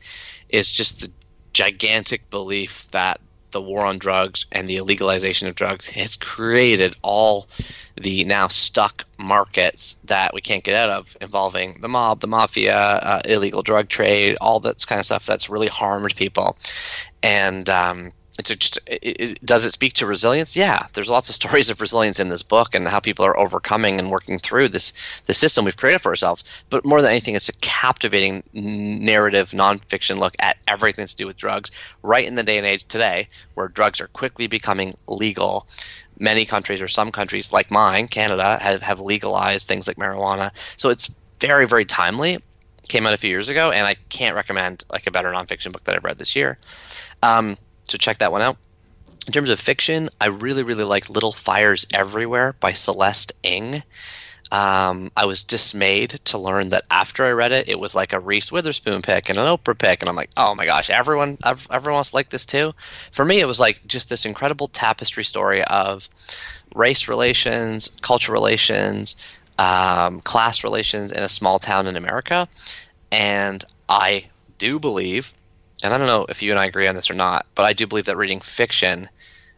is 0.48 0.72
just 0.72 1.00
the 1.00 1.12
gigantic 1.52 2.28
belief 2.28 2.90
that 2.90 3.20
the 3.52 3.60
war 3.60 3.84
on 3.84 3.98
drugs 3.98 4.46
and 4.50 4.68
the 4.68 4.78
illegalization 4.78 5.46
of 5.46 5.54
drugs 5.54 5.86
has 5.88 6.16
created 6.16 6.96
all 7.02 7.46
the 7.96 8.24
now 8.24 8.48
stuck 8.48 9.04
markets 9.18 9.96
that 10.04 10.34
we 10.34 10.40
can't 10.40 10.64
get 10.64 10.74
out 10.74 10.90
of 10.90 11.16
involving 11.20 11.78
the 11.80 11.88
mob, 11.88 12.20
the 12.20 12.26
mafia, 12.26 12.76
uh, 12.76 13.20
illegal 13.26 13.62
drug 13.62 13.88
trade, 13.88 14.36
all 14.40 14.58
that 14.60 14.84
kind 14.86 14.98
of 14.98 15.06
stuff 15.06 15.26
that's 15.26 15.50
really 15.50 15.68
harmed 15.68 16.16
people. 16.16 16.56
And 17.22 17.68
um, 17.68 18.12
it's 18.38 18.48
just 18.48 18.78
it, 18.86 19.00
it, 19.02 19.44
does 19.44 19.66
it 19.66 19.72
speak 19.72 19.94
to 19.94 20.06
resilience? 20.06 20.56
Yeah, 20.56 20.86
there's 20.92 21.10
lots 21.10 21.28
of 21.28 21.34
stories 21.42 21.70
of 21.70 21.80
resilience 21.80 22.18
in 22.18 22.28
this 22.28 22.42
book 22.42 22.74
and 22.74 22.88
how 22.88 23.00
people 23.00 23.26
are 23.26 23.38
overcoming 23.38 23.98
and 23.98 24.10
working 24.10 24.38
through 24.38 24.68
this 24.68 24.92
the 25.26 25.34
system 25.34 25.64
we've 25.64 25.76
created 25.76 26.00
for 26.00 26.10
ourselves. 26.10 26.44
But 26.70 26.84
more 26.84 27.02
than 27.02 27.10
anything, 27.10 27.34
it's 27.34 27.48
a 27.48 27.54
captivating 27.54 28.42
narrative 28.52 29.50
nonfiction 29.50 30.18
look 30.18 30.34
at 30.38 30.56
everything 30.66 31.06
to 31.06 31.16
do 31.16 31.26
with 31.26 31.36
drugs, 31.36 31.70
right 32.02 32.26
in 32.26 32.34
the 32.34 32.42
day 32.42 32.58
and 32.58 32.66
age 32.66 32.86
today, 32.88 33.28
where 33.54 33.68
drugs 33.68 34.00
are 34.00 34.08
quickly 34.08 34.46
becoming 34.46 34.94
legal. 35.06 35.66
Many 36.18 36.44
countries, 36.44 36.80
or 36.80 36.88
some 36.88 37.10
countries 37.10 37.52
like 37.52 37.70
mine, 37.70 38.06
Canada, 38.06 38.58
have, 38.60 38.82
have 38.82 39.00
legalized 39.00 39.66
things 39.66 39.88
like 39.88 39.96
marijuana. 39.96 40.52
So 40.76 40.90
it's 40.90 41.10
very, 41.40 41.66
very 41.66 41.84
timely. 41.84 42.38
Came 42.86 43.06
out 43.06 43.14
a 43.14 43.16
few 43.16 43.30
years 43.30 43.48
ago, 43.48 43.72
and 43.72 43.86
I 43.86 43.96
can't 44.08 44.36
recommend 44.36 44.84
like 44.92 45.06
a 45.06 45.10
better 45.10 45.32
nonfiction 45.32 45.72
book 45.72 45.82
that 45.84 45.96
I've 45.96 46.04
read 46.04 46.18
this 46.18 46.36
year. 46.36 46.58
Um, 47.22 47.56
so 47.84 47.98
check 47.98 48.18
that 48.18 48.32
one 48.32 48.42
out. 48.42 48.56
In 49.26 49.32
terms 49.32 49.50
of 49.50 49.60
fiction, 49.60 50.08
I 50.20 50.26
really, 50.26 50.64
really 50.64 50.84
like 50.84 51.08
Little 51.08 51.32
Fires 51.32 51.86
Everywhere 51.94 52.54
by 52.58 52.72
Celeste 52.72 53.32
Ng. 53.44 53.82
Um, 54.50 55.10
I 55.16 55.26
was 55.26 55.44
dismayed 55.44 56.10
to 56.26 56.38
learn 56.38 56.70
that 56.70 56.84
after 56.90 57.24
I 57.24 57.30
read 57.30 57.52
it, 57.52 57.68
it 57.68 57.78
was 57.78 57.94
like 57.94 58.12
a 58.12 58.20
Reese 58.20 58.52
Witherspoon 58.52 59.00
pick 59.00 59.28
and 59.28 59.38
an 59.38 59.46
Oprah 59.46 59.78
pick, 59.78 60.02
and 60.02 60.10
I'm 60.10 60.16
like, 60.16 60.30
oh 60.36 60.54
my 60.54 60.66
gosh, 60.66 60.90
everyone, 60.90 61.38
everyone 61.42 61.98
else 61.98 62.12
like 62.12 62.28
this 62.28 62.44
too. 62.44 62.74
For 63.12 63.24
me, 63.24 63.40
it 63.40 63.46
was 63.46 63.60
like 63.60 63.86
just 63.86 64.08
this 64.10 64.26
incredible 64.26 64.66
tapestry 64.66 65.24
story 65.24 65.64
of 65.64 66.08
race 66.74 67.08
relations, 67.08 67.90
culture 68.02 68.32
relations, 68.32 69.16
um, 69.58 70.20
class 70.20 70.64
relations 70.64 71.12
in 71.12 71.22
a 71.22 71.28
small 71.28 71.58
town 71.58 71.86
in 71.86 71.96
America, 71.96 72.48
and 73.10 73.64
I 73.88 74.26
do 74.58 74.78
believe 74.78 75.32
and 75.82 75.92
I 75.92 75.98
don't 75.98 76.06
know 76.06 76.26
if 76.28 76.42
you 76.42 76.50
and 76.50 76.58
I 76.58 76.66
agree 76.66 76.88
on 76.88 76.94
this 76.94 77.10
or 77.10 77.14
not, 77.14 77.46
but 77.54 77.64
I 77.64 77.72
do 77.72 77.86
believe 77.86 78.06
that 78.06 78.16
reading 78.16 78.40
fiction, 78.40 79.08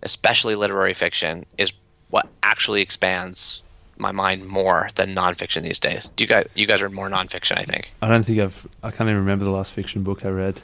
especially 0.02 0.54
literary 0.54 0.94
fiction, 0.94 1.46
is 1.58 1.72
what 2.10 2.28
actually 2.42 2.82
expands 2.82 3.62
my 3.96 4.12
mind 4.12 4.46
more 4.46 4.88
than 4.94 5.14
nonfiction 5.14 5.62
these 5.62 5.78
days. 5.78 6.08
Do 6.10 6.24
you 6.24 6.28
guys? 6.28 6.46
You 6.54 6.66
guys 6.66 6.82
are 6.82 6.90
more 6.90 7.08
nonfiction, 7.08 7.58
I 7.58 7.64
think. 7.64 7.92
I 8.02 8.08
don't 8.08 8.24
think 8.24 8.40
I've. 8.40 8.66
I 8.82 8.90
can't 8.90 9.08
even 9.08 9.16
remember 9.16 9.44
the 9.44 9.50
last 9.50 9.72
fiction 9.72 10.02
book 10.02 10.24
I 10.24 10.30
read. 10.30 10.60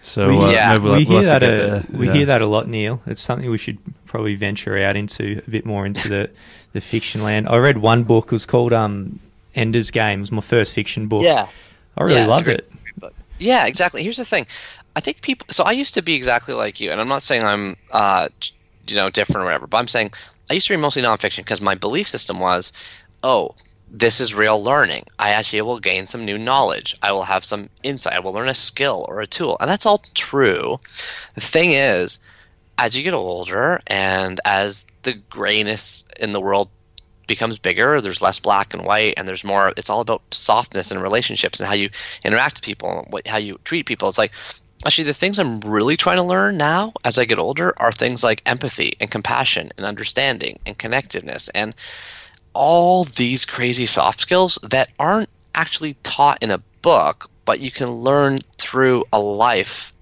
So 0.00 0.28
we, 0.28 0.36
uh, 0.36 0.50
yeah, 0.50 0.78
we'll, 0.78 0.96
we 0.96 1.04
we'll 1.04 1.20
hear 1.20 1.30
that. 1.30 1.42
A, 1.42 1.86
we 1.92 2.06
yeah. 2.08 2.12
hear 2.12 2.26
that 2.26 2.42
a 2.42 2.46
lot, 2.46 2.66
Neil. 2.66 3.00
It's 3.06 3.22
something 3.22 3.48
we 3.48 3.58
should 3.58 3.78
probably 4.06 4.34
venture 4.34 4.76
out 4.76 4.96
into 4.96 5.40
a 5.46 5.50
bit 5.50 5.64
more 5.64 5.86
into 5.86 6.08
the 6.08 6.30
the 6.72 6.80
fiction 6.80 7.22
land. 7.22 7.48
I 7.48 7.56
read 7.58 7.78
one 7.78 8.02
book. 8.02 8.26
It 8.26 8.32
was 8.32 8.46
called 8.46 8.72
um, 8.72 9.20
Ender's 9.54 9.90
Game. 9.92 10.18
It 10.18 10.22
was 10.22 10.32
my 10.32 10.40
first 10.40 10.72
fiction 10.72 11.06
book. 11.06 11.20
Yeah, 11.22 11.46
I 11.96 12.02
really 12.02 12.16
yeah, 12.16 12.26
loved 12.26 12.48
it. 12.48 12.66
Yeah, 13.38 13.66
exactly. 13.66 14.02
Here's 14.02 14.16
the 14.16 14.24
thing. 14.24 14.46
I 14.94 15.00
think 15.00 15.22
people. 15.22 15.46
So 15.50 15.64
I 15.64 15.72
used 15.72 15.94
to 15.94 16.02
be 16.02 16.14
exactly 16.14 16.54
like 16.54 16.80
you, 16.80 16.90
and 16.90 17.00
I'm 17.00 17.08
not 17.08 17.22
saying 17.22 17.42
I'm, 17.42 17.76
uh, 17.90 18.28
you 18.86 18.96
know, 18.96 19.10
different 19.10 19.42
or 19.42 19.44
whatever. 19.46 19.66
But 19.66 19.78
I'm 19.78 19.88
saying 19.88 20.12
I 20.50 20.54
used 20.54 20.66
to 20.66 20.74
read 20.74 20.80
mostly 20.82 21.02
nonfiction 21.02 21.38
because 21.38 21.60
my 21.60 21.74
belief 21.74 22.08
system 22.08 22.40
was, 22.40 22.72
oh, 23.22 23.54
this 23.90 24.20
is 24.20 24.34
real 24.34 24.62
learning. 24.62 25.04
I 25.18 25.30
actually 25.30 25.62
will 25.62 25.78
gain 25.78 26.06
some 26.06 26.24
new 26.24 26.38
knowledge. 26.38 26.96
I 27.02 27.12
will 27.12 27.22
have 27.22 27.44
some 27.44 27.70
insight. 27.82 28.14
I 28.14 28.20
will 28.20 28.32
learn 28.32 28.48
a 28.48 28.54
skill 28.54 29.04
or 29.08 29.20
a 29.20 29.26
tool, 29.26 29.56
and 29.60 29.70
that's 29.70 29.86
all 29.86 30.02
true. 30.14 30.78
The 31.34 31.40
thing 31.40 31.72
is, 31.72 32.18
as 32.78 32.96
you 32.96 33.02
get 33.02 33.14
older 33.14 33.80
and 33.86 34.40
as 34.44 34.86
the 35.02 35.14
grayness 35.14 36.04
in 36.18 36.32
the 36.32 36.40
world 36.40 36.68
becomes 37.26 37.58
bigger 37.58 38.00
there's 38.00 38.20
less 38.20 38.40
black 38.40 38.74
and 38.74 38.84
white 38.84 39.14
and 39.16 39.28
there's 39.28 39.44
more 39.44 39.72
it's 39.76 39.88
all 39.88 40.00
about 40.00 40.22
softness 40.32 40.90
and 40.90 41.00
relationships 41.00 41.60
and 41.60 41.68
how 41.68 41.74
you 41.74 41.88
interact 42.24 42.56
with 42.56 42.64
people 42.64 43.06
what, 43.10 43.26
how 43.26 43.36
you 43.36 43.58
treat 43.64 43.86
people 43.86 44.08
it's 44.08 44.18
like 44.18 44.32
actually 44.86 45.04
the 45.04 45.14
things 45.14 45.38
i'm 45.38 45.60
really 45.60 45.96
trying 45.96 46.16
to 46.16 46.22
learn 46.22 46.56
now 46.56 46.92
as 47.04 47.18
i 47.18 47.24
get 47.24 47.38
older 47.38 47.72
are 47.76 47.92
things 47.92 48.22
like 48.22 48.42
empathy 48.46 48.94
and 49.00 49.10
compassion 49.10 49.70
and 49.76 49.86
understanding 49.86 50.58
and 50.66 50.76
connectedness 50.76 51.48
and 51.48 51.74
all 52.54 53.04
these 53.04 53.46
crazy 53.46 53.86
soft 53.86 54.20
skills 54.20 54.58
that 54.70 54.92
aren't 54.98 55.30
actually 55.54 55.94
taught 56.02 56.42
in 56.42 56.50
a 56.50 56.62
book 56.82 57.30
but 57.44 57.60
you 57.60 57.70
can 57.70 57.90
learn 57.90 58.38
through 58.58 59.04
a 59.12 59.18
life 59.18 59.92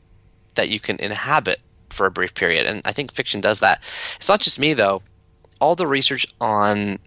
that 0.55 0.69
you 0.69 0.81
can 0.81 0.99
inhabit 1.01 1.61
for 1.91 2.07
a 2.07 2.11
brief 2.11 2.35
period. 2.35 2.67
And 2.67 2.83
i 2.85 2.93
think 2.93 3.13
fiction 3.13 3.41
does 3.41 3.61
that. 3.61 3.79
It's 4.17 4.29
not 4.29 4.41
just 4.41 4.59
me 4.59 4.75
though. 4.75 5.03
All 5.61 5.75
the 5.75 5.87
research 5.87 6.27
on 6.41 6.99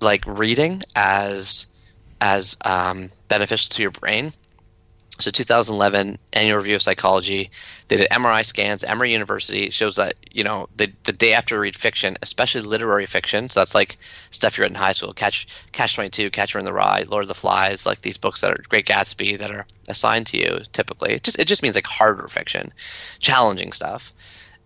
like 0.00 0.24
reading 0.26 0.82
as 0.96 1.66
as 2.20 2.56
um, 2.64 3.10
beneficial 3.28 3.70
to 3.70 3.82
your 3.82 3.90
brain 3.90 4.32
so 5.20 5.30
2011 5.30 6.18
annual 6.32 6.58
review 6.58 6.76
of 6.76 6.82
psychology. 6.82 7.50
They 7.88 7.96
did 7.96 8.10
MRI 8.10 8.44
scans. 8.44 8.84
Emory 8.84 9.12
University 9.12 9.70
shows 9.70 9.96
that 9.96 10.14
you 10.30 10.44
know 10.44 10.68
the 10.76 10.92
the 11.04 11.12
day 11.12 11.34
after 11.34 11.56
you 11.56 11.60
read 11.60 11.76
fiction, 11.76 12.16
especially 12.22 12.62
literary 12.62 13.06
fiction. 13.06 13.50
So 13.50 13.60
that's 13.60 13.74
like 13.74 13.98
stuff 14.30 14.56
you 14.56 14.62
read 14.62 14.72
in 14.72 14.76
high 14.76 14.92
school. 14.92 15.12
Catch 15.12 15.48
Catch 15.72 15.94
22, 15.96 16.30
Catcher 16.30 16.58
in 16.58 16.64
the 16.64 16.72
Rye, 16.72 17.04
Lord 17.06 17.24
of 17.24 17.28
the 17.28 17.34
Flies, 17.34 17.84
like 17.84 18.00
these 18.00 18.18
books 18.18 18.40
that 18.40 18.52
are 18.52 18.62
Great 18.68 18.86
Gatsby 18.86 19.38
that 19.38 19.50
are 19.50 19.66
assigned 19.88 20.26
to 20.28 20.38
you. 20.38 20.60
Typically, 20.72 21.14
it 21.14 21.22
just 21.22 21.38
it 21.38 21.46
just 21.46 21.62
means 21.62 21.74
like 21.74 21.86
harder 21.86 22.28
fiction, 22.28 22.72
challenging 23.18 23.72
stuff. 23.72 24.12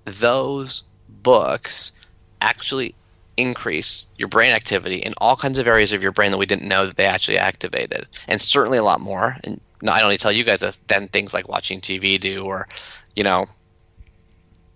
Those 0.05 0.85
books 1.09 1.93
actually 2.41 2.95
increase 3.37 4.07
your 4.17 4.29
brain 4.29 4.53
activity 4.53 4.97
in 4.97 5.15
all 5.19 5.37
kinds 5.37 5.59
of 5.59 5.67
areas 5.67 5.93
of 5.93 6.03
your 6.03 6.13
brain 6.13 6.31
that 6.31 6.39
we 6.39 6.47
didn't 6.47 6.69
know 6.69 6.87
that 6.87 6.97
they 6.97 7.07
actually 7.07 7.39
activated, 7.39 8.07
and 8.29 8.41
certainly 8.41 8.79
a 8.79 8.85
lot 8.85 9.01
more. 9.01 9.37
And 9.45 9.61
Need 9.87 10.13
to 10.13 10.19
tell 10.19 10.33
you 10.33 10.45
guys 10.45 10.61
this, 10.61 10.77
than 10.89 11.09
things 11.09 11.35
like 11.35 11.49
watching 11.49 11.81
TV 11.81 12.21
do 12.21 12.45
or, 12.45 12.67
you 13.15 13.23
know, 13.23 13.47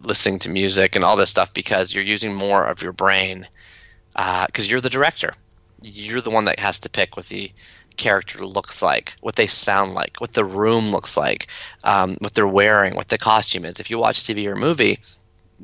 listening 0.02 0.38
to 0.40 0.50
music 0.50 0.96
and 0.96 1.04
all 1.04 1.16
this 1.16 1.30
stuff 1.30 1.52
because 1.52 1.94
you're 1.94 2.04
using 2.04 2.34
more 2.34 2.64
of 2.64 2.82
your 2.82 2.92
brain 2.92 3.46
because 4.12 4.66
uh, 4.66 4.68
you're 4.68 4.80
the 4.80 4.90
director. 4.90 5.34
You're 5.82 6.20
the 6.20 6.30
one 6.30 6.46
that 6.46 6.58
has 6.58 6.80
to 6.80 6.90
pick 6.90 7.16
what 7.16 7.26
the 7.26 7.52
character 7.96 8.44
looks 8.44 8.82
like, 8.82 9.14
what 9.20 9.36
they 9.36 9.46
sound 9.46 9.94
like, 9.94 10.20
what 10.20 10.32
the 10.32 10.44
room 10.44 10.90
looks 10.90 11.16
like, 11.16 11.48
um, 11.84 12.16
what 12.20 12.34
they're 12.34 12.48
wearing, 12.48 12.94
what 12.94 13.08
the 13.08 13.18
costume 13.18 13.64
is. 13.64 13.80
If 13.80 13.90
you 13.90 13.98
watch 13.98 14.20
TV 14.20 14.46
or 14.46 14.56
movie, 14.56 14.98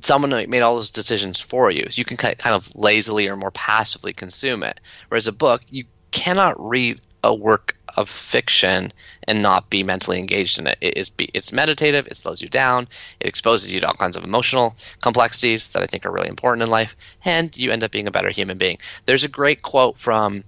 someone 0.00 0.30
made 0.48 0.62
all 0.62 0.76
those 0.76 0.90
decisions 0.90 1.40
for 1.40 1.70
you. 1.70 1.86
So 1.90 1.98
you 1.98 2.04
can 2.04 2.16
kind 2.16 2.54
of 2.54 2.74
lazily 2.76 3.28
or 3.28 3.36
more 3.36 3.50
passively 3.50 4.12
consume 4.12 4.62
it. 4.62 4.80
Whereas 5.08 5.28
a 5.28 5.32
book, 5.32 5.62
you 5.68 5.84
cannot 6.10 6.54
read 6.58 7.00
a 7.22 7.34
work 7.34 7.75
of 7.96 8.08
fiction 8.08 8.92
and 9.24 9.42
not 9.42 9.70
be 9.70 9.82
mentally 9.82 10.18
engaged 10.18 10.58
in 10.58 10.66
it. 10.66 10.78
It 10.80 10.98
is 10.98 11.10
it's 11.18 11.52
meditative. 11.52 12.06
It 12.06 12.16
slows 12.16 12.42
you 12.42 12.48
down. 12.48 12.88
It 13.20 13.28
exposes 13.28 13.72
you 13.72 13.80
to 13.80 13.86
all 13.88 13.94
kinds 13.94 14.16
of 14.16 14.24
emotional 14.24 14.76
complexities 15.02 15.68
that 15.68 15.82
I 15.82 15.86
think 15.86 16.04
are 16.04 16.12
really 16.12 16.28
important 16.28 16.62
in 16.62 16.70
life, 16.70 16.96
and 17.24 17.56
you 17.56 17.72
end 17.72 17.82
up 17.82 17.90
being 17.90 18.06
a 18.06 18.12
better 18.12 18.30
human 18.30 18.58
being. 18.58 18.78
There's 19.06 19.24
a 19.24 19.28
great 19.28 19.62
quote 19.62 19.98
from 19.98 20.44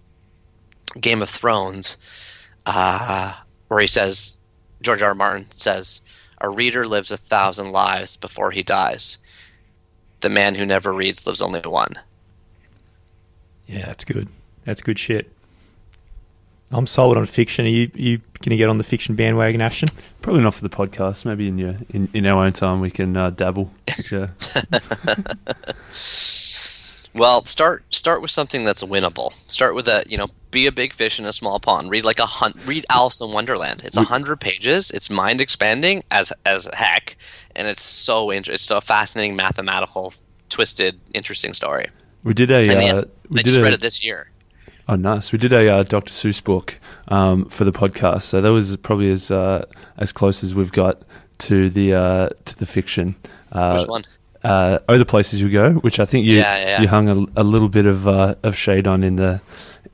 Game 1.00 1.22
of 1.22 1.30
Thrones 1.30 1.96
uh, 2.66 3.34
where 3.68 3.80
he 3.80 3.86
says, 3.86 4.36
George 4.82 5.02
R. 5.02 5.08
R. 5.08 5.14
Martin 5.14 5.46
says, 5.50 6.00
"A 6.40 6.48
reader 6.48 6.86
lives 6.86 7.10
a 7.10 7.16
thousand 7.16 7.72
lives 7.72 8.16
before 8.16 8.50
he 8.50 8.62
dies." 8.62 9.18
The 10.20 10.28
man 10.28 10.56
who 10.56 10.66
never 10.66 10.92
reads 10.92 11.26
lives 11.26 11.40
only 11.42 11.60
one. 11.60 11.94
Yeah, 13.68 13.86
that's 13.86 14.04
good. 14.04 14.28
That's 14.64 14.82
good 14.82 14.98
shit. 14.98 15.30
I'm 16.70 16.86
sold 16.86 17.16
on 17.16 17.24
fiction. 17.26 17.64
Are 17.64 17.68
you 17.68 17.90
you 17.94 18.18
going 18.18 18.50
to 18.50 18.56
get 18.56 18.68
on 18.68 18.78
the 18.78 18.84
fiction 18.84 19.14
bandwagon, 19.14 19.60
Ashton? 19.60 19.88
Probably 20.22 20.42
not 20.42 20.54
for 20.54 20.62
the 20.62 20.68
podcast. 20.68 21.24
Maybe 21.24 21.48
in 21.48 21.58
your 21.58 21.76
in, 21.90 22.08
in 22.12 22.26
our 22.26 22.44
own 22.44 22.52
time 22.52 22.80
we 22.80 22.90
can 22.90 23.16
uh, 23.16 23.30
dabble. 23.30 23.70
Yeah. 24.10 24.28
Well, 27.14 27.44
start 27.46 27.84
start 27.92 28.22
with 28.22 28.30
something 28.30 28.64
that's 28.64 28.82
winnable. 28.82 29.32
Start 29.50 29.74
with 29.74 29.88
a 29.88 30.04
you 30.06 30.18
know, 30.18 30.28
be 30.50 30.66
a 30.66 30.72
big 30.72 30.92
fish 30.92 31.18
in 31.18 31.24
a 31.24 31.32
small 31.32 31.58
pond. 31.58 31.90
Read 31.90 32.04
like 32.04 32.20
a 32.20 32.26
hunt. 32.26 32.56
Read 32.66 32.86
Alice 32.88 33.20
in 33.20 33.32
Wonderland. 33.32 33.82
It's 33.84 33.96
a 33.96 34.02
hundred 34.02 34.40
pages. 34.40 34.90
It's 34.90 35.10
mind 35.10 35.40
expanding 35.40 36.04
as 36.10 36.32
as 36.46 36.68
heck, 36.72 37.16
and 37.56 37.66
it's 37.66 37.82
so 37.82 38.30
interesting. 38.30 38.54
It's 38.54 38.62
so 38.62 38.80
fascinating, 38.80 39.36
mathematical, 39.36 40.14
twisted, 40.48 41.00
interesting 41.12 41.54
story. 41.54 41.86
We 42.22 42.34
did 42.34 42.50
a. 42.50 42.58
And 42.58 42.68
Uh, 42.68 42.72
yes, 42.72 43.04
we 43.28 43.40
I 43.40 43.42
did 43.42 43.48
just 43.48 43.60
a, 43.60 43.64
read 43.64 43.74
it 43.74 43.80
this 43.80 44.04
year. 44.04 44.30
Oh, 44.88 44.96
nice. 44.96 45.32
We 45.32 45.38
did 45.38 45.52
a 45.52 45.68
uh, 45.68 45.82
Dr. 45.82 46.10
Seuss 46.10 46.42
book 46.42 46.80
um, 47.08 47.44
for 47.46 47.64
the 47.64 47.72
podcast, 47.72 48.22
so 48.22 48.40
that 48.40 48.50
was 48.52 48.74
probably 48.78 49.10
as 49.10 49.30
uh, 49.30 49.66
as 49.98 50.12
close 50.12 50.42
as 50.42 50.54
we've 50.54 50.72
got 50.72 51.02
to 51.38 51.68
the 51.68 51.92
uh, 51.92 52.28
to 52.46 52.56
the 52.56 52.64
fiction. 52.64 53.14
Uh, 53.52 53.78
Which 53.78 53.88
one? 53.88 54.04
Uh, 54.42 54.78
oh, 54.88 54.96
the 54.96 55.04
places 55.04 55.40
you 55.42 55.50
go, 55.50 55.72
which 55.74 56.00
I 56.00 56.06
think 56.06 56.24
you 56.24 56.36
Yeah, 56.36 56.56
yeah, 56.56 56.66
yeah. 56.66 56.80
you 56.80 56.88
hung 56.88 57.08
a, 57.08 57.40
a 57.40 57.44
little 57.44 57.68
bit 57.68 57.84
of 57.86 58.08
uh, 58.08 58.36
of 58.42 58.56
shade 58.56 58.86
on 58.86 59.04
in 59.04 59.16
the 59.16 59.42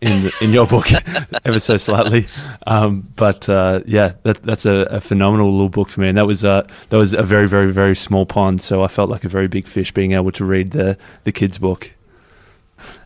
in 0.01 0.11
the, 0.11 0.39
in 0.43 0.51
your 0.53 0.67
book, 0.67 0.87
ever 1.45 1.59
so 1.59 1.77
slightly. 1.77 2.27
Um, 2.67 3.05
but 3.17 3.49
uh, 3.49 3.81
yeah, 3.87 4.13
that, 4.23 4.43
that's 4.43 4.67
a, 4.67 4.87
a 4.91 5.01
phenomenal 5.01 5.51
little 5.51 5.71
book 5.71 5.89
for 5.89 6.03
me, 6.03 6.09
and 6.09 6.19
that 6.19 6.27
was 6.27 6.45
uh, 6.45 6.69
that 6.91 6.97
was 6.97 7.15
a 7.15 7.23
very 7.23 7.49
very 7.49 7.73
very 7.73 7.97
small 7.97 8.27
pond, 8.27 8.63
so 8.63 8.83
I 8.83 8.89
felt 8.89 9.11
like 9.11 9.25
a 9.25 9.29
very 9.29 9.49
big 9.49 9.67
fish 9.67 9.91
being 9.93 10.13
able 10.13 10.31
to 10.33 10.45
read 10.45 10.71
the 10.71 10.99
the 11.25 11.33
kids' 11.33 11.59
book 11.59 11.93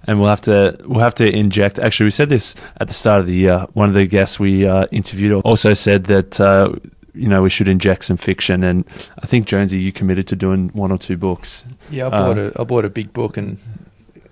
and 0.09 0.19
we'll 0.19 0.31
have 0.31 0.41
to 0.43 0.77
we'll 0.85 1.01
have 1.05 1.15
to 1.17 1.29
inject. 1.29 1.79
Actually, 1.79 2.07
we 2.07 2.11
said 2.11 2.29
this 2.31 2.57
at 2.81 2.89
the 2.89 2.95
start 2.95 3.21
of 3.21 3.27
the 3.27 3.35
year. 3.35 3.67
One 3.75 3.87
of 3.89 3.95
the 3.95 4.07
guests 4.07 4.41
we 4.41 4.67
uh, 4.67 4.87
interviewed 4.91 5.41
also 5.45 5.75
said 5.75 6.05
that 6.05 6.41
uh, 6.41 6.73
you 7.15 7.29
know 7.29 7.43
we 7.43 7.51
should 7.51 7.69
inject 7.69 8.05
some 8.07 8.17
fiction, 8.17 8.65
and 8.65 8.85
I 9.23 9.27
think 9.27 9.47
Jonesy, 9.47 9.79
you 9.79 9.93
committed 9.93 10.27
to 10.29 10.37
doing 10.37 10.71
one 10.73 10.91
or 10.91 10.99
two 10.99 11.17
books. 11.17 11.65
Yeah, 11.91 12.07
I 12.09 12.09
Uh, 12.09 12.27
bought 12.27 12.39
a 12.39 12.53
I 12.61 12.65
bought 12.65 12.85
a 12.85 12.91
big 12.91 13.13
book 13.13 13.37
and 13.37 13.59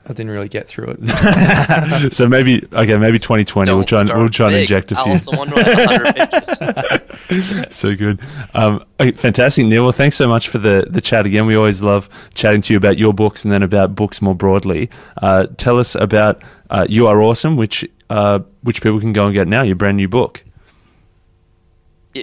I 0.08 0.12
didn't 0.12 0.30
really 0.30 0.48
get 0.48 0.68
through 0.68 0.96
it. 1.00 2.12
so 2.12 2.28
maybe 2.28 2.64
okay, 2.72 2.96
maybe 2.96 3.18
2020 3.18 3.72
we'll 3.72 3.82
try 3.82 4.00
and 4.00 4.08
start 4.08 4.20
we'll 4.20 4.28
try 4.28 4.46
and 4.46 4.56
inject 4.56 4.92
a 4.92 4.94
few. 4.94 5.10
Alice 5.10 5.26
in 5.26 5.36
Wonderland, 5.36 5.66
100 5.76 7.10
pages. 7.28 7.74
so 7.76 7.94
good. 7.96 8.20
Um, 8.54 8.84
okay, 9.00 9.10
fantastic, 9.12 9.66
Neil. 9.66 9.82
Well, 9.82 9.90
thanks 9.92 10.16
so 10.16 10.28
much 10.28 10.48
for 10.48 10.58
the, 10.58 10.86
the 10.88 11.00
chat 11.00 11.26
again. 11.26 11.44
We 11.46 11.56
always 11.56 11.82
love 11.82 12.08
chatting 12.34 12.62
to 12.62 12.72
you 12.72 12.76
about 12.76 12.98
your 12.98 13.12
books 13.12 13.44
and 13.44 13.50
then 13.52 13.64
about 13.64 13.96
books 13.96 14.22
more 14.22 14.34
broadly. 14.36 14.90
Uh, 15.20 15.46
tell 15.56 15.76
us 15.78 15.96
about 15.96 16.40
uh, 16.70 16.86
You 16.88 17.08
Are 17.08 17.20
Awesome, 17.20 17.56
which 17.56 17.84
uh, 18.08 18.38
which 18.62 18.82
people 18.82 19.00
can 19.00 19.12
go 19.12 19.24
and 19.26 19.34
get 19.34 19.48
now, 19.48 19.62
your 19.62 19.74
brand 19.76 19.96
new 19.96 20.06
book. 20.08 20.44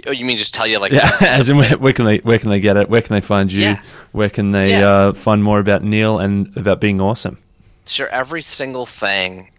Oh, 0.08 0.12
you 0.12 0.26
mean 0.26 0.38
just 0.38 0.54
tell 0.56 0.66
you 0.66 0.80
like 0.80 0.92
Yeah, 0.92 1.12
as 1.22 1.50
in 1.50 1.58
where, 1.58 1.78
where 1.78 1.94
can 1.94 2.06
they 2.06 2.18
where 2.20 2.40
can 2.40 2.50
they 2.50 2.60
get 2.60 2.78
it? 2.78 2.90
Where 2.90 3.02
can 3.02 3.14
they 3.14 3.22
find 3.22 3.52
you? 3.52 3.62
Yeah. 3.62 3.82
Where 4.14 4.30
can 4.30 4.52
they 4.52 4.72
Yeah. 4.80 4.88
uh, 4.90 5.14
find 5.14 5.44
more 5.44 5.60
about 5.60 5.84
Neil 5.84 6.18
and 6.20 6.56
about 6.58 6.80
being 6.82 7.00
awesome? 7.02 7.38
Sure 7.86 8.08
every 8.08 8.42
single 8.42 8.86
thing 8.86 9.50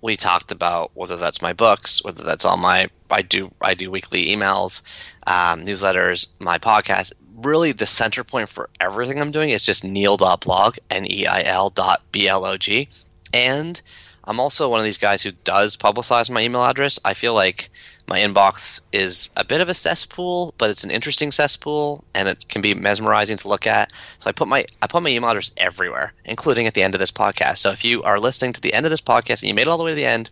we 0.00 0.16
talked 0.16 0.52
about 0.52 0.90
whether 0.94 1.16
that's 1.16 1.42
my 1.42 1.52
books 1.52 2.02
whether 2.04 2.24
that's 2.24 2.44
all 2.44 2.56
my 2.56 2.88
i 3.10 3.22
do 3.22 3.50
i 3.60 3.74
do 3.74 3.90
weekly 3.90 4.26
emails 4.26 4.82
um, 5.26 5.62
newsletters 5.62 6.28
my 6.40 6.58
podcast 6.58 7.12
really 7.36 7.72
the 7.72 7.86
center 7.86 8.24
point 8.24 8.48
for 8.48 8.68
everything 8.80 9.20
i'm 9.20 9.30
doing 9.30 9.50
is 9.50 9.64
just 9.64 9.84
neil.blog 9.84 10.76
n-e-i-l 10.90 11.70
dot 11.70 12.02
b-l-o-g 12.12 12.88
and 13.32 13.80
i'm 14.24 14.40
also 14.40 14.68
one 14.68 14.78
of 14.78 14.84
these 14.84 14.98
guys 14.98 15.22
who 15.22 15.30
does 15.44 15.76
publicize 15.76 16.30
my 16.30 16.42
email 16.42 16.64
address. 16.64 16.98
I 17.04 17.14
feel 17.14 17.34
like 17.34 17.70
my 18.08 18.20
inbox 18.20 18.80
is 18.90 19.30
a 19.36 19.44
bit 19.44 19.60
of 19.60 19.68
a 19.68 19.74
cesspool, 19.74 20.54
but 20.56 20.70
it's 20.70 20.84
an 20.84 20.90
interesting 20.90 21.30
cesspool, 21.30 22.02
and 22.14 22.26
it 22.26 22.48
can 22.48 22.62
be 22.62 22.74
mesmerizing 22.74 23.36
to 23.36 23.48
look 23.48 23.66
at. 23.66 23.92
So 24.18 24.30
I 24.30 24.32
put 24.32 24.48
my 24.48 24.64
I 24.80 24.86
put 24.86 25.02
my 25.02 25.10
email 25.10 25.30
address 25.30 25.52
everywhere, 25.56 26.14
including 26.24 26.66
at 26.66 26.74
the 26.74 26.82
end 26.82 26.94
of 26.94 27.00
this 27.00 27.12
podcast. 27.12 27.58
So 27.58 27.70
if 27.70 27.84
you 27.84 28.02
are 28.04 28.18
listening 28.18 28.54
to 28.54 28.60
the 28.60 28.72
end 28.72 28.86
of 28.86 28.90
this 28.90 29.02
podcast 29.02 29.42
and 29.42 29.48
you 29.48 29.54
made 29.54 29.62
it 29.62 29.68
all 29.68 29.78
the 29.78 29.84
way 29.84 29.90
to 29.90 29.96
the 29.96 30.06
end, 30.06 30.30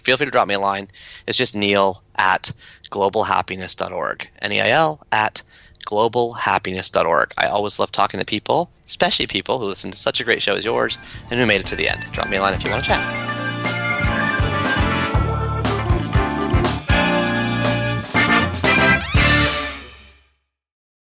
feel 0.00 0.16
free 0.16 0.26
to 0.26 0.32
drop 0.32 0.48
me 0.48 0.54
a 0.54 0.60
line. 0.60 0.88
It's 1.26 1.36
just 1.36 1.54
Neil 1.54 2.02
at 2.16 2.52
globalhappiness.org. 2.90 4.28
N-E-I-L 4.40 5.06
at 5.12 5.42
globalhappiness.org. 5.86 7.34
I 7.36 7.48
always 7.48 7.78
love 7.78 7.92
talking 7.92 8.20
to 8.20 8.26
people, 8.26 8.70
especially 8.86 9.26
people 9.26 9.58
who 9.58 9.66
listen 9.66 9.90
to 9.90 9.98
such 9.98 10.20
a 10.20 10.24
great 10.24 10.42
show 10.42 10.54
as 10.54 10.64
yours 10.64 10.96
and 11.30 11.38
who 11.38 11.46
made 11.46 11.60
it 11.60 11.66
to 11.66 11.76
the 11.76 11.88
end. 11.88 12.00
Drop 12.12 12.28
me 12.28 12.38
a 12.38 12.40
line 12.40 12.54
if 12.54 12.64
you 12.64 12.70
want 12.70 12.84
to 12.84 12.90
chat. 12.90 13.49